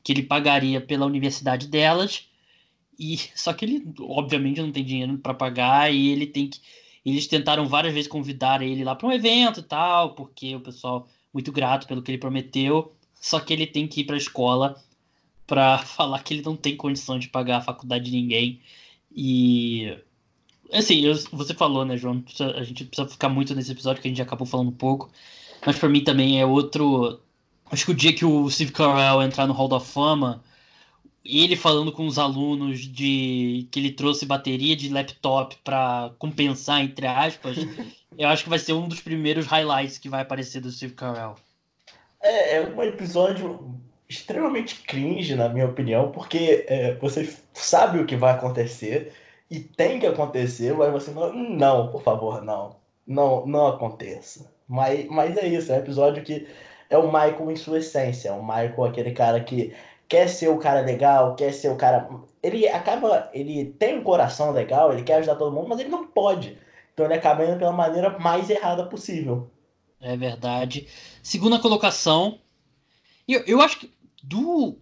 que 0.05 0.13
ele 0.13 0.23
pagaria 0.23 0.79
pela 0.79 1.07
universidade 1.07 1.67
delas 1.67 2.29
e 2.99 3.17
só 3.35 3.53
que 3.53 3.65
ele 3.65 3.83
obviamente 4.01 4.61
não 4.61 4.71
tem 4.71 4.85
dinheiro 4.85 5.17
para 5.19 5.33
pagar 5.33 5.93
e 5.93 6.09
ele 6.11 6.27
tem 6.27 6.49
que 6.49 6.61
eles 7.05 7.27
tentaram 7.27 7.67
várias 7.67 7.93
vezes 7.93 8.09
convidar 8.09 8.61
ele 8.61 8.85
lá 8.85 8.95
para 8.95 9.07
um 9.07 9.11
evento 9.11 9.61
e 9.61 9.63
tal 9.63 10.15
porque 10.15 10.55
o 10.55 10.61
pessoal 10.61 11.09
muito 11.33 11.51
grato 11.51 11.87
pelo 11.87 12.03
que 12.03 12.11
ele 12.11 12.19
prometeu 12.19 12.93
só 13.21 13.39
que 13.41 13.53
ele 13.53 13.67
tem 13.67 13.87
que 13.87 14.01
ir 14.01 14.05
para 14.05 14.15
a 14.15 14.19
escola 14.19 14.81
para 15.47 15.79
falar 15.85 16.23
que 16.23 16.35
ele 16.35 16.43
não 16.43 16.55
tem 16.55 16.77
condição 16.77 17.19
de 17.19 17.29
pagar 17.29 17.57
a 17.57 17.61
faculdade 17.61 18.05
de 18.05 18.11
ninguém 18.11 18.61
e 19.15 19.97
Assim, 20.73 21.01
eu- 21.05 21.15
você 21.31 21.53
falou, 21.53 21.85
né, 21.85 21.97
João? 21.97 22.23
A 22.55 22.63
gente 22.63 22.85
precisa 22.85 23.07
ficar 23.07 23.29
muito 23.29 23.53
nesse 23.55 23.71
episódio, 23.71 24.01
que 24.01 24.07
a 24.07 24.11
gente 24.11 24.21
acabou 24.21 24.47
falando 24.47 24.69
um 24.69 24.75
pouco. 24.75 25.11
Mas 25.65 25.77
pra 25.77 25.89
mim 25.89 26.03
também 26.03 26.39
é 26.41 26.45
outro. 26.45 27.19
Acho 27.71 27.85
que 27.85 27.91
o 27.91 27.95
dia 27.95 28.13
que 28.13 28.25
o 28.25 28.49
Steve 28.49 28.71
Carell 28.71 29.21
entrar 29.21 29.47
no 29.47 29.53
Hall 29.53 29.67
da 29.67 29.79
Fama, 29.79 30.43
ele 31.23 31.55
falando 31.55 31.91
com 31.91 32.05
os 32.05 32.19
alunos 32.19 32.81
de 32.81 33.67
que 33.71 33.79
ele 33.79 33.91
trouxe 33.91 34.25
bateria 34.25 34.75
de 34.75 34.89
laptop 34.89 35.57
pra 35.63 36.11
compensar, 36.19 36.81
entre 36.81 37.07
aspas, 37.07 37.57
eu 38.17 38.27
acho 38.29 38.43
que 38.43 38.49
vai 38.49 38.59
ser 38.59 38.73
um 38.73 38.87
dos 38.87 39.01
primeiros 39.01 39.47
highlights 39.47 39.97
que 39.97 40.09
vai 40.09 40.21
aparecer 40.21 40.61
do 40.61 40.71
Steve 40.71 40.93
Carell. 40.93 41.35
É, 42.21 42.57
é 42.57 42.61
um 42.61 42.81
episódio 42.83 43.75
extremamente 44.07 44.75
cringe, 44.83 45.35
na 45.35 45.49
minha 45.49 45.65
opinião, 45.65 46.11
porque 46.11 46.65
é, 46.67 46.93
você 46.95 47.35
sabe 47.53 47.99
o 47.99 48.05
que 48.05 48.15
vai 48.15 48.33
acontecer 48.33 49.13
e 49.49 49.59
tem 49.59 49.99
que 49.99 50.05
acontecer, 50.05 50.73
mas 50.73 50.91
você 50.91 51.11
não, 51.11 51.33
não, 51.33 51.91
por 51.91 52.03
favor, 52.03 52.43
não. 52.43 52.75
Não, 53.05 53.45
não 53.45 53.67
aconteça. 53.67 54.51
Mas, 54.67 55.05
mas 55.07 55.37
é 55.37 55.47
isso, 55.47 55.71
é 55.71 55.75
um 55.75 55.79
episódio 55.79 56.23
que 56.23 56.47
é 56.89 56.97
o 56.97 57.07
Michael 57.07 57.51
em 57.51 57.55
sua 57.55 57.79
essência. 57.79 58.29
É 58.29 58.31
o 58.31 58.41
Michael, 58.41 58.83
aquele 58.83 59.11
cara 59.11 59.39
que 59.43 59.73
quer 60.07 60.27
ser 60.27 60.49
o 60.49 60.57
cara 60.57 60.81
legal, 60.81 61.35
quer 61.35 61.53
ser 61.53 61.69
o 61.69 61.75
cara. 61.75 62.09
Ele 62.41 62.67
acaba. 62.67 63.29
Ele 63.33 63.65
tem 63.65 63.97
um 63.97 64.03
coração 64.03 64.51
legal, 64.51 64.93
ele 64.93 65.03
quer 65.03 65.15
ajudar 65.15 65.35
todo 65.35 65.53
mundo, 65.53 65.69
mas 65.69 65.79
ele 65.79 65.89
não 65.89 66.07
pode. 66.07 66.57
Então 66.93 67.05
ele 67.05 67.15
acaba 67.15 67.45
indo 67.45 67.57
pela 67.57 67.73
maneira 67.73 68.17
mais 68.19 68.49
errada 68.49 68.85
possível. 68.85 69.49
É 69.99 70.15
verdade. 70.15 70.87
Segunda 71.21 71.59
colocação. 71.59 72.39
Eu, 73.27 73.41
eu 73.45 73.61
acho 73.61 73.79
que 73.79 73.91
do. 74.23 74.77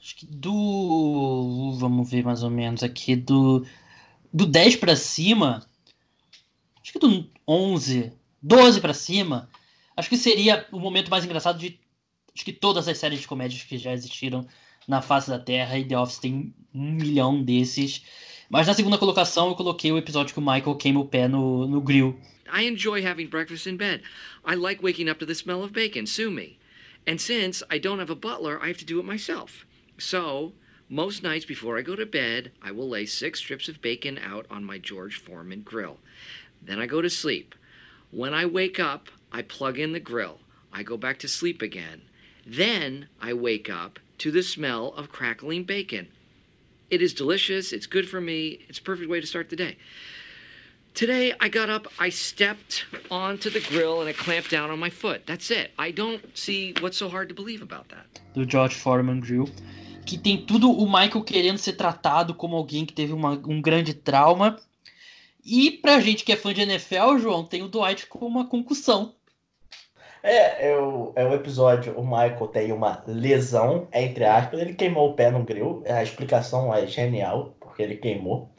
Acho 0.00 0.16
que 0.16 0.26
do. 0.26 1.76
Vamos 1.78 2.10
ver 2.10 2.24
mais 2.24 2.42
ou 2.42 2.50
menos 2.50 2.82
aqui. 2.82 3.16
Do, 3.16 3.66
do 4.32 4.46
10 4.46 4.76
pra 4.76 4.94
cima. 4.94 5.66
Acho 6.82 6.92
que 6.92 6.98
do 6.98 7.28
11, 7.46 8.12
12 8.40 8.80
pra 8.80 8.94
cima. 8.94 9.49
Acho 10.00 10.08
que 10.08 10.16
seria 10.16 10.66
o 10.72 10.80
momento 10.80 11.10
mais 11.10 11.26
engraçado 11.26 11.58
de. 11.58 11.78
Acho 12.34 12.42
que 12.42 12.54
todas 12.54 12.88
as 12.88 12.96
séries 12.96 13.20
de 13.20 13.28
comédias 13.28 13.64
que 13.64 13.76
já 13.76 13.92
existiram 13.92 14.48
na 14.88 15.02
face 15.02 15.28
da 15.28 15.38
Terra. 15.38 15.78
E 15.78 15.84
The 15.84 15.98
Office 15.98 16.18
tem 16.18 16.54
um 16.74 16.92
milhão 16.92 17.44
desses. 17.44 18.02
Mas 18.48 18.66
na 18.66 18.72
segunda 18.72 18.96
colocação 18.96 19.48
eu 19.48 19.54
coloquei 19.54 19.92
o 19.92 19.98
episódio 19.98 20.32
que 20.32 20.40
o 20.40 20.42
Michael 20.42 20.74
queima 20.76 21.00
o 21.00 21.04
pé 21.06 21.28
no, 21.28 21.66
no 21.66 21.82
grill. 21.82 22.18
I 22.50 22.66
enjoy 22.66 23.06
having 23.06 23.26
breakfast 23.26 23.66
in 23.66 23.76
bed. 23.76 24.00
I 24.42 24.54
like 24.54 24.82
waking 24.82 25.10
up 25.10 25.20
to 25.20 25.26
the 25.26 25.34
smell 25.34 25.62
of 25.62 25.74
bacon. 25.74 26.06
Sue 26.06 26.30
me. 26.30 26.58
And 27.06 27.20
since 27.20 27.62
I 27.70 27.78
don't 27.78 27.98
have 27.98 28.10
a 28.10 28.16
butler, 28.16 28.58
I 28.58 28.68
have 28.68 28.78
to 28.78 28.86
do 28.86 29.00
it 29.00 29.04
myself. 29.04 29.66
So, 29.98 30.54
most 30.88 31.22
nights 31.22 31.44
before 31.44 31.78
I 31.78 31.82
go 31.82 31.94
to 31.94 32.06
bed, 32.06 32.52
I 32.62 32.72
will 32.72 32.88
lay 32.88 33.04
six 33.04 33.40
strips 33.40 33.68
of 33.68 33.82
bacon 33.82 34.16
out 34.16 34.46
on 34.50 34.64
my 34.64 34.78
George 34.78 35.20
Foreman 35.20 35.60
grill. 35.60 35.98
Then 36.62 36.80
I 36.80 36.86
go 36.86 37.02
to 37.02 37.10
sleep. 37.10 37.54
When 38.10 38.32
I 38.32 38.46
wake 38.46 38.80
up, 38.80 39.10
I 39.32 39.42
plug 39.42 39.78
in 39.78 39.92
the 39.92 40.00
grill. 40.00 40.38
I 40.72 40.82
go 40.82 40.96
back 40.96 41.18
to 41.20 41.28
sleep 41.28 41.62
again. 41.62 42.02
Then 42.46 43.08
I 43.20 43.32
wake 43.32 43.68
up 43.70 43.98
to 44.18 44.30
the 44.30 44.42
smell 44.42 44.92
of 44.96 45.10
crackling 45.10 45.64
bacon. 45.64 46.08
It 46.90 47.00
is 47.02 47.14
delicious, 47.14 47.72
it's 47.72 47.86
good 47.86 48.08
for 48.08 48.20
me, 48.20 48.60
it's 48.68 48.78
a 48.78 48.82
perfect 48.82 49.08
way 49.08 49.20
to 49.20 49.26
start 49.26 49.48
the 49.48 49.56
day. 49.56 49.76
Today 50.94 51.32
I 51.40 51.48
got 51.48 51.70
up, 51.70 51.86
I 52.00 52.08
stepped 52.10 52.84
onto 53.10 53.48
the 53.48 53.60
grill, 53.60 54.00
and 54.00 54.10
it 54.10 54.16
clamped 54.18 54.50
down 54.50 54.70
on 54.70 54.78
my 54.80 54.90
foot. 54.90 55.24
That's 55.24 55.50
it. 55.50 55.70
I 55.78 55.92
don't 55.92 56.20
see 56.36 56.74
what's 56.80 56.96
so 56.98 57.08
hard 57.08 57.28
to 57.28 57.34
believe 57.34 57.62
about 57.62 57.88
that. 57.90 58.06
do 58.34 58.44
George 58.44 58.74
Foreman 58.74 59.20
Grill, 59.20 59.48
que 60.06 60.16
tem 60.18 60.44
tudo 60.46 60.70
o 60.70 60.86
Michael 60.86 61.22
querendo 61.24 61.58
ser 61.58 61.72
tratado 61.74 62.34
como 62.34 62.56
alguém 62.56 62.84
que 62.84 62.92
teve 62.92 63.12
uma- 63.12 63.40
um 63.46 63.60
grande 63.60 63.94
trauma. 63.94 64.58
E 65.44 65.70
pra 65.70 66.00
gente 66.00 66.24
que 66.24 66.32
é 66.32 66.36
fã 66.36 66.52
de 66.52 66.60
NFL, 66.60 67.18
João, 67.18 67.44
tem 67.44 67.62
o 67.62 67.68
Dwight 67.68 68.06
com 68.06 68.26
uma 68.26 68.46
concussão. 68.46 69.14
É, 70.22 70.70
é 70.70 70.78
o, 70.78 71.12
é 71.16 71.24
o 71.24 71.34
episódio, 71.34 71.98
o 71.98 72.04
Michael 72.04 72.48
tem 72.48 72.72
uma 72.72 73.02
lesão, 73.06 73.88
entre 73.92 74.24
aspas, 74.24 74.60
ele 74.60 74.74
queimou 74.74 75.10
o 75.10 75.14
pé 75.14 75.30
no 75.30 75.42
grill, 75.44 75.82
a 75.86 76.02
explicação 76.02 76.74
é 76.74 76.86
genial, 76.86 77.54
porque 77.58 77.82
ele 77.82 77.96
queimou. 77.96 78.50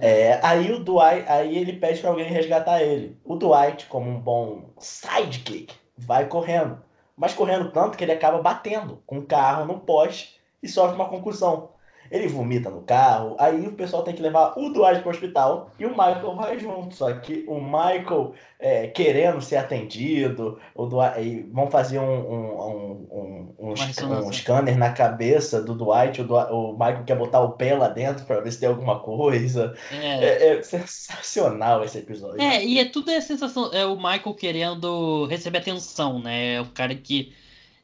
É. 0.00 0.30
É, 0.30 0.40
aí 0.42 0.72
o 0.72 0.82
Dwight, 0.82 1.24
aí 1.28 1.56
ele 1.58 1.74
pede 1.74 2.00
pra 2.00 2.10
alguém 2.10 2.26
resgatar 2.26 2.82
ele. 2.82 3.18
O 3.24 3.36
Dwight, 3.36 3.86
como 3.86 4.10
um 4.10 4.18
bom 4.18 4.70
sidekick, 4.78 5.74
vai 5.96 6.26
correndo, 6.26 6.82
mas 7.16 7.34
correndo 7.34 7.70
tanto 7.70 7.96
que 7.96 8.04
ele 8.04 8.12
acaba 8.12 8.40
batendo 8.40 9.02
com 9.06 9.18
o 9.18 9.26
carro 9.26 9.66
no 9.66 9.80
poste 9.80 10.40
e 10.62 10.68
sofre 10.68 10.96
uma 10.96 11.08
concussão. 11.08 11.75
Ele 12.10 12.28
vomita 12.28 12.70
no 12.70 12.82
carro, 12.82 13.36
aí 13.38 13.66
o 13.66 13.72
pessoal 13.72 14.02
tem 14.02 14.14
que 14.14 14.22
levar 14.22 14.54
o 14.58 14.70
Dwight 14.70 15.00
pro 15.02 15.10
hospital 15.10 15.70
e 15.78 15.84
o 15.86 15.90
Michael 15.90 16.34
vai 16.36 16.58
junto. 16.58 16.94
Só 16.94 17.12
que 17.14 17.44
o 17.48 17.60
Michael 17.60 18.34
é, 18.58 18.86
querendo 18.88 19.40
ser 19.40 19.56
atendido, 19.56 20.58
o 20.74 20.86
Dwight, 20.86 21.42
vão 21.52 21.70
fazer 21.70 21.98
um, 21.98 22.04
um, 22.04 23.06
um, 23.10 23.54
um, 23.58 23.72
um, 23.72 24.32
scanner 24.32 24.76
na 24.78 24.92
cabeça 24.92 25.62
do 25.62 25.74
Dwight, 25.74 26.20
o, 26.22 26.26
Dwight- 26.26 26.52
o 26.52 26.72
Michael 26.72 27.04
quer 27.04 27.16
botar 27.16 27.40
o 27.40 27.52
pé 27.52 27.74
lá 27.76 27.88
dentro 27.88 28.24
pra 28.24 28.40
ver 28.40 28.52
se 28.52 28.60
tem 28.60 28.68
alguma 28.68 29.00
coisa. 29.00 29.74
É, 29.90 30.24
É, 30.24 30.56
é 30.58 30.62
sensacional 30.62 31.84
esse 31.84 31.98
episódio. 31.98 32.40
é, 32.40 32.64
e 32.64 32.78
é 32.78 32.84
tudo 32.84 33.10
é 33.10 33.20
sensação. 33.20 33.70
É 33.72 33.84
o 33.86 33.96
Michael 33.96 34.34
querendo 34.34 35.26
receber 35.26 35.58
atenção, 35.58 36.18
né? 36.18 36.54
É 36.54 36.60
o 36.60 36.66
cara 36.66 36.94
que. 36.94 37.32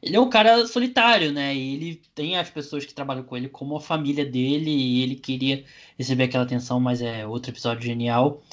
Ele 0.03 0.17
é 0.17 0.19
um 0.19 0.29
cara 0.29 0.67
solitário, 0.67 1.31
né? 1.31 1.55
E 1.55 1.75
ele 1.75 2.01
tem 2.13 2.37
as 2.37 2.49
pessoas 2.49 2.85
que 2.85 2.93
trabalham 2.93 3.23
com 3.23 3.37
ele 3.37 3.47
como 3.47 3.77
a 3.77 3.81
família 3.81 4.25
dele, 4.25 4.69
e 4.69 5.01
ele 5.01 5.15
queria 5.15 5.63
receber 5.97 6.25
aquela 6.25 6.43
atenção, 6.43 6.77
mas 6.77 7.01
é 7.01 7.25
outro 7.25 7.51
episódio 7.51 7.81
genial. 7.83 8.43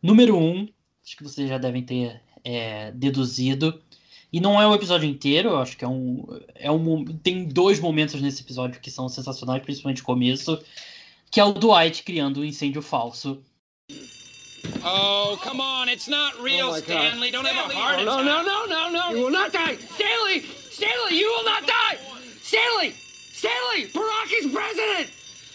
Número 0.00 0.38
um, 0.38 0.68
acho 1.04 1.16
que 1.16 1.24
vocês 1.24 1.48
já 1.48 1.58
devem 1.58 1.82
ter 1.82 2.20
é, 2.44 2.92
deduzido. 2.92 3.82
E 4.32 4.38
não 4.38 4.60
é 4.60 4.66
o 4.68 4.74
episódio 4.74 5.08
inteiro, 5.08 5.50
eu 5.50 5.58
acho 5.58 5.76
que 5.76 5.84
é 5.84 5.88
um, 5.88 6.24
é 6.54 6.70
um. 6.70 7.04
Tem 7.04 7.44
dois 7.44 7.80
momentos 7.80 8.20
nesse 8.20 8.42
episódio 8.42 8.80
que 8.80 8.90
são 8.90 9.08
sensacionais, 9.08 9.62
principalmente 9.62 10.02
o 10.02 10.04
começo, 10.04 10.62
que 11.28 11.40
é 11.40 11.44
o 11.44 11.52
Dwight 11.52 12.04
criando 12.04 12.40
um 12.40 12.44
incêndio 12.44 12.82
falso. 12.82 13.42
Oh, 14.84 15.36
come 15.42 15.60
on. 15.60 15.88
It's 15.88 16.06
not 16.06 16.40
real, 16.40 16.74
Stanley. 16.76 17.32
Don't 17.32 17.46
have 17.46 17.70
a 17.70 17.74
heart 17.74 18.04
No, 18.04 18.18
attack. 18.18 18.24
no, 18.24 18.42
no, 18.42 18.66
no, 18.66 18.90
no. 18.90 19.16
You 19.16 19.24
will 19.24 19.32
not 19.32 19.52
die. 19.52 19.76
Stanley! 19.94 20.63
Stanley, 20.74 21.18
you 21.18 21.28
will 21.28 21.44
not 21.44 21.66
die! 21.66 21.98
Stanley! 22.42 22.94
Stanley! 23.32 23.86
Barack 23.92 24.32
is 24.38 24.52
president! 24.52 25.10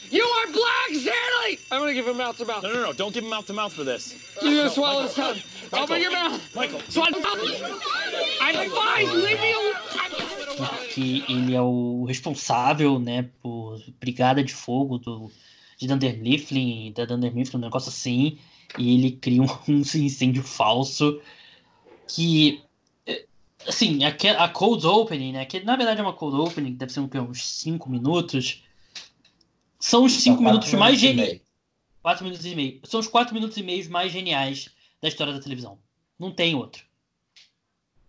You 0.10 0.24
are 0.24 0.48
black, 0.52 0.90
Stanley! 0.92 1.60
I'm 1.72 1.82
gonna 1.82 1.94
give 1.94 2.08
him 2.08 2.18
mouth 2.18 2.38
to 2.38 2.46
mouth. 2.46 2.64
No, 2.64 2.72
no, 2.72 2.82
no. 2.84 2.94
Don't 2.94 3.14
give 3.14 3.24
him 3.26 3.30
mouth 3.30 3.46
to 3.48 3.54
mouth 3.54 3.74
for 3.74 3.84
this. 3.84 4.16
You're 4.42 4.56
gonna 4.56 4.70
swallow 4.70 5.04
his 5.04 5.14
tongue. 5.14 5.38
Open 5.74 6.02
your 6.02 6.12
mouth. 6.12 6.56
Michael. 6.56 6.80
Swallow. 6.88 7.20
I'm 8.42 8.70
fine. 8.72 9.22
Leave 9.22 9.40
me 9.42 9.54
alone. 9.54 9.74
porque 10.60 11.24
ele 11.30 11.56
é 11.56 11.62
o 11.62 12.06
responsável, 12.06 13.00
né, 13.00 13.30
por 13.42 13.82
Brigada 14.00 14.44
de 14.44 14.54
Fogo 14.54 14.98
do, 14.98 15.32
de 15.78 15.88
Dunder 15.88 16.18
Mifflin, 16.18 16.92
da 16.94 17.06
Dunder 17.06 17.34
Mifflin, 17.34 17.58
um 17.58 17.62
negócio 17.62 17.90
assim, 17.90 18.38
e 18.78 18.94
ele 18.96 19.12
cria 19.12 19.42
um, 19.42 19.46
um 19.68 19.80
incêndio 19.80 20.44
falso 20.44 21.22
que 22.08 22.62
assim, 23.68 24.00
a, 24.04 24.10
a 24.44 24.50
cold 24.50 24.86
opening, 24.86 25.34
né, 25.34 25.46
que 25.46 25.60
na 25.62 25.76
verdade 25.76 26.00
é 26.00 26.04
uma 26.04 26.14
cold 26.14 26.38
opening, 26.38 26.74
deve 26.74 26.92
ser 26.92 27.00
uns 27.00 27.46
5 27.46 27.90
minutos, 27.90 28.64
são 29.80 30.04
os 30.04 30.14
5 30.22 30.42
minutos 30.42 30.74
mais 30.74 31.00
geniais. 31.00 31.42
4 32.02 32.24
minutos 32.24 32.46
e 32.46 32.56
meio. 32.56 32.80
São 32.86 33.00
os 33.00 33.08
4 33.08 33.34
minutos 33.34 33.58
e 33.58 33.64
meio 33.64 33.90
mais 33.90 34.12
geniais 34.12 34.70
da 35.02 35.08
história 35.08 35.34
da 35.34 35.40
televisão. 35.40 35.78
Não 36.18 36.32
tem 36.32 36.56
outro. 36.56 36.84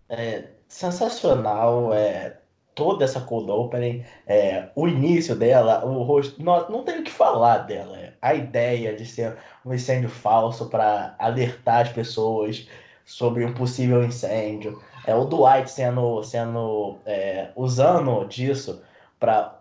É 0.09 0.49
sensacional, 0.69 1.93
é 1.93 2.41
toda 2.75 3.05
essa 3.05 3.21
cold 3.21 3.51
opening, 3.51 4.05
é, 4.27 4.71
o 4.75 4.89
início 4.89 5.37
dela, 5.37 5.85
o 5.85 6.03
rosto, 6.03 6.43
não, 6.43 6.69
não 6.71 6.83
tem 6.83 7.01
o 7.01 7.05
que 7.05 7.11
falar 7.11 7.59
dela. 7.59 7.99
É, 7.99 8.15
a 8.23 8.35
ideia 8.35 8.97
de 8.97 9.05
ser 9.05 9.37
um 9.65 9.75
incêndio 9.75 10.09
falso 10.09 10.69
para 10.69 11.15
alertar 11.19 11.83
as 11.83 11.93
pessoas 11.93 12.67
sobre 13.05 13.45
um 13.45 13.53
possível 13.53 14.03
incêndio. 14.03 14.81
É 15.07 15.15
o 15.15 15.25
Dwight 15.25 15.71
sendo, 15.71 16.23
sendo 16.23 16.99
é, 17.07 17.51
usando 17.57 18.25
disso 18.27 18.83
para 19.19 19.61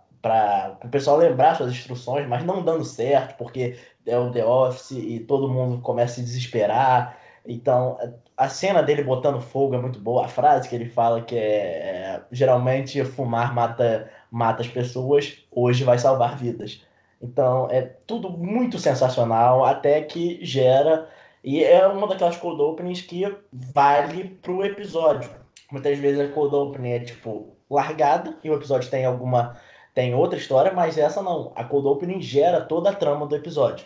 o 0.83 0.89
pessoal 0.89 1.17
lembrar 1.17 1.55
suas 1.55 1.71
instruções, 1.71 2.27
mas 2.27 2.43
não 2.43 2.63
dando 2.63 2.83
certo, 2.83 3.37
porque 3.37 3.77
é 4.05 4.17
o 4.17 4.31
The 4.31 4.45
Office 4.45 4.91
e 4.91 5.19
todo 5.19 5.49
mundo 5.49 5.81
começa 5.81 6.13
a 6.13 6.15
se 6.15 6.21
desesperar. 6.21 7.17
Então, 7.45 7.97
a 8.35 8.49
cena 8.49 8.83
dele 8.83 9.03
botando 9.03 9.41
fogo 9.41 9.75
é 9.75 9.77
muito 9.79 9.99
boa. 9.99 10.25
A 10.25 10.27
frase 10.27 10.67
que 10.67 10.75
ele 10.75 10.85
fala 10.85 11.21
que 11.21 11.35
é, 11.35 11.41
é 11.41 12.21
geralmente 12.31 13.03
fumar 13.03 13.53
mata, 13.53 14.09
mata 14.29 14.61
as 14.61 14.67
pessoas, 14.67 15.43
hoje 15.51 15.83
vai 15.83 15.97
salvar 15.97 16.37
vidas. 16.37 16.83
Então, 17.21 17.67
é 17.69 17.81
tudo 17.81 18.29
muito 18.29 18.77
sensacional, 18.77 19.65
até 19.65 20.01
que 20.01 20.39
gera. 20.43 21.07
E 21.43 21.63
é 21.63 21.87
uma 21.87 22.07
daquelas 22.07 22.37
cold 22.37 22.61
openings 22.61 23.01
que 23.01 23.33
vale 23.51 24.25
pro 24.41 24.63
episódio. 24.63 25.29
Muitas 25.71 25.97
vezes 25.97 26.19
a 26.19 26.31
cold 26.33 26.55
opening 26.55 26.91
é 26.91 26.99
tipo 26.99 27.55
largada 27.69 28.37
e 28.43 28.49
o 28.49 28.55
episódio 28.55 28.89
tem 28.89 29.05
alguma 29.05 29.57
tem 29.93 30.13
outra 30.13 30.37
história, 30.37 30.71
mas 30.71 30.97
essa 30.97 31.21
não. 31.21 31.51
A 31.55 31.63
cold 31.63 31.87
opening 31.87 32.21
gera 32.21 32.61
toda 32.61 32.89
a 32.89 32.95
trama 32.95 33.25
do 33.25 33.35
episódio. 33.35 33.85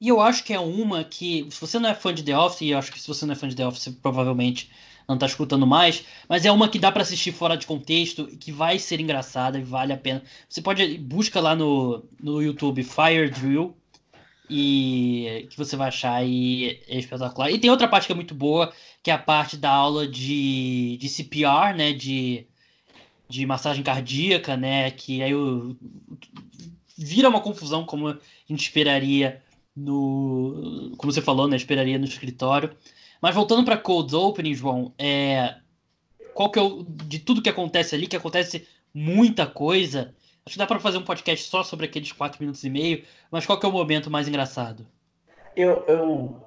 E 0.00 0.08
eu 0.08 0.20
acho 0.20 0.44
que 0.44 0.52
é 0.52 0.60
uma 0.60 1.02
que, 1.04 1.46
se 1.50 1.60
você 1.60 1.78
não 1.78 1.90
é 1.90 1.94
fã 1.94 2.14
de 2.14 2.22
The 2.22 2.36
Office, 2.36 2.60
e 2.60 2.70
eu 2.70 2.78
acho 2.78 2.92
que 2.92 3.00
se 3.00 3.08
você 3.08 3.26
não 3.26 3.32
é 3.32 3.36
fã 3.36 3.48
de 3.48 3.56
The 3.56 3.66
Office, 3.66 3.88
provavelmente 4.00 4.70
não 5.08 5.18
tá 5.18 5.26
escutando 5.26 5.66
mais, 5.66 6.04
mas 6.28 6.44
é 6.44 6.52
uma 6.52 6.68
que 6.68 6.78
dá 6.78 6.92
para 6.92 7.02
assistir 7.02 7.32
fora 7.32 7.56
de 7.56 7.66
contexto, 7.66 8.26
que 8.38 8.52
vai 8.52 8.78
ser 8.78 9.00
engraçada 9.00 9.58
e 9.58 9.64
vale 9.64 9.92
a 9.92 9.96
pena. 9.96 10.22
Você 10.48 10.60
pode 10.60 10.98
busca 10.98 11.40
lá 11.40 11.56
no, 11.56 12.04
no 12.22 12.42
YouTube 12.42 12.82
Fire 12.84 13.30
Drill 13.30 13.74
e 14.48 15.46
que 15.50 15.56
você 15.56 15.76
vai 15.76 15.88
achar 15.88 16.24
e 16.24 16.80
é 16.88 16.98
espetacular. 16.98 17.50
E 17.50 17.58
tem 17.58 17.70
outra 17.70 17.88
parte 17.88 18.06
que 18.06 18.12
é 18.12 18.16
muito 18.16 18.34
boa, 18.34 18.72
que 19.02 19.10
é 19.10 19.14
a 19.14 19.18
parte 19.18 19.56
da 19.56 19.70
aula 19.70 20.06
de, 20.06 20.96
de 20.98 21.08
CPR, 21.08 21.76
né, 21.76 21.92
de 21.92 22.46
de 23.28 23.44
massagem 23.44 23.84
cardíaca, 23.84 24.56
né? 24.56 24.90
Que 24.90 25.22
aí 25.22 25.34
o, 25.34 25.76
vira 26.96 27.28
uma 27.28 27.40
confusão 27.40 27.84
como 27.84 28.08
a 28.08 28.18
gente 28.48 28.62
esperaria 28.62 29.42
no, 29.76 30.92
como 30.96 31.12
você 31.12 31.20
falou, 31.20 31.46
né? 31.46 31.56
Esperaria 31.56 31.98
no 31.98 32.06
escritório. 32.06 32.74
Mas 33.20 33.34
voltando 33.34 33.64
para 33.64 33.76
cold 33.76 34.14
opening, 34.14 34.54
João, 34.54 34.94
é 34.98 35.56
qual 36.32 36.50
que 36.50 36.58
é 36.58 36.62
o 36.62 36.84
de 36.84 37.18
tudo 37.18 37.42
que 37.42 37.48
acontece 37.48 37.94
ali, 37.94 38.06
que 38.06 38.16
acontece 38.16 38.66
muita 38.94 39.46
coisa. 39.46 40.14
Acho 40.48 40.54
que 40.54 40.58
dá 40.58 40.66
para 40.66 40.80
fazer 40.80 40.96
um 40.96 41.04
podcast 41.04 41.46
só 41.46 41.62
sobre 41.62 41.84
aqueles 41.84 42.10
quatro 42.10 42.40
minutos 42.40 42.64
e 42.64 42.70
meio. 42.70 43.04
Mas 43.30 43.44
qual 43.44 43.60
que 43.60 43.66
é 43.66 43.68
o 43.68 43.72
momento 43.72 44.10
mais 44.10 44.26
engraçado? 44.26 44.86
Eu, 45.54 45.84
eu 45.86 46.42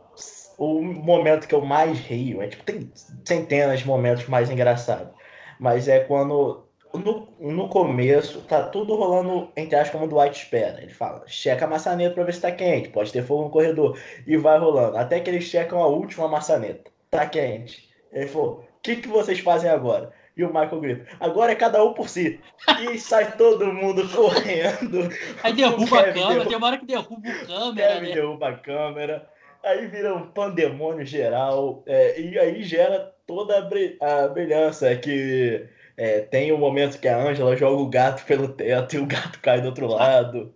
o 0.57 0.81
momento 0.81 1.47
que 1.47 1.53
eu 1.53 1.61
mais 1.61 1.99
rio, 1.99 2.41
é 2.41 2.47
tipo, 2.47 2.63
tem 2.63 2.91
centenas 3.23 3.81
de 3.81 3.85
momentos 3.85 4.27
mais 4.27 4.49
engraçados. 4.49 5.13
Mas 5.59 5.87
é 5.87 5.99
quando 5.99 6.63
no, 6.95 7.27
no 7.39 7.69
começo, 7.69 8.41
tá 8.41 8.63
tudo 8.63 8.95
rolando, 8.95 9.51
entre 9.55 9.75
aspas, 9.75 9.91
como 9.91 10.05
o 10.05 10.09
Dwight 10.09 10.35
espera. 10.35 10.81
Ele 10.81 10.91
fala, 10.91 11.23
checa 11.27 11.65
a 11.65 11.69
maçaneta 11.69 12.15
pra 12.15 12.23
ver 12.23 12.33
se 12.33 12.41
tá 12.41 12.51
quente, 12.51 12.89
pode 12.89 13.13
ter 13.13 13.23
fogo 13.23 13.43
no 13.43 13.49
corredor. 13.51 13.99
E 14.25 14.35
vai 14.35 14.57
rolando. 14.57 14.97
Até 14.97 15.19
que 15.19 15.29
eles 15.29 15.43
checam 15.43 15.79
a 15.79 15.85
última 15.85 16.27
maçaneta. 16.27 16.89
Tá 17.11 17.27
quente. 17.27 17.87
Ele 18.11 18.25
falou, 18.25 18.61
o 18.61 18.81
que, 18.81 18.95
que 18.95 19.07
vocês 19.07 19.39
fazem 19.39 19.69
agora? 19.69 20.11
E 20.35 20.43
o 20.43 20.47
Michael 20.47 20.79
grita, 20.79 21.07
agora 21.19 21.51
é 21.51 21.55
cada 21.55 21.83
um 21.83 21.93
por 21.93 22.07
si. 22.07 22.39
E 22.79 22.97
sai 22.97 23.35
todo 23.35 23.73
mundo 23.73 24.07
correndo. 24.09 25.09
Aí 25.43 25.53
derruba 25.53 25.99
a 25.99 26.03
câmera, 26.03 26.13
derruba... 26.13 26.45
tem 26.45 26.57
uma 26.57 26.67
hora 26.67 26.77
que 26.77 26.85
derruba 26.85 27.29
a 27.29 27.45
câmera. 27.45 27.93
Kevin 27.93 28.07
né? 28.07 28.15
derruba 28.15 28.47
a 28.47 28.57
câmera. 28.57 29.29
Aí 29.63 29.87
vira 29.87 30.15
um 30.15 30.27
pandemônio 30.27 31.05
geral. 31.05 31.83
É, 31.85 32.19
e 32.19 32.39
aí 32.39 32.63
gera 32.63 33.13
toda 33.27 33.57
a, 33.57 34.27
brilhança. 34.29 34.89
É 34.89 34.95
que 34.95 35.67
é, 35.97 36.21
tem 36.21 36.51
o 36.51 36.55
um 36.55 36.59
momento 36.59 36.99
que 36.99 37.07
a 37.07 37.21
Angela 37.21 37.55
joga 37.55 37.81
o 37.81 37.89
gato 37.89 38.25
pelo 38.25 38.47
teto 38.47 38.95
e 38.95 38.99
o 38.99 39.05
gato 39.05 39.39
cai 39.39 39.61
do 39.61 39.67
outro 39.67 39.87
lado. 39.87 40.55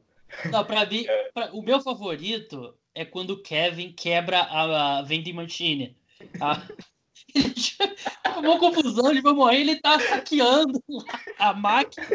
Não, 0.52 0.66
pra 0.66 0.86
mim, 0.86 1.06
pra, 1.34 1.52
o 1.54 1.62
meu 1.62 1.80
favorito 1.82 2.74
é 2.94 3.06
quando 3.06 3.32
o 3.32 3.42
Kevin 3.42 3.92
quebra 3.92 4.40
a, 4.40 5.00
a 5.00 5.02
vending 5.04 5.34
machine. 5.34 5.96
A, 6.40 6.62
ele 7.36 8.48
uma 8.48 8.60
confusão, 8.60 9.12
ele 9.12 9.22
vai 9.22 9.34
morrer, 9.34 9.62
ele 9.62 9.82
tá 9.82 10.00
saqueando 10.00 10.82
a 11.40 11.54
máquina. 11.54 12.06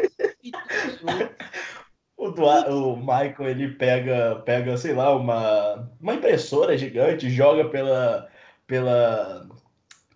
O, 2.17 2.27
o 2.27 2.97
Michael 2.97 3.49
ele 3.49 3.69
pega, 3.69 4.41
pega, 4.45 4.77
sei 4.77 4.93
lá, 4.93 5.15
uma, 5.15 5.91
uma 5.99 6.13
impressora 6.13 6.77
gigante, 6.77 7.29
joga 7.29 7.67
pela, 7.69 8.29
pela 8.67 9.47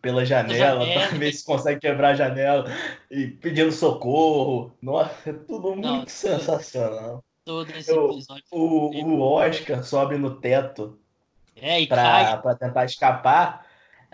pela 0.06 0.24
janela, 0.24 0.86
janela. 0.86 1.08
para 1.08 1.18
ver 1.18 1.34
se 1.34 1.43
consegue 1.43 1.80
quebrar 1.80 2.10
a 2.10 2.14
janela 2.14 2.72
e 3.10 3.26
pedindo 3.26 3.72
socorro. 3.72 4.72
Nossa, 4.80 5.32
é 5.32 5.34
tudo 5.34 5.70
muito 5.70 5.82
Não, 5.82 6.08
sensacional. 6.08 7.24
Todo 7.43 7.72
esse 7.72 7.91
episódio. 7.91 8.43
o, 8.52 9.04
o 9.04 9.22
Oscar 9.22 9.84
sobe 9.84 10.16
no 10.20 10.36
teto 10.39 11.00
é, 11.56 11.84
pra 11.88 12.56
tentar 12.56 12.86
escapar. 12.86 13.64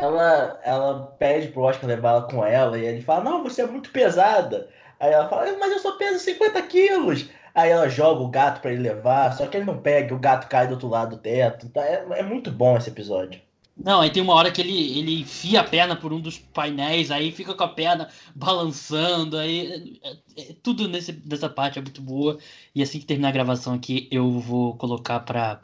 Ela, 0.01 0.59
ela 0.63 1.15
pede 1.19 1.49
pro 1.49 1.61
Oscar 1.61 1.87
levar 1.87 2.09
ela 2.09 2.21
com 2.23 2.43
ela 2.43 2.77
e 2.77 2.85
ele 2.85 3.01
fala: 3.01 3.23
Não, 3.23 3.43
você 3.43 3.61
é 3.61 3.67
muito 3.67 3.91
pesada. 3.91 4.67
Aí 4.99 5.11
ela 5.11 5.29
fala: 5.29 5.55
Mas 5.59 5.71
eu 5.71 5.79
só 5.79 5.91
peso 5.91 6.19
50 6.19 6.61
quilos. 6.63 7.29
Aí 7.53 7.69
ela 7.69 7.87
joga 7.87 8.21
o 8.21 8.29
gato 8.29 8.61
para 8.61 8.71
ele 8.71 8.81
levar, 8.81 9.33
só 9.33 9.45
que 9.45 9.57
ele 9.57 9.65
não 9.65 9.77
pega, 9.77 10.15
o 10.15 10.19
gato 10.19 10.47
cai 10.47 10.67
do 10.67 10.73
outro 10.73 10.87
lado 10.87 11.17
do 11.17 11.21
teto. 11.21 11.67
Então 11.67 11.83
é, 11.83 12.03
é 12.19 12.23
muito 12.23 12.49
bom 12.49 12.77
esse 12.77 12.89
episódio. 12.89 13.39
Não, 13.77 14.01
aí 14.01 14.09
tem 14.09 14.21
uma 14.21 14.33
hora 14.33 14.51
que 14.51 14.61
ele, 14.61 14.99
ele 14.99 15.21
enfia 15.21 15.61
a 15.61 15.63
perna 15.63 15.95
por 15.95 16.13
um 16.13 16.19
dos 16.19 16.37
painéis, 16.37 17.09
aí 17.09 17.31
fica 17.31 17.53
com 17.53 17.63
a 17.63 17.67
perna 17.67 18.09
balançando, 18.35 19.37
aí 19.37 19.99
é, 20.03 20.41
é, 20.41 20.55
tudo 20.61 20.87
nesse, 20.87 21.13
nessa 21.25 21.49
parte 21.49 21.79
é 21.79 21.81
muito 21.81 22.01
boa. 22.01 22.37
E 22.75 22.81
assim 22.83 22.99
que 22.99 23.05
terminar 23.05 23.29
a 23.29 23.31
gravação 23.31 23.73
aqui, 23.73 24.07
eu 24.11 24.29
vou 24.39 24.75
colocar 24.75 25.19
pra, 25.21 25.61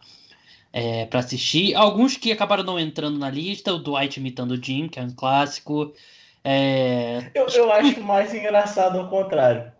é, 0.78 1.08
pra 1.08 1.22
assistir. 1.22 1.74
Alguns 1.74 2.18
que 2.18 2.32
acabaram 2.32 2.64
não 2.64 2.80
entrando 2.80 3.18
na 3.18 3.32
lista, 3.32 3.74
o 3.74 3.80
Dwight 3.80 4.20
imitando 4.20 4.52
o 4.52 4.64
Jim, 4.64 4.88
que 4.88 5.00
é 5.00 5.02
um 5.02 5.10
clássico. 5.10 5.92
É... 6.44 7.32
Eu, 7.34 7.48
eu 7.48 7.72
acho 7.72 8.00
mais 8.02 8.32
engraçado 8.32 9.00
ao 9.00 9.10
contrário. 9.10 9.72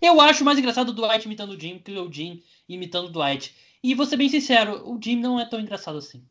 Eu 0.00 0.18
acho 0.18 0.42
mais 0.42 0.58
engraçado 0.58 0.88
o 0.88 0.92
Dwight 0.94 1.26
imitando 1.26 1.50
o 1.50 1.60
Jim 1.60 1.78
que 1.78 1.92
o 1.92 2.10
Jim 2.10 2.42
imitando 2.66 3.08
o 3.08 3.12
Dwight. 3.12 3.54
E 3.82 3.94
vou 3.94 4.06
ser 4.06 4.16
bem 4.16 4.30
sincero, 4.30 4.82
o 4.90 4.98
Jim 5.02 5.16
não 5.16 5.38
é 5.38 5.44
tão 5.44 5.60
engraçado 5.60 5.98
assim. 5.98 6.24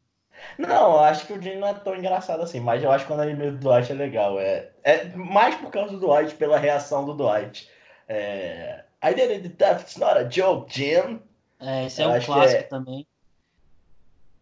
Não, 0.58 0.94
eu 0.94 1.00
acho 1.02 1.28
que 1.28 1.34
o 1.34 1.42
Jim 1.42 1.58
não 1.58 1.68
é 1.68 1.74
tão 1.76 1.96
engraçado 1.96 2.42
assim, 2.42 2.60
mas 2.60 2.84
eu 2.84 2.92
acho 2.92 3.06
que 3.06 3.14
quando 3.14 3.24
ele 3.24 3.52
do 3.52 3.58
Dwight 3.60 3.92
é 3.92 3.96
legal. 3.96 4.40
É, 4.40 4.72
é 4.84 5.06
mais 5.16 5.54
por 5.54 5.70
causa 5.70 5.96
do 5.96 6.00
Dwight, 6.00 6.34
pela 6.34 6.58
reação 6.58 7.06
do 7.06 7.14
Dwight. 7.14 7.70
É, 8.08 8.86
I 9.04 9.14
did 9.14 9.30
it, 9.30 9.56
it's 9.64 9.98
not 9.98 10.18
a 10.18 10.28
joke, 10.28 10.74
Jim. 10.74 11.22
É, 11.60 11.86
esse 11.86 12.02
é 12.02 12.06
eu 12.06 12.10
um 12.10 12.20
clássico 12.20 12.62
é... 12.62 12.64
também. 12.64 13.06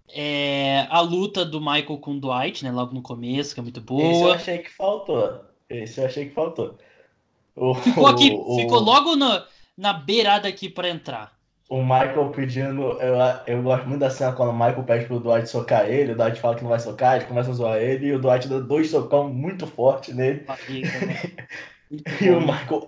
É, 0.09 0.87
a 0.89 1.01
luta 1.01 1.43
do 1.43 1.59
Michael 1.59 1.97
com 1.97 2.11
o 2.11 2.19
Dwight, 2.19 2.63
né? 2.63 2.71
Logo 2.71 2.93
no 2.93 3.01
começo, 3.01 3.53
que 3.53 3.59
é 3.59 3.63
muito 3.63 3.81
boa. 3.81 4.03
Esse 4.03 4.21
eu 4.21 4.31
achei 4.31 4.57
que 4.59 4.69
faltou. 4.71 5.41
Esse 5.69 5.99
eu 5.99 6.05
achei 6.05 6.25
que 6.27 6.33
faltou. 6.33 6.77
O, 7.55 7.73
ficou 7.75 8.07
aqui, 8.07 8.31
o, 8.31 8.55
ficou 8.55 8.79
logo 8.79 9.15
na, 9.15 9.45
na 9.75 9.93
beirada 9.93 10.47
aqui 10.47 10.69
para 10.69 10.89
entrar 10.89 11.37
o 11.69 11.81
Michael 11.81 12.31
pedindo. 12.33 12.81
Eu, 13.01 13.15
eu 13.45 13.61
gosto 13.61 13.87
muito 13.87 13.99
da 13.99 14.09
cena 14.09 14.33
quando 14.33 14.49
o 14.49 14.53
Michael 14.53 14.83
pede 14.83 15.05
pro 15.05 15.19
Dwight 15.19 15.49
socar 15.49 15.89
ele, 15.89 16.13
o 16.13 16.15
Dwight 16.15 16.39
fala 16.39 16.55
que 16.55 16.63
não 16.63 16.69
vai 16.69 16.79
socar, 16.79 17.15
ele 17.15 17.25
começa 17.25 17.51
a 17.51 17.53
zoar 17.53 17.77
ele 17.77 18.07
e 18.07 18.13
o 18.13 18.19
Dwight 18.19 18.47
dá 18.47 18.59
dois 18.59 18.89
socão 18.89 19.29
muito 19.29 19.67
forte 19.67 20.13
nele. 20.13 20.45
e 21.91 22.29
o 22.29 22.39
Michael. 22.39 22.87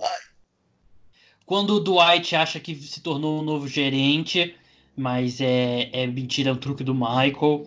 Quando 1.46 1.76
o 1.76 1.80
Dwight 1.80 2.36
acha 2.36 2.60
que 2.60 2.76
se 2.76 3.02
tornou 3.02 3.40
um 3.40 3.44
novo 3.44 3.68
gerente, 3.68 4.56
mas 5.00 5.40
é, 5.42 5.90
é 5.94 6.06
mentira, 6.08 6.50
é 6.50 6.54
um 6.54 6.58
truque 6.58 6.84
do 6.84 6.94
Michael. 6.94 7.66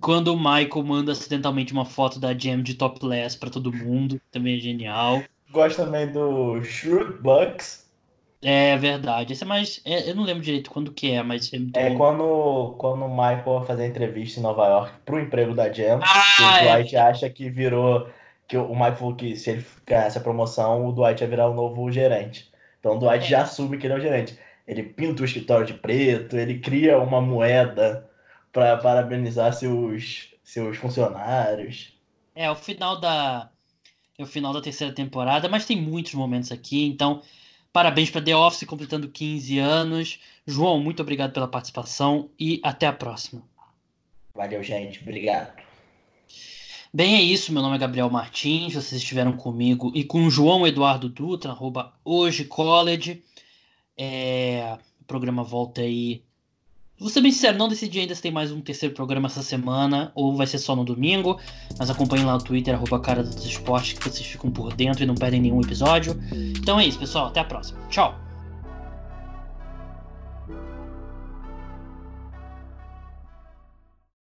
Quando 0.00 0.28
o 0.34 0.36
Michael 0.36 0.82
manda 0.84 1.12
acidentalmente 1.12 1.72
uma 1.72 1.84
foto 1.84 2.18
da 2.18 2.36
Jam 2.36 2.62
de 2.62 2.74
topless 2.74 3.38
para 3.38 3.48
todo 3.50 3.72
mundo, 3.72 4.20
também 4.30 4.56
é 4.56 4.60
genial. 4.60 5.22
gosto 5.50 5.76
também 5.84 6.10
do 6.12 6.62
Shrewd 6.62 7.22
Bucks. 7.22 7.84
É 8.42 8.76
verdade. 8.76 9.32
Esse 9.32 9.42
é 9.44 9.46
mais. 9.46 9.80
é- 9.86 10.10
eu 10.10 10.14
não 10.14 10.22
lembro 10.24 10.42
direito 10.42 10.70
quando 10.70 10.92
que 10.92 11.10
é, 11.10 11.22
mas. 11.22 11.50
É, 11.52 11.58
muito 11.58 11.76
É 11.78 11.94
quando, 11.94 12.74
quando 12.76 13.02
o 13.04 13.08
Michael 13.08 13.42
vai 13.60 13.66
fazer 13.66 13.84
a 13.84 13.86
entrevista 13.86 14.38
em 14.38 14.42
Nova 14.42 14.66
York 14.66 14.92
pro 15.06 15.18
emprego 15.18 15.54
da 15.54 15.72
Jam, 15.72 16.00
Ah, 16.02 16.24
o 16.40 16.44
é. 16.66 16.74
Dwight 16.76 16.96
acha 16.96 17.30
que 17.30 17.48
virou. 17.48 18.06
Que 18.46 18.58
o 18.58 18.74
Michael 18.74 18.96
falou 18.96 19.14
que 19.14 19.34
se 19.36 19.48
ele 19.48 19.64
ganhasse 19.86 20.18
a 20.18 20.20
promoção, 20.20 20.86
o 20.86 20.92
Dwight 20.92 21.22
ia 21.22 21.28
virar 21.28 21.48
o 21.48 21.54
novo 21.54 21.90
gerente. 21.90 22.50
Então 22.78 22.96
o 22.96 22.98
Dwight 22.98 23.24
É. 23.24 23.28
já 23.28 23.42
assume 23.42 23.78
que 23.78 23.86
ele 23.86 23.94
é 23.94 23.96
o 23.96 24.00
gerente. 24.00 24.38
Ele 24.66 24.82
pinta 24.82 25.22
o 25.22 25.24
escritório 25.24 25.66
de 25.66 25.74
preto, 25.74 26.36
ele 26.36 26.58
cria 26.58 26.98
uma 26.98 27.20
moeda 27.20 28.08
para 28.52 28.76
parabenizar 28.76 29.52
seus, 29.52 30.28
seus 30.42 30.76
funcionários. 30.76 31.92
É 32.34 32.50
o 32.50 32.54
final 32.54 32.98
da. 32.98 33.50
É 34.16 34.22
o 34.22 34.26
final 34.26 34.52
da 34.52 34.60
terceira 34.60 34.92
temporada, 34.92 35.48
mas 35.48 35.66
tem 35.66 35.80
muitos 35.80 36.14
momentos 36.14 36.52
aqui, 36.52 36.86
então. 36.86 37.22
Parabéns 37.72 38.08
para 38.08 38.22
The 38.22 38.36
Office 38.36 38.68
completando 38.68 39.08
15 39.08 39.58
anos. 39.58 40.20
João, 40.46 40.78
muito 40.78 41.02
obrigado 41.02 41.32
pela 41.32 41.48
participação 41.48 42.30
e 42.38 42.60
até 42.62 42.86
a 42.86 42.92
próxima. 42.92 43.42
Valeu, 44.32 44.62
gente. 44.62 45.00
Obrigado. 45.00 45.60
Bem, 46.92 47.16
é 47.16 47.20
isso. 47.20 47.52
Meu 47.52 47.60
nome 47.60 47.74
é 47.74 47.78
Gabriel 47.80 48.08
Martins. 48.08 48.74
Vocês 48.74 49.02
estiveram 49.02 49.32
comigo 49.32 49.90
e 49.92 50.04
com 50.04 50.24
o 50.24 50.30
João 50.30 50.64
Eduardo 50.64 51.08
Dutra, 51.08 51.50
arroba 51.50 51.92
hoje 52.04 52.44
college. 52.44 53.24
É, 53.96 54.76
o 55.00 55.04
programa 55.04 55.42
volta 55.42 55.80
aí. 55.80 56.22
Vou 56.98 57.08
ser 57.08 57.20
bem 57.20 57.32
sincero, 57.32 57.58
não 57.58 57.68
decidi 57.68 57.98
ainda 57.98 58.14
se 58.14 58.22
tem 58.22 58.30
mais 58.30 58.52
um 58.52 58.60
terceiro 58.60 58.94
programa 58.94 59.26
essa 59.26 59.42
semana 59.42 60.12
ou 60.14 60.36
vai 60.36 60.46
ser 60.46 60.58
só 60.58 60.76
no 60.76 60.84
domingo. 60.84 61.38
Mas 61.78 61.90
acompanhem 61.90 62.24
lá 62.24 62.36
o 62.36 62.42
Twitter, 62.42 62.74
arroba 62.74 63.00
cara 63.00 63.22
dos 63.22 63.44
esportes, 63.44 63.98
que 63.98 64.08
vocês 64.08 64.26
ficam 64.26 64.50
por 64.50 64.72
dentro 64.72 65.02
e 65.02 65.06
não 65.06 65.14
perdem 65.14 65.40
nenhum 65.40 65.60
episódio. 65.60 66.16
Então 66.32 66.78
é 66.78 66.86
isso, 66.86 66.98
pessoal. 66.98 67.26
Até 67.26 67.40
a 67.40 67.44
próxima. 67.44 67.80
Tchau! 67.88 68.23